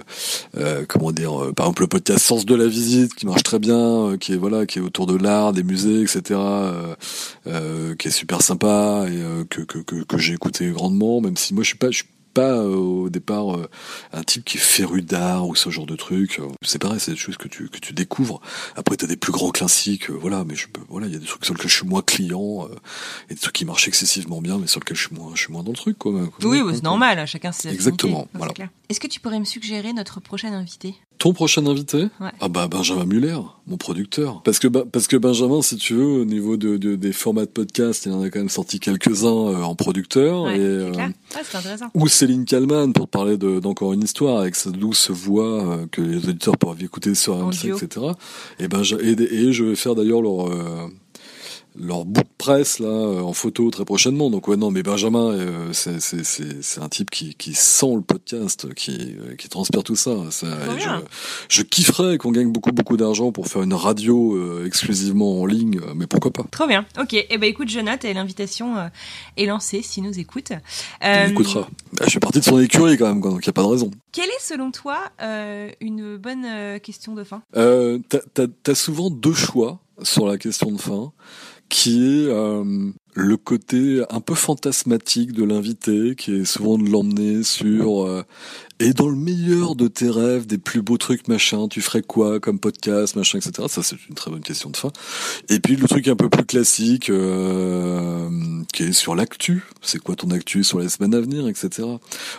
euh, 0.57 0.85
comment 0.87 1.11
dire 1.11 1.39
euh, 1.39 1.53
par 1.53 1.67
exemple 1.67 1.83
le 1.83 1.87
podcast 1.87 2.25
Sens 2.25 2.45
de 2.45 2.55
la 2.55 2.67
visite 2.67 3.13
qui 3.13 3.27
marche 3.27 3.43
très 3.43 3.59
bien 3.59 3.77
euh, 3.77 4.17
qui 4.17 4.33
est 4.33 4.37
voilà 4.37 4.65
qui 4.65 4.79
est 4.79 4.81
autour 4.81 5.05
de 5.05 5.15
l'art 5.15 5.53
des 5.53 5.61
musées 5.61 6.01
etc 6.01 6.23
euh, 6.31 6.95
euh, 7.47 7.95
qui 7.95 8.07
est 8.07 8.11
super 8.11 8.41
sympa 8.41 9.05
et 9.07 9.21
euh, 9.21 9.43
que 9.47 9.61
que 9.61 9.79
que, 9.79 10.03
que 10.03 10.17
j'ai 10.17 10.33
écouté 10.33 10.69
grandement 10.71 11.21
même 11.21 11.37
si 11.37 11.53
moi 11.53 11.63
je 11.63 11.67
suis 11.67 11.77
pas 11.77 11.91
je 11.91 11.97
suis 11.97 12.07
pas 12.35 12.57
euh, 12.57 12.75
au 12.75 13.09
départ 13.09 13.55
euh, 13.55 13.69
un 14.11 14.23
type 14.23 14.43
qui 14.43 14.57
est 14.57 14.61
féru 14.61 15.01
d'art 15.01 15.47
ou 15.47 15.55
ce 15.55 15.69
genre 15.69 15.85
de 15.85 15.95
truc. 15.95 16.41
C'est 16.61 16.79
pareil 16.79 16.99
c'est 16.99 17.11
des 17.11 17.17
choses 17.17 17.37
que 17.37 17.47
tu 17.47 17.69
que 17.69 17.79
tu 17.79 17.93
découvres. 17.93 18.41
Après 18.75 18.97
t'as 18.97 19.07
des 19.07 19.15
plus 19.15 19.31
grands 19.31 19.51
classiques 19.51 20.11
euh, 20.11 20.17
voilà 20.21 20.43
mais 20.43 20.55
je 20.55 20.67
peux 20.67 20.81
voilà 20.89 21.07
il 21.07 21.13
y 21.13 21.15
a 21.15 21.19
des 21.19 21.25
trucs 21.25 21.45
sur 21.45 21.53
lesquels 21.53 21.69
je 21.69 21.77
suis 21.77 21.87
moins 21.87 22.01
client 22.01 22.67
et 23.29 23.33
des 23.33 23.39
trucs 23.39 23.55
qui 23.55 23.65
marchent 23.65 23.87
excessivement 23.87 24.41
bien, 24.41 24.57
mais 24.57 24.67
sur 24.67 24.81
lesquels 24.81 24.97
je 24.97 25.07
suis 25.07 25.15
moins, 25.15 25.31
je 25.33 25.41
suis 25.41 25.53
moins 25.53 25.63
dans 25.63 25.71
le 25.71 25.77
truc, 25.77 25.97
quoi. 25.97 26.11
Oui, 26.43 26.61
c'est 26.73 26.83
normal, 26.83 27.25
chacun 27.25 27.51
ses 27.51 27.69
Exactement, 27.69 28.27
voilà. 28.33 28.53
Est-ce 28.89 28.99
que 28.99 29.07
tu 29.07 29.19
pourrais 29.19 29.39
me 29.39 29.45
suggérer 29.45 29.93
notre 29.93 30.19
prochain 30.19 30.51
invité? 30.53 30.95
Ton 31.25 31.33
prochain 31.33 31.65
invité 31.65 32.03
Ouais. 32.21 32.29
Ah 32.39 32.49
bah 32.49 32.67
Benjamin 32.67 33.05
Muller, 33.05 33.39
mon 33.65 33.77
producteur. 33.77 34.43
Parce 34.43 34.59
que 34.59 34.67
Ba- 34.67 34.83
parce 34.91 35.07
que 35.07 35.17
Benjamin, 35.17 35.63
si 35.63 35.75
tu 35.75 35.95
veux, 35.95 36.05
au 36.21 36.23
niveau 36.25 36.55
de, 36.55 36.77
de- 36.77 36.95
des 36.95 37.11
formats 37.13 37.45
de 37.45 37.49
podcast, 37.49 38.05
il 38.05 38.11
en 38.11 38.21
a 38.21 38.29
quand 38.29 38.37
même 38.37 38.47
sorti 38.49 38.79
quelques-uns 38.79 39.25
euh, 39.49 39.63
en 39.63 39.73
producteur. 39.73 40.43
Ouais, 40.43 40.57
et, 40.57 40.61
euh. 40.61 40.91
Ouais, 40.91 41.07
ou 41.95 42.07
Céline 42.07 42.45
Kallmann 42.45 42.93
pour 42.93 43.07
parler 43.07 43.37
de- 43.37 43.59
d'encore 43.59 43.93
une 43.93 44.03
histoire 44.03 44.37
avec 44.41 44.55
sa 44.55 44.69
douce 44.69 45.09
voix 45.09 45.63
euh, 45.65 45.85
que 45.91 45.99
les 46.01 46.17
auditeurs 46.29 46.57
peuvent 46.59 46.83
écouter 46.83 47.15
sur 47.15 47.35
RMC, 47.39 47.69
etc. 47.83 48.05
Et 48.59 48.67
ben 48.67 48.83
et, 49.01 49.19
et 49.19 49.51
je 49.51 49.63
vais 49.63 49.75
faire 49.75 49.95
d'ailleurs 49.95 50.21
leur 50.21 50.47
euh, 50.47 50.87
leur 51.77 52.05
bout 52.05 52.21
de 52.23 52.27
presse 52.37 52.79
là 52.79 52.87
euh, 52.87 53.21
en 53.21 53.33
photo 53.33 53.69
très 53.71 53.85
prochainement. 53.85 54.29
Donc 54.29 54.47
ouais 54.47 54.57
non 54.57 54.71
mais 54.71 54.83
Benjamin 54.83 55.31
euh, 55.31 55.73
c'est 55.73 55.99
c'est 56.01 56.23
c'est 56.23 56.61
c'est 56.63 56.81
un 56.81 56.89
type 56.89 57.09
qui 57.09 57.35
qui 57.35 57.53
sent 57.53 57.95
le 57.95 58.01
podcast, 58.01 58.73
qui 58.73 59.15
euh, 59.19 59.35
qui 59.35 59.49
transpire 59.49 59.83
tout 59.83 59.95
ça. 59.95 60.11
ça 60.31 60.47
et 60.47 60.79
je, 61.49 61.61
kifferais 61.63 62.17
qu'on 62.17 62.31
gagne 62.31 62.51
beaucoup 62.51 62.71
beaucoup 62.71 62.97
d'argent 62.97 63.31
pour 63.31 63.47
faire 63.47 63.63
une 63.63 63.73
radio 63.73 64.35
euh, 64.35 64.65
exclusivement 64.65 65.41
en 65.41 65.45
ligne, 65.45 65.79
euh, 65.79 65.93
mais 65.95 66.07
pourquoi 66.07 66.31
pas 66.31 66.43
Trop 66.51 66.67
bien. 66.67 66.85
Ok. 66.99 67.13
Eh 67.13 67.37
ben 67.37 67.49
écoute, 67.49 67.69
et 68.03 68.13
l'invitation 68.13 68.77
euh, 68.77 68.87
est 69.37 69.45
lancée 69.45 69.81
si 69.81 70.01
nous 70.01 70.19
écoute. 70.19 70.51
Euh, 71.03 71.27
écoutera. 71.27 71.67
Bah, 71.93 72.05
je 72.07 72.11
fais 72.13 72.19
partie 72.19 72.39
de 72.39 72.43
son 72.45 72.59
écurie 72.59 72.97
quand 72.97 73.07
même, 73.07 73.21
quoi, 73.21 73.31
donc 73.31 73.43
il 73.43 73.47
y 73.47 73.49
a 73.49 73.53
pas 73.53 73.63
de 73.63 73.67
raison. 73.67 73.91
Quelle 74.11 74.29
est 74.29 74.41
selon 74.41 74.71
toi 74.71 74.97
euh, 75.21 75.69
une 75.81 76.17
bonne 76.17 76.79
question 76.81 77.13
de 77.13 77.23
fin? 77.23 77.41
Euh, 77.55 77.99
t'as- 78.09 78.19
T'as 78.33 78.47
t'as 78.63 78.75
souvent 78.75 79.09
deux 79.09 79.33
choix 79.33 79.79
sur 80.03 80.27
la 80.27 80.37
question 80.37 80.71
de 80.71 80.77
fin, 80.77 81.11
qui 81.69 82.25
est 82.25 82.27
euh, 82.29 82.91
le 83.15 83.37
côté 83.37 84.03
un 84.09 84.19
peu 84.19 84.35
fantasmatique 84.35 85.31
de 85.31 85.45
l'invité, 85.45 86.15
qui 86.15 86.35
est 86.35 86.45
souvent 86.45 86.77
de 86.77 86.87
l'emmener 86.87 87.43
sur 87.43 88.05
euh, 88.05 88.23
et 88.81 88.91
dans 88.91 89.07
le 89.07 89.15
meilleur 89.15 89.75
de 89.75 89.87
tes 89.87 90.09
rêves, 90.09 90.47
des 90.47 90.57
plus 90.57 90.81
beaux 90.81 90.97
trucs, 90.97 91.29
machin, 91.29 91.69
tu 91.69 91.79
ferais 91.79 92.01
quoi 92.01 92.41
comme 92.41 92.59
podcast, 92.59 93.15
machin, 93.15 93.37
etc. 93.37 93.69
Ça, 93.69 93.81
c'est 93.81 93.95
une 94.09 94.15
très 94.15 94.29
bonne 94.29 94.41
question 94.41 94.69
de 94.69 94.75
fin. 94.75 94.91
Et 95.47 95.61
puis 95.61 95.77
le 95.77 95.87
truc 95.87 96.09
un 96.09 96.17
peu 96.17 96.27
plus 96.27 96.43
classique, 96.43 97.09
euh, 97.09 98.29
qui 98.73 98.83
est 98.83 98.91
sur 98.91 99.15
l'actu. 99.15 99.63
C'est 99.81 99.99
quoi 99.99 100.17
ton 100.17 100.29
actu 100.31 100.65
sur 100.65 100.79
les 100.79 100.89
semaines 100.89 101.15
à 101.15 101.21
venir, 101.21 101.47
etc. 101.47 101.87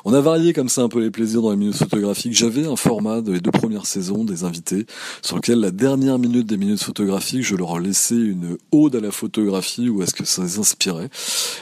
On 0.04 0.12
a 0.12 0.20
varié 0.20 0.52
comme 0.52 0.68
ça 0.68 0.82
un 0.82 0.90
peu 0.90 1.00
les 1.00 1.10
plaisirs 1.10 1.40
dans 1.40 1.52
les 1.52 1.56
minutes 1.56 1.78
photographiques. 1.78 2.34
J'avais 2.34 2.66
un 2.66 2.76
format 2.76 3.22
de 3.22 3.32
les 3.32 3.40
deux 3.40 3.50
premières 3.50 3.86
saisons 3.86 4.22
des 4.22 4.44
invités 4.44 4.84
sur 5.22 5.36
lequel 5.36 5.60
la 5.60 5.70
dernière 5.70 6.18
minute 6.18 6.46
des 6.46 6.58
minutes 6.58 6.82
photographiques, 6.82 7.44
je 7.44 7.56
leur 7.56 7.78
laissais 7.78 8.14
une 8.14 8.58
ode 8.72 8.94
à 8.94 9.00
la 9.00 9.10
photographie 9.10 9.88
ou 9.88 10.02
est-ce 10.02 10.14
que 10.14 10.26
ça 10.26 10.42
les 10.66 10.72
inspirait. 10.72 11.08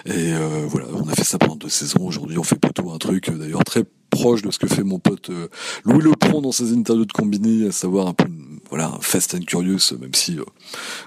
Et 0.07 0.33
euh, 0.33 0.67
voilà, 0.69 0.87
on 0.95 1.09
a 1.09 1.15
fait 1.15 1.25
ça 1.25 1.39
pendant 1.39 1.57
deux 1.57 1.69
saisons. 1.69 2.07
Aujourd'hui, 2.07 2.39
on 2.39 2.43
fait 2.43 2.59
plutôt 2.59 2.91
un 2.91 2.99
truc 2.99 3.29
euh, 3.29 3.37
d'ailleurs 3.37 3.65
très 3.65 3.85
proche 4.11 4.43
de 4.43 4.51
ce 4.51 4.59
que 4.59 4.67
fait 4.67 4.85
mon 4.85 4.99
pote 4.99 5.31
euh, 5.31 5.49
Louis 5.85 6.03
Lepron 6.03 6.41
dans 6.41 6.53
ses 6.53 6.73
interviews 6.73 7.05
de 7.05 7.13
combiné, 7.13 7.69
à 7.69 7.73
savoir 7.73 8.07
un 8.07 8.15
peu 8.15 8.27
voilà 8.71 8.89
un 8.89 9.01
Fast 9.01 9.35
and 9.35 9.45
Curious, 9.47 9.97
même 10.01 10.15
si 10.15 10.39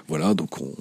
voilà 0.08 0.34
donc 0.34 0.60
on 0.60 0.74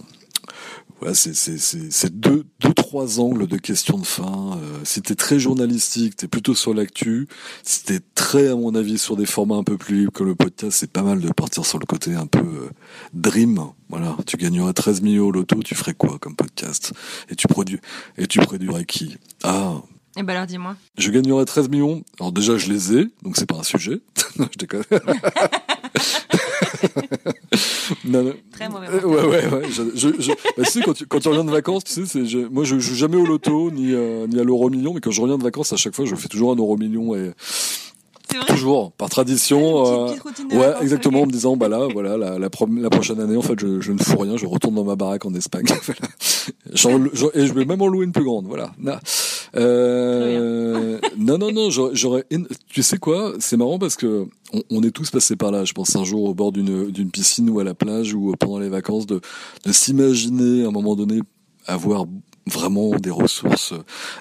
voilà, 1.00 1.14
c'est 1.14 2.20
deux 2.20 2.46
deux 2.60 2.74
trois 2.74 3.20
angles 3.20 3.48
de 3.48 3.58
questions 3.58 3.98
de 3.98 4.06
fin. 4.06 4.58
Euh, 4.58 4.80
si 4.84 5.02
t'es 5.02 5.16
très 5.16 5.40
journalistique, 5.40 6.16
t'es 6.16 6.28
plutôt 6.28 6.56
sur 6.56 6.74
l'actu. 6.74 7.28
Si 7.64 7.84
t'es 7.84 8.00
très, 8.16 8.48
à 8.48 8.56
mon 8.56 8.74
avis, 8.74 8.98
sur 8.98 9.16
des 9.16 9.26
formats 9.26 9.58
un 9.58 9.64
peu 9.64 9.78
plus 9.78 10.00
libres 10.00 10.12
que 10.12 10.24
le 10.24 10.36
podcast, 10.36 10.78
c'est 10.80 10.92
pas 10.92 11.04
mal 11.04 11.20
de 11.20 11.32
partir 11.32 11.66
sur 11.66 11.78
le 11.78 11.86
côté 11.86 12.16
un 12.16 12.26
peu 12.26 12.40
euh, 12.40 12.70
dream. 13.14 13.60
Voilà, 13.90 14.18
tu 14.26 14.38
gagnerais 14.38 14.74
13 14.74 15.02
millions 15.02 15.28
au 15.28 15.32
loto, 15.32 15.62
tu 15.64 15.76
ferais 15.76 15.94
quoi 15.94 16.18
comme 16.20 16.36
podcast? 16.36 16.94
Et 17.30 17.36
tu 17.36 17.48
produis 17.48 17.80
et 18.18 18.28
tu 18.28 18.40
produirais 18.40 18.86
qui? 18.86 19.18
Ah, 19.44 19.82
Eh 20.20 20.24
ben 20.24 20.34
alors 20.34 20.48
dis-moi. 20.48 20.76
je 20.98 21.12
gagnerais 21.12 21.46
13 21.46 21.70
millions. 21.70 22.02
Alors 22.20 22.32
déjà, 22.32 22.58
je 22.58 22.72
les 22.72 22.98
ai, 22.98 23.08
donc 23.24 23.38
c'est 23.38 23.46
pas 23.46 23.56
un 23.58 23.64
sujet. 23.64 24.00
Non, 24.40 24.48
je 24.52 24.58
déconne. 24.58 24.84
Très 28.52 28.70
mauvais. 28.70 28.88
Euh, 28.88 29.02
ouais, 29.06 29.24
ouais, 29.26 29.48
ouais. 29.48 29.64
Je, 29.70 29.84
je, 29.96 30.10
je... 30.20 30.32
Bah, 30.58 30.64
tu 30.64 30.72
sais, 30.72 30.82
quand 30.82 30.94
tu, 30.94 31.06
quand 31.06 31.20
tu 31.20 31.28
reviens 31.28 31.44
de 31.44 31.52
vacances, 31.52 31.84
tu 31.84 31.94
sais, 31.94 32.06
c'est, 32.06 32.26
je, 32.26 32.40
moi, 32.40 32.64
je 32.64 32.78
joue 32.80 32.96
jamais 32.96 33.18
au 33.18 33.26
loto 33.26 33.72
ni, 33.72 33.94
euh, 33.94 34.28
ni 34.28 34.40
à 34.40 34.44
l'euro 34.44 34.70
million, 34.70 34.94
mais 34.94 35.02
quand 35.02 35.12
je 35.12 35.22
reviens 35.22 35.38
de 35.38 35.44
vacances, 35.44 35.74
à 35.74 35.78
chaque 35.78 35.96
fois, 35.96 36.06
je 36.06 36.16
fais 36.16 36.28
toujours 36.28 36.52
un 36.52 36.56
euro 36.56 36.78
million 36.78 37.16
et 37.16 37.32
vrai. 38.34 38.46
toujours 38.48 38.92
par 38.92 39.10
tradition. 39.10 39.60
Une 40.08 40.14
euh, 40.14 40.16
petite 40.20 40.52
Ouais, 40.52 40.58
vacances, 40.60 40.82
exactement, 40.84 41.22
en 41.22 41.26
me 41.26 41.32
disant, 41.32 41.58
bah 41.58 41.68
là, 41.70 41.88
voilà, 41.92 42.18
la, 42.18 42.38
la, 42.40 42.50
pro- 42.50 42.68
la 42.72 42.90
prochaine 42.90 43.20
année, 43.20 43.38
en 43.38 43.42
fait, 43.42 43.60
je, 43.60 43.80
je 43.82 43.92
ne 43.92 44.00
fous 44.00 44.18
rien, 44.18 44.38
je 44.38 44.46
retourne 44.46 44.76
dans 44.76 44.84
ma 44.84 44.96
baraque 44.96 45.26
en 45.26 45.34
Espagne. 45.34 45.66
Et 46.74 46.76
je 46.78 47.54
vais 47.54 47.66
même 47.66 47.82
en 47.82 47.88
louer 47.88 48.06
une 48.06 48.12
plus 48.12 48.24
grande, 48.24 48.46
voilà. 48.48 48.72
Euh, 49.56 51.00
non, 51.18 51.38
non, 51.38 51.52
non, 51.52 51.70
j'aurais, 51.70 52.26
tu 52.68 52.84
sais 52.84 52.98
quoi, 52.98 53.34
c'est 53.40 53.58
marrant 53.58 53.80
parce 53.80 53.96
que 53.96 54.28
on, 54.54 54.64
on 54.70 54.84
est 54.84 54.92
tous 54.92 55.10
passés 55.10 55.36
par 55.36 55.52
là, 55.52 55.66
je 55.66 55.74
pense, 55.74 55.96
un 55.96 56.04
jour 56.04 56.24
au 56.24 56.34
bord 56.34 56.52
d'une, 56.52 56.92
d'une 56.92 57.12
piscine 57.12 57.50
ou 57.50 57.60
à 57.60 57.64
la 57.64 57.74
plage 57.74 58.14
ou 58.14 58.34
pendant 58.40 58.60
les 58.60 58.70
vacances, 58.70 59.06
de, 59.06 59.22
de 59.66 59.72
s'imaginer 59.72 60.64
à 60.64 60.68
un 60.68 60.72
moment 60.72 60.96
donné 60.96 61.22
avoir 61.66 62.06
vraiment 62.46 62.92
des 62.96 63.12
ressources 63.12 63.74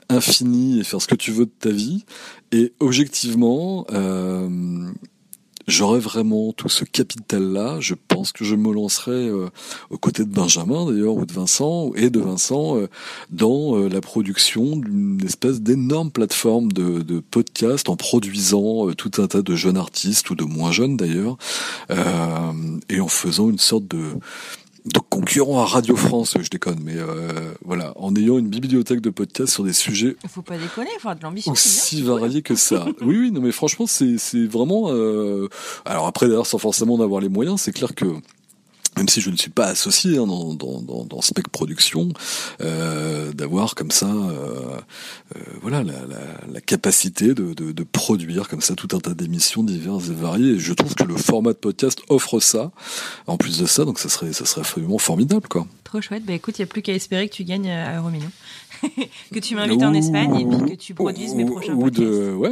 infinies 0.09 0.81
et 0.81 0.85
faire 0.85 1.01
ce 1.01 1.07
que 1.07 1.15
tu 1.15 1.31
veux 1.31 1.47
de 1.47 1.53
ta 1.59 1.71
vie. 1.71 2.05
Et 2.53 2.72
objectivement, 2.81 3.87
euh, 3.93 4.49
j'aurais 5.67 5.99
vraiment 5.99 6.53
tout 6.53 6.69
ce 6.69 6.85
capital-là. 6.85 7.79
Je 7.81 7.95
pense 7.95 8.33
que 8.33 8.45
je 8.45 8.55
me 8.55 8.73
lancerais 8.73 9.12
euh, 9.12 9.49
aux 9.91 9.99
côtés 9.99 10.25
de 10.25 10.31
Benjamin 10.31 10.91
d'ailleurs 10.91 11.14
ou 11.14 11.27
de 11.27 11.33
Vincent 11.33 11.93
et 11.95 12.11
de 12.11 12.21
Vincent 12.21 12.77
euh, 12.77 12.89
dans 13.31 13.77
euh, 13.77 13.89
la 13.89 14.01
production 14.01 14.77
d'une 14.77 15.21
espèce 15.25 15.61
d'énorme 15.61 16.11
plateforme 16.11 16.73
de, 16.73 17.03
de 17.03 17.21
podcast 17.21 17.89
en 17.89 17.97
produisant 17.97 18.89
euh, 18.89 18.95
tout 18.95 19.11
un 19.19 19.27
tas 19.27 19.43
de 19.43 19.57
jeunes 19.57 19.77
artistes 19.77 20.31
ou 20.31 20.35
de 20.35 20.45
moins 20.45 20.73
jeunes 20.73 20.97
d'ailleurs 20.97 21.37
euh, 21.91 22.53
et 22.89 23.01
en 23.01 23.09
faisant 23.09 23.51
une 23.51 23.59
sorte 23.59 23.89
de 23.89 24.14
de 24.93 24.99
concurrent 25.01 25.61
à 25.61 25.66
Radio 25.66 25.97
France, 25.97 26.37
je 26.41 26.49
déconne, 26.49 26.78
mais 26.82 26.95
euh, 26.97 27.53
voilà, 27.64 27.93
en 27.97 28.14
ayant 28.14 28.39
une 28.39 28.49
bibliothèque 28.49 29.01
de 29.01 29.11
podcasts 29.11 29.53
sur 29.53 29.64
des 29.64 29.72
sujets 29.72 30.16
Faut 30.28 30.43
pas 30.43 30.57
déconner, 30.59 30.89
faut 31.01 31.09
avoir 31.09 31.16
de 31.16 31.22
l'ambition. 31.22 31.53
aussi 31.53 32.03
bien. 32.03 32.14
varié 32.16 32.43
que 32.43 32.55
ça. 32.55 32.87
Oui, 33.01 33.16
oui, 33.18 33.30
non, 33.32 33.41
mais 33.41 33.53
franchement, 33.53 33.87
c'est 33.87 34.16
c'est 34.18 34.47
vraiment. 34.47 34.87
euh, 34.93 35.49
Alors 35.84 36.07
après, 36.07 36.28
d'ailleurs, 36.28 36.47
sans 36.47 36.59
forcément 36.59 36.95
en 36.95 37.01
avoir 37.01 37.20
les 37.20 37.28
moyens, 37.28 37.61
c'est 37.61 37.72
clair 37.72 37.95
que. 37.95 38.07
Même 38.97 39.09
si 39.09 39.20
je 39.20 39.30
ne 39.30 39.36
suis 39.36 39.51
pas 39.51 39.66
associé 39.66 40.18
hein, 40.18 40.26
dans, 40.26 40.55
dans, 40.55 40.80
dans, 40.80 41.05
dans 41.05 41.20
Spec 41.20 41.49
Production, 41.49 42.09
euh, 42.62 43.32
d'avoir 43.32 43.74
comme 43.74 43.90
ça, 43.90 44.07
euh, 44.07 44.78
euh, 45.36 45.40
voilà, 45.61 45.82
la, 45.82 45.92
la, 46.07 46.20
la 46.51 46.61
capacité 46.61 47.34
de, 47.34 47.53
de, 47.53 47.72
de 47.72 47.82
produire 47.84 48.49
comme 48.49 48.62
ça 48.62 48.74
tout 48.74 48.88
un 48.97 49.01
tas 49.01 49.14
d'émissions 49.14 49.62
diverses 49.62 50.09
et 50.09 50.14
variées. 50.14 50.53
Et 50.53 50.59
je 50.59 50.72
trouve 50.72 50.94
que 50.94 51.05
le 51.05 51.16
format 51.16 51.53
de 51.53 51.59
podcast 51.59 52.01
offre 52.09 52.40
ça. 52.40 52.70
En 53.26 53.36
plus 53.36 53.59
de 53.59 53.66
ça, 53.66 53.84
donc 53.84 53.99
ça 53.99 54.09
serait, 54.09 54.32
ça 54.32 54.47
serait 54.47 54.62
absolument 54.62 54.99
formidable, 54.99 55.49
quoi. 55.49 55.66
Trop 55.87 56.01
chouette. 56.01 56.24
Bah 56.24 56.32
écoute, 56.32 56.59
il 56.59 56.62
n'y 56.62 56.64
a 56.64 56.66
plus 56.66 56.82
qu'à 56.82 56.93
espérer 56.93 57.28
que 57.28 57.34
tu 57.34 57.45
gagnes 57.45 57.68
euh, 57.68 57.87
à 57.87 57.99
Euromillion. 57.99 58.32
que 59.32 59.39
tu 59.39 59.55
m'invites 59.55 59.82
en 59.82 59.95
Espagne 59.95 60.41
et 60.41 60.45
puis 60.45 60.70
que 60.70 60.80
tu 60.80 60.95
produises 60.95 61.34
mes 61.34 61.45
prochains 61.45 61.74
ou 61.74 61.82
podcasts. 61.82 62.03
de 62.03 62.32
ouais 62.34 62.51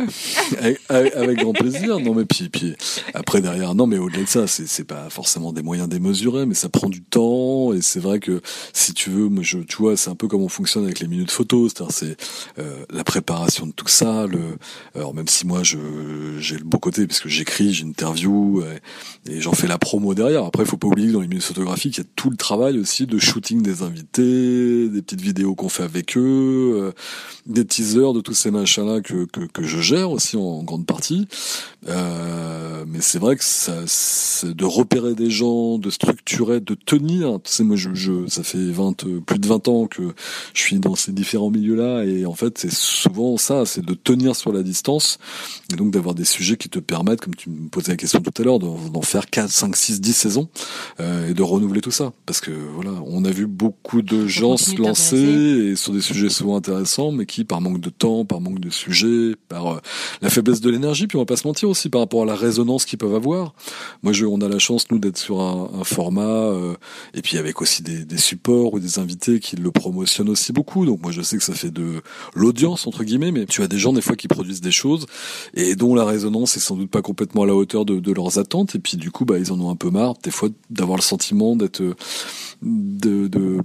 avec, 0.89 1.39
grand 1.39 1.53
plaisir 1.53 2.01
non 2.01 2.15
mais 2.15 2.25
puis 2.25 2.49
puis 2.49 2.75
après 3.13 3.41
derrière 3.41 3.75
non 3.75 3.87
mais 3.87 3.99
au-delà 3.99 4.23
de 4.23 4.29
ça 4.29 4.47
c'est 4.47 4.85
pas 4.85 5.11
forcément 5.11 5.53
des 5.53 5.63
moyens 5.63 5.89
démesurés 5.89 6.47
mais 6.47 6.55
ça 6.55 6.69
prend 6.69 6.89
du 6.89 7.03
temps 7.03 7.73
et 7.73 7.83
c'est 7.83 8.01
vrai 8.01 8.21
que 8.21 8.41
si 8.73 8.95
tu 8.95 9.11
veux 9.11 9.31
je 9.43 9.59
tu 9.59 9.77
vois 9.77 9.97
c'est 9.97 10.11
un 10.11 10.15
peu 10.15 10.29
comme 10.29 10.43
on 10.43 10.49
fonctionne 10.49 10.85
avec 10.85 11.01
les 11.01 11.09
minutes 11.09 11.31
photos 11.31 11.73
c'est-à-dire 11.75 11.95
c'est 11.95 12.17
euh, 12.59 12.85
la 12.91 13.05
préparation 13.05 13.67
de 13.67 13.73
tout 13.73 13.89
ça 13.89 14.27
le 14.27 14.57
alors 14.95 15.15
même 15.15 15.29
si 15.29 15.47
moi 15.47 15.63
je 15.63 15.79
j'ai 16.39 16.57
le 16.57 16.65
beau 16.65 16.79
côté 16.79 17.07
parce 17.07 17.21
que 17.21 17.29
j'écris 17.29 17.75
j'interview 17.75 18.63
et, 19.27 19.33
et 19.33 19.41
j'en 19.41 19.53
fais 19.53 19.67
la 19.67 19.79
promo 19.79 20.15
derrière 20.15 20.45
après 20.45 20.63
il 20.63 20.69
faut 20.69 20.77
pas 20.77 20.89
oublier 20.89 21.09
que 21.09 21.13
dans 21.13 21.21
les 21.21 21.29
minutes 21.29 21.45
photographiques 21.45 21.99
il 21.99 22.01
y 22.01 22.07
a 22.07 22.09
tout 22.17 22.31
le 22.31 22.37
travail 22.37 22.79
aussi 22.79 23.07
de 23.07 23.19
shooting 23.25 23.63
des 23.63 23.83
invités 23.83 24.89
des 24.89 25.03
petites 25.03 25.21
vidéos 25.21 25.55
qu'on 25.55 25.69
fait 25.69 25.83
avec 25.83 26.17
eux 26.17 26.75
euh, 26.77 26.93
des 27.47 27.65
teasers 27.65 28.13
de 28.13 28.21
tous 28.21 28.35
ces 28.35 28.51
machins 28.51 28.87
là 28.87 29.01
que, 29.01 29.25
que, 29.25 29.41
que 29.41 29.63
je 29.65 29.81
gère 29.81 30.11
aussi 30.11 30.37
en 30.37 30.63
grande 30.63 30.87
partie. 30.87 31.29
Euh, 31.89 32.85
mais 32.87 33.01
c'est 33.01 33.19
vrai 33.19 33.37
que 33.37 33.45
ça 33.45 33.75
de 34.45 34.65
repérer 34.65 35.15
des 35.15 35.31
gens 35.31 35.79
de 35.79 35.91
structurer 35.91 36.61
de 36.61 36.75
tenir. 36.75 37.39
Tu 37.43 37.53
sais 37.53 37.65
moi 37.65 37.77
je, 37.77 37.91
je 37.95 38.27
ça 38.29 38.43
fait 38.43 38.71
20 38.71 39.05
euh, 39.05 39.21
plus 39.21 39.39
de 39.39 39.47
20 39.47 39.69
ans 39.69 39.87
que 39.87 40.15
je 40.55 40.61
suis 40.61 40.79
dans 40.79 40.95
ces 40.95 41.13
différents 41.13 41.51
milieux 41.51 41.77
là 41.77 42.05
et 42.05 42.27
en 42.27 42.35
fait 42.35 42.59
c'est 42.59 42.73
souvent 42.73 43.37
ça 43.37 43.67
c'est 43.67 43.85
de 43.85 43.95
tenir 43.95 44.37
sur 44.37 44.53
la 44.53 44.63
distance 44.63 45.19
et 45.73 45.77
donc 45.77 45.91
d'avoir 45.91 46.15
des 46.15 46.25
sujets 46.25 46.57
qui 46.57 46.69
te 46.69 46.79
permettent 46.79 47.21
comme 47.21 47.35
tu 47.35 47.51
me 47.51 47.69
posais 47.69 47.93
la 47.93 47.97
question 47.97 48.21
tout 48.21 48.43
à 48.43 48.45
l'heure 48.45 48.59
d'en 48.59 49.03
faire 49.03 49.29
4 49.29 49.51
5 49.51 49.77
6 49.77 50.01
10 50.01 50.13
saisons 50.13 50.49
euh, 51.01 51.29
et 51.29 51.35
de 51.35 51.43
renouveler 51.43 51.81
tout 51.81 51.91
ça. 51.91 52.13
Parce 52.27 52.41
que 52.41 52.51
voilà 52.51 52.93
a 53.23 53.31
vu 53.31 53.47
beaucoup 53.47 54.01
de 54.01 54.27
gens 54.27 54.57
se 54.57 54.75
lancer 54.77 55.17
et 55.17 55.77
sur 55.77 55.93
des 55.93 56.01
sujets 56.01 56.31
souvent 56.31 56.57
intéressants 56.57 57.13
mais 57.13 57.27
qui 57.27 57.45
par 57.45 57.61
manque 57.61 57.81
de 57.81 57.91
temps 57.91 58.25
par 58.25 58.41
manque 58.41 58.61
de 58.61 58.71
sujets 58.71 59.37
par 59.49 59.67
euh, 59.67 59.81
la 60.23 60.31
faiblesse 60.31 60.63
de 60.63 60.71
l'énergie 60.71 61.07
puis 61.07 61.19
on 61.19 61.21
va 61.21 61.27
pas 61.27 61.37
se 61.37 61.47
mentir 61.47 61.69
aussi 61.69 61.91
par 61.91 62.01
rapport 62.01 62.23
à 62.23 62.25
la 62.25 62.35
résonance 62.35 62.85
qu'ils 62.85 62.99
peuvent 62.99 63.15
avoir. 63.15 63.55
Moi 64.03 64.13
je 64.13 64.25
on 64.25 64.41
a 64.41 64.49
la 64.49 64.59
chance 64.59 64.91
nous 64.91 64.99
d'être 64.99 65.19
sur 65.19 65.41
un, 65.41 65.71
un 65.81 65.85
format 65.85 66.23
euh, 66.23 66.75
et 67.13 67.21
puis 67.21 67.37
avec 67.37 67.61
aussi 67.61 67.83
des, 67.83 68.05
des 68.05 68.19
supports 68.19 68.75
ou 68.75 68.81
des 68.81 68.99
invités 68.99 69.39
qui 69.39 69.57
le 69.57 69.71
promotionnent 69.71 70.31
aussi 70.31 70.53
beaucoup. 70.53 70.87
Donc 70.87 71.03
moi 71.03 71.13
je 71.13 71.23
sais 71.23 71.37
que 71.37 71.45
ça 71.45 71.55
fait 71.55 71.71
de 71.71 72.03
l'audience 72.35 72.87
entre 72.87 73.05
guillemets 73.05 73.33
mais 73.33 73.47
tu 73.47 73.63
as 73.63 73.69
des 73.69 73.79
gens 73.79 73.93
des 73.93 74.03
fois 74.03 74.17
qui 74.17 74.29
produisent 74.29 74.63
des 74.63 74.73
choses 74.73 75.07
et 75.55 75.77
dont 75.77 75.95
la 75.95 76.05
résonance 76.05 76.57
est 76.57 76.61
sans 76.61 76.77
doute 76.77 76.91
pas 76.91 77.03
complètement 77.03 77.43
à 77.43 77.47
la 77.47 77.55
hauteur 77.55 77.85
de, 77.85 78.01
de 78.01 78.13
leurs 78.13 78.39
attentes. 78.39 78.75
Et 78.75 78.79
puis 78.79 78.97
du 78.97 79.11
coup 79.11 79.25
bah 79.25 79.39
ils 79.39 79.53
en 79.53 79.61
ont 79.61 79.71
un 79.71 79.77
peu 79.77 79.91
marre 79.91 80.15
des 80.23 80.31
fois 80.31 80.49
d'avoir 80.71 80.97
le 80.97 81.03
sentiment 81.03 81.57
d'être 81.57 81.83
euh, 81.83 81.95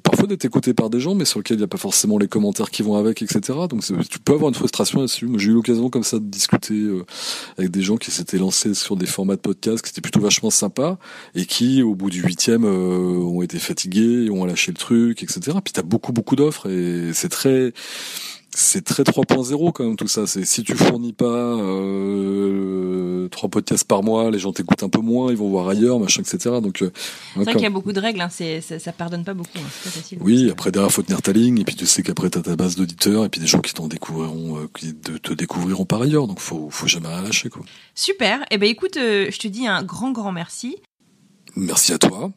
parfois 0.03 0.27
d'être 0.27 0.45
écouté 0.45 0.73
par 0.73 0.89
des 0.89 0.99
gens 0.99 1.15
mais 1.15 1.25
sur 1.25 1.39
lequel 1.39 1.55
il 1.55 1.59
n'y 1.59 1.63
a 1.63 1.67
pas 1.67 1.77
forcément 1.77 2.17
les 2.17 2.27
commentaires 2.27 2.69
qui 2.71 2.81
vont 2.81 2.95
avec 2.95 3.21
etc 3.21 3.41
donc 3.69 3.83
tu 4.09 4.19
peux 4.19 4.33
avoir 4.33 4.49
une 4.49 4.55
frustration 4.55 4.99
là-dessus. 4.99 5.27
Moi 5.27 5.39
j'ai 5.39 5.49
eu 5.49 5.53
l'occasion 5.53 5.89
comme 5.89 6.03
ça 6.03 6.19
de 6.19 6.25
discuter 6.25 6.75
euh, 6.75 7.05
avec 7.57 7.71
des 7.71 7.81
gens 7.81 7.97
qui 7.97 8.11
s'étaient 8.11 8.37
lancés 8.37 8.73
sur 8.73 8.95
des 8.95 9.05
formats 9.05 9.35
de 9.35 9.41
podcast 9.41 9.83
qui 9.83 9.89
étaient 9.89 10.01
plutôt 10.01 10.21
vachement 10.21 10.49
sympas 10.49 10.97
et 11.35 11.45
qui 11.45 11.81
au 11.81 11.95
bout 11.95 12.09
du 12.09 12.21
huitième 12.21 12.65
euh, 12.65 13.17
ont 13.17 13.41
été 13.41 13.59
fatigués 13.59 14.29
ont 14.29 14.45
lâché 14.45 14.71
le 14.71 14.77
truc 14.77 15.23
etc 15.23 15.57
puis 15.63 15.73
t'as 15.73 15.81
beaucoup 15.81 16.13
beaucoup 16.13 16.35
d'offres 16.35 16.69
et 16.69 17.11
c'est 17.13 17.29
très 17.29 17.73
c'est 18.51 18.83
très 18.83 19.03
3.0 19.03 19.71
quand 19.71 19.83
même 19.83 19.95
tout 19.95 20.07
ça. 20.07 20.25
Si 20.25 20.63
tu 20.63 20.75
fournis 20.75 21.13
pas 21.13 21.25
euh, 21.25 22.99
trois 23.30 23.49
podcasts 23.49 23.84
par 23.86 24.03
mois, 24.03 24.32
les 24.32 24.39
gens 24.39 24.51
t'écoutent 24.51 24.84
un 24.84 24.89
peu 24.89 24.99
moins, 24.99 25.32
ils 25.32 25.38
vont 25.38 25.49
voir 25.49 25.67
ailleurs, 25.69 25.99
machin, 25.99 26.21
etc. 26.21 26.55
Donc 26.61 26.82
euh, 26.82 26.91
C'est 27.34 27.43
vrai 27.43 27.53
qu'il 27.53 27.61
y 27.61 27.65
a 27.65 27.69
beaucoup 27.69 27.93
de 27.93 27.99
règles, 27.99 28.21
hein, 28.21 28.30
c'est, 28.30 28.61
ça, 28.61 28.80
ça 28.80 28.91
pardonne 28.91 29.23
pas 29.23 29.34
beaucoup, 29.34 29.57
hein, 29.57 29.69
c'est 29.71 29.89
pas 29.89 29.95
facile. 29.97 30.17
oui, 30.21 30.49
après 30.51 30.71
derrière 30.71 30.91
faut 30.91 31.01
tenir 31.01 31.21
ta 31.21 31.32
ligne 31.32 31.59
et 31.59 31.63
puis 31.63 31.75
tu 31.75 31.86
sais 31.86 32.03
qu'après 32.03 32.30
t'as 32.30 32.41
ta 32.41 32.55
base 32.55 32.75
d'auditeurs 32.75 33.25
et 33.25 33.30
puis 33.30 33.39
des 33.41 33.47
gens 33.47 33.59
qui 33.59 33.73
t'en 33.73 33.88
découvriront, 33.88 34.57
euh, 34.57 34.69
qui 34.77 34.93
te, 34.95 35.11
te 35.13 35.34
découvriront 35.34 35.86
par 35.86 36.01
ailleurs. 36.01 36.27
Donc 36.27 36.39
faut 36.39 36.69
faut 36.69 36.88
jamais 36.88 37.07
rien 37.07 37.21
lâcher 37.21 37.49
quoi. 37.49 37.63
Super. 37.95 38.45
Eh 38.51 38.57
ben 38.57 38.69
écoute, 38.69 38.97
euh, 38.97 39.27
je 39.32 39.39
te 39.39 39.47
dis 39.47 39.67
un 39.67 39.84
grand 39.84 40.11
grand 40.11 40.32
merci. 40.32 40.77
Merci 41.55 41.93
à 41.93 41.97
toi. 41.97 42.32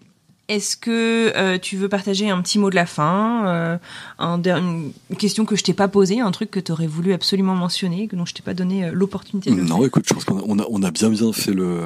Est-ce 0.53 0.77
que 0.77 1.33
euh, 1.35 1.57
tu 1.59 1.77
veux 1.77 1.89
partager 1.89 2.29
un 2.29 2.43
petit 2.43 2.59
mot 2.59 2.69
de 2.69 2.75
la 2.75 2.85
fin, 2.85 3.47
euh, 3.47 3.77
un 4.19 4.41
une 4.43 4.93
question 5.19 5.47
que 5.47 5.57
je 5.57 5.65
t'ai 5.65 5.73
pas 5.73 5.89
posée, 5.89 6.21
un 6.21 6.31
truc 6.31 6.51
que 6.51 6.61
tu 6.61 6.71
aurais 6.73 6.87
voulu 6.87 7.15
absolument 7.15 7.55
mentionner, 7.55 8.07
que 8.07 8.17
dont 8.17 8.27
je 8.27 8.35
t'ai 8.35 8.43
pas 8.43 8.53
donné 8.53 8.85
euh, 8.85 8.91
l'opportunité 8.93 9.51
de 9.51 9.61
Non, 9.63 9.85
écoute, 9.87 10.05
je 10.07 10.13
pense 10.13 10.25
qu'on 10.27 10.59
a, 10.59 10.65
on 10.69 10.83
a, 10.83 10.91
bien 10.91 11.09
bien 11.09 11.33
fait 11.33 11.53
le. 11.55 11.81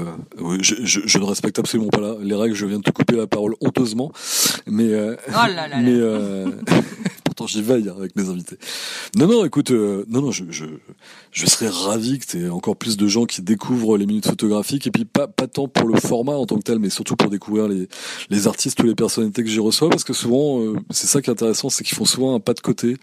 je, 0.61 0.75
je, 0.83 1.01
je 1.05 1.19
ne 1.19 1.25
respecte 1.25 1.59
absolument 1.61 1.91
pas 1.91 2.01
la- 2.01 2.17
les 2.21 2.35
règles. 2.35 2.55
Je 2.57 2.67
viens 2.67 2.79
de 2.79 2.83
te 2.83 2.91
couper 2.91 3.15
la 3.17 3.27
parole 3.29 3.55
honteusement, 3.61 4.11
mais 4.67 4.93
euh, 4.93 5.15
Oh 5.29 5.33
là 5.33 5.69
là 5.69 5.69
là. 5.69 5.77
mais 5.79 5.93
pourtant 7.37 7.47
j'y 7.47 7.61
veille 7.61 7.89
hein, 7.89 7.95
avec 7.99 8.17
mes 8.17 8.29
invités. 8.31 8.57
Non, 9.15 9.27
non, 9.27 9.45
écoute, 9.45 9.71
euh, 9.71 10.05
non, 10.09 10.23
non, 10.23 10.31
je, 10.31 10.45
je, 10.49 10.65
je 11.33 11.47
serais 11.47 11.69
ravi 11.69 12.19
que 12.19 12.25
tu 12.27 12.43
aies 12.43 12.49
encore 12.49 12.77
plus 12.77 12.97
de 12.97 13.07
gens 13.07 13.27
qui 13.27 13.43
découvrent 13.43 13.99
les 13.99 14.07
minutes 14.07 14.27
photographiques 14.27 14.87
et 14.87 14.91
puis 14.91 15.05
pas 15.05 15.27
pas 15.27 15.47
tant 15.47 15.69
pour 15.69 15.87
le 15.87 16.01
format 16.01 16.33
en 16.33 16.47
tant 16.47 16.57
que 16.57 16.63
tel, 16.63 16.79
mais 16.79 16.89
surtout 16.89 17.15
pour 17.15 17.29
découvrir 17.29 17.69
les 17.69 17.89
les 18.31 18.47
artistes 18.47 18.83
ou 18.83 18.87
les 18.87 18.95
personnalités 18.95 19.45
que 19.45 19.51
j'y 19.51 19.61
reçois, 19.61 19.91
parce 19.91 20.05
que 20.05 20.15
souvent 20.15 20.61
euh, 20.61 20.77
c'est 20.91 21.07
ça 21.07 21.21
qui 21.21 21.29
est 21.29 21.33
intéressant, 21.33 21.69
c'est 21.69 21.85
qu'ils 21.85 21.97
font 21.97 22.07
souvent 22.07 22.35
un 22.35 22.41
pas 22.41 22.55
de 22.55 22.61
côté 22.61 22.97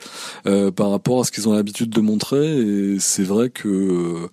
euh, 0.47 0.71
par 0.71 0.89
rapport 0.89 1.21
à 1.21 1.23
ce 1.25 1.31
qu'ils 1.31 1.47
ont 1.47 1.53
l'habitude 1.53 1.91
de 1.91 2.01
montrer, 2.01 2.57
et 2.57 2.99
c'est 2.99 3.23
vrai 3.23 3.51
que 3.51 3.67
euh, 3.67 4.27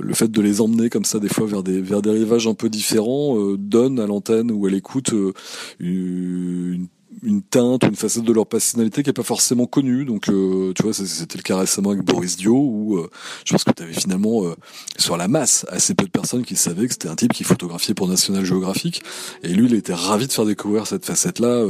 le 0.00 0.14
fait 0.14 0.30
de 0.30 0.40
les 0.40 0.60
emmener 0.60 0.90
comme 0.90 1.04
ça 1.04 1.18
des 1.18 1.28
fois 1.28 1.46
vers 1.46 1.64
des 1.64 1.80
vers 1.80 2.02
des 2.02 2.10
rivages 2.10 2.46
un 2.46 2.54
peu 2.54 2.68
différents 2.68 3.36
euh, 3.36 3.56
donne 3.58 3.98
à 3.98 4.06
l'antenne 4.06 4.52
où 4.52 4.68
elle 4.68 4.74
écoute 4.74 5.12
euh, 5.12 5.32
une 5.80 6.86
une 7.22 7.42
teinte 7.42 7.84
ou 7.84 7.88
une 7.88 7.96
facette 7.96 8.24
de 8.24 8.32
leur 8.32 8.46
personnalité 8.46 9.02
qui 9.02 9.10
est 9.10 9.14
pas 9.14 9.22
forcément 9.22 9.66
connue. 9.66 10.04
Donc 10.04 10.28
euh, 10.28 10.72
tu 10.74 10.82
vois 10.82 10.92
c'était 10.92 11.38
le 11.38 11.42
cas 11.42 11.58
récemment 11.58 11.90
avec 11.90 12.02
Boris 12.02 12.36
Dio 12.36 12.54
où 12.54 12.98
euh, 12.98 13.10
je 13.44 13.52
pense 13.52 13.64
que 13.64 13.70
tu 13.72 13.82
avais 13.82 13.92
finalement 13.92 14.44
euh, 14.44 14.54
sur 14.98 15.16
la 15.16 15.28
masse 15.28 15.66
assez 15.68 15.94
peu 15.94 16.04
de 16.04 16.10
personnes 16.10 16.44
qui 16.44 16.56
savaient 16.56 16.86
que 16.86 16.92
c'était 16.92 17.08
un 17.08 17.16
type 17.16 17.32
qui 17.32 17.44
photographiait 17.44 17.94
pour 17.94 18.08
National 18.08 18.44
Geographic. 18.44 19.02
Et 19.42 19.48
lui 19.48 19.66
il 19.66 19.74
était 19.74 19.94
ravi 19.94 20.26
de 20.26 20.32
faire 20.32 20.46
découvrir 20.46 20.86
cette 20.86 21.04
facette 21.04 21.38
là 21.38 21.64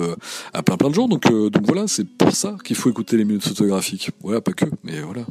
à 0.53 0.63
plein 0.63 0.77
plein 0.77 0.91
de 0.91 0.95
gens. 0.95 1.09
Donc 1.09 1.31
donc 1.31 1.63
voilà 1.67 1.87
c'est 1.87 2.05
pour 2.07 2.35
ça 2.35 2.57
qu'il 2.65 2.77
faut 2.77 2.91
écouter 2.91 3.17
les 3.17 3.25
minutes 3.25 3.45
photographiques. 3.45 4.11
Voilà 4.23 4.41
pas 4.41 4.53
que 4.53 4.67
mais 4.83 5.01
voilà 5.01 5.25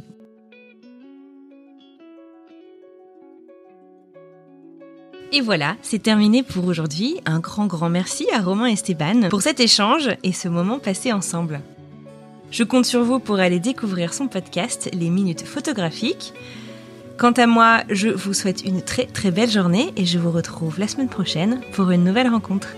Et 5.36 5.40
voilà, 5.40 5.74
c'est 5.82 6.00
terminé 6.00 6.44
pour 6.44 6.64
aujourd'hui. 6.64 7.16
Un 7.26 7.40
grand 7.40 7.66
grand 7.66 7.88
merci 7.88 8.24
à 8.32 8.40
Romain 8.40 8.68
et 8.68 8.74
Esteban 8.74 9.28
pour 9.30 9.42
cet 9.42 9.58
échange 9.58 10.10
et 10.22 10.32
ce 10.32 10.46
moment 10.46 10.78
passé 10.78 11.12
ensemble. 11.12 11.60
Je 12.52 12.62
compte 12.62 12.84
sur 12.84 13.02
vous 13.02 13.18
pour 13.18 13.40
aller 13.40 13.58
découvrir 13.58 14.14
son 14.14 14.28
podcast 14.28 14.88
Les 14.92 15.10
Minutes 15.10 15.44
Photographiques. 15.44 16.34
Quant 17.18 17.32
à 17.32 17.48
moi, 17.48 17.82
je 17.90 18.10
vous 18.10 18.32
souhaite 18.32 18.64
une 18.64 18.80
très 18.80 19.06
très 19.06 19.32
belle 19.32 19.50
journée 19.50 19.92
et 19.96 20.06
je 20.06 20.20
vous 20.20 20.30
retrouve 20.30 20.78
la 20.78 20.86
semaine 20.86 21.08
prochaine 21.08 21.60
pour 21.72 21.90
une 21.90 22.04
nouvelle 22.04 22.28
rencontre. 22.28 22.68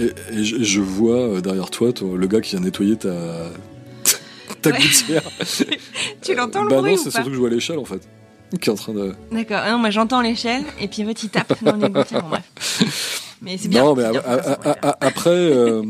Et, 0.00 0.12
je, 0.42 0.80
vois 0.80 1.16
euh, 1.16 1.40
derrière 1.42 1.68
toi, 1.68 1.92
le 2.00 2.26
gars 2.26 2.40
qui 2.40 2.56
a 2.56 2.60
nettoyé 2.60 2.96
ta, 2.96 3.50
ta 4.62 4.72
gouttière. 4.72 5.22
tu 6.22 6.34
l'entends 6.34 6.64
le 6.64 6.70
bah 6.70 6.78
bruit 6.78 6.96
non, 6.96 7.02
c'est 7.02 7.10
surtout 7.10 7.28
que 7.28 7.34
je 7.34 7.40
vois 7.40 7.50
l'échelle 7.50 7.78
en 7.78 7.84
fait. 7.84 8.08
Qui 8.60 8.70
est 8.70 8.72
en 8.72 8.76
train 8.76 8.94
de. 8.94 9.14
D'accord, 9.30 9.60
non, 9.68 9.78
moi 9.78 9.90
j'entends 9.90 10.22
l'échelle 10.22 10.64
et 10.80 10.88
puis 10.88 11.02
l'autre 11.02 11.20
il 11.22 11.28
tape 11.28 11.62
dans 11.62 11.76
les 11.76 11.88
gouttières. 11.90 12.26
bref. 12.26 13.36
Mais 13.42 13.58
c'est 13.58 13.68
bien. 13.68 13.84
Non, 13.84 13.94
mais 13.94 14.04
après. 15.00 15.30
Euh, 15.30 15.82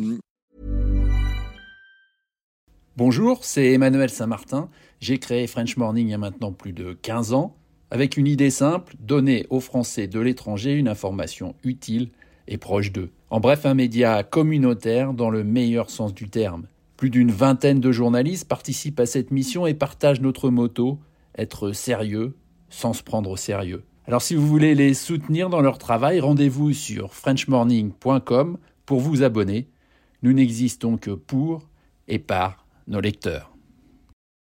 Bonjour, 2.97 3.45
c'est 3.45 3.73
Emmanuel 3.73 4.11
Saint-Martin. 4.11 4.69
J'ai 5.01 5.19
créé 5.19 5.47
French 5.47 5.77
Morning 5.77 6.09
il 6.09 6.11
y 6.11 6.15
a 6.15 6.19
maintenant 6.19 6.53
plus 6.53 6.73
de 6.73 6.93
15 6.93 7.33
ans 7.33 7.57
avec 7.91 8.17
une 8.17 8.27
idée 8.27 8.51
simple, 8.51 8.95
donner 9.01 9.47
aux 9.51 9.61
Français 9.61 10.07
de 10.07 10.21
l'étranger 10.21 10.75
une 10.75 10.89
information 10.89 11.55
utile 11.65 12.11
et 12.47 12.59
proche 12.59 12.93
d'eux. 12.93 13.11
En 13.31 13.39
bref, 13.39 13.65
un 13.65 13.75
média 13.75 14.25
communautaire 14.25 15.15
dans 15.15 15.31
le 15.31 15.45
meilleur 15.45 15.89
sens 15.89 16.13
du 16.13 16.29
terme. 16.29 16.67
Plus 16.97 17.11
d'une 17.11 17.31
vingtaine 17.31 17.79
de 17.79 17.93
journalistes 17.93 18.49
participent 18.49 18.99
à 18.99 19.07
cette 19.07 19.31
mission 19.31 19.69
et 19.69 19.75
partagent 19.75 20.21
notre 20.21 20.51
motto 20.51 20.99
être 21.39 21.71
sérieux 21.71 22.35
sans 22.71 22.93
se 22.93 23.05
prendre 23.05 23.31
au 23.31 23.37
sérieux. 23.37 23.85
Alors 24.07 24.21
si 24.21 24.35
vous 24.35 24.47
voulez 24.47 24.75
les 24.75 24.95
soutenir 24.95 25.49
dans 25.49 25.61
leur 25.61 25.79
travail, 25.79 26.19
rendez-vous 26.19 26.73
sur 26.73 27.15
frenchmorning.com 27.15 28.59
pour 28.85 28.99
vous 28.99 29.23
abonner. 29.23 29.69
Nous 30.23 30.33
n'existons 30.33 30.97
que 30.97 31.13
pour 31.13 31.69
et 32.09 32.19
par 32.19 32.67
nos 32.89 33.01
lecteurs. 33.01 33.53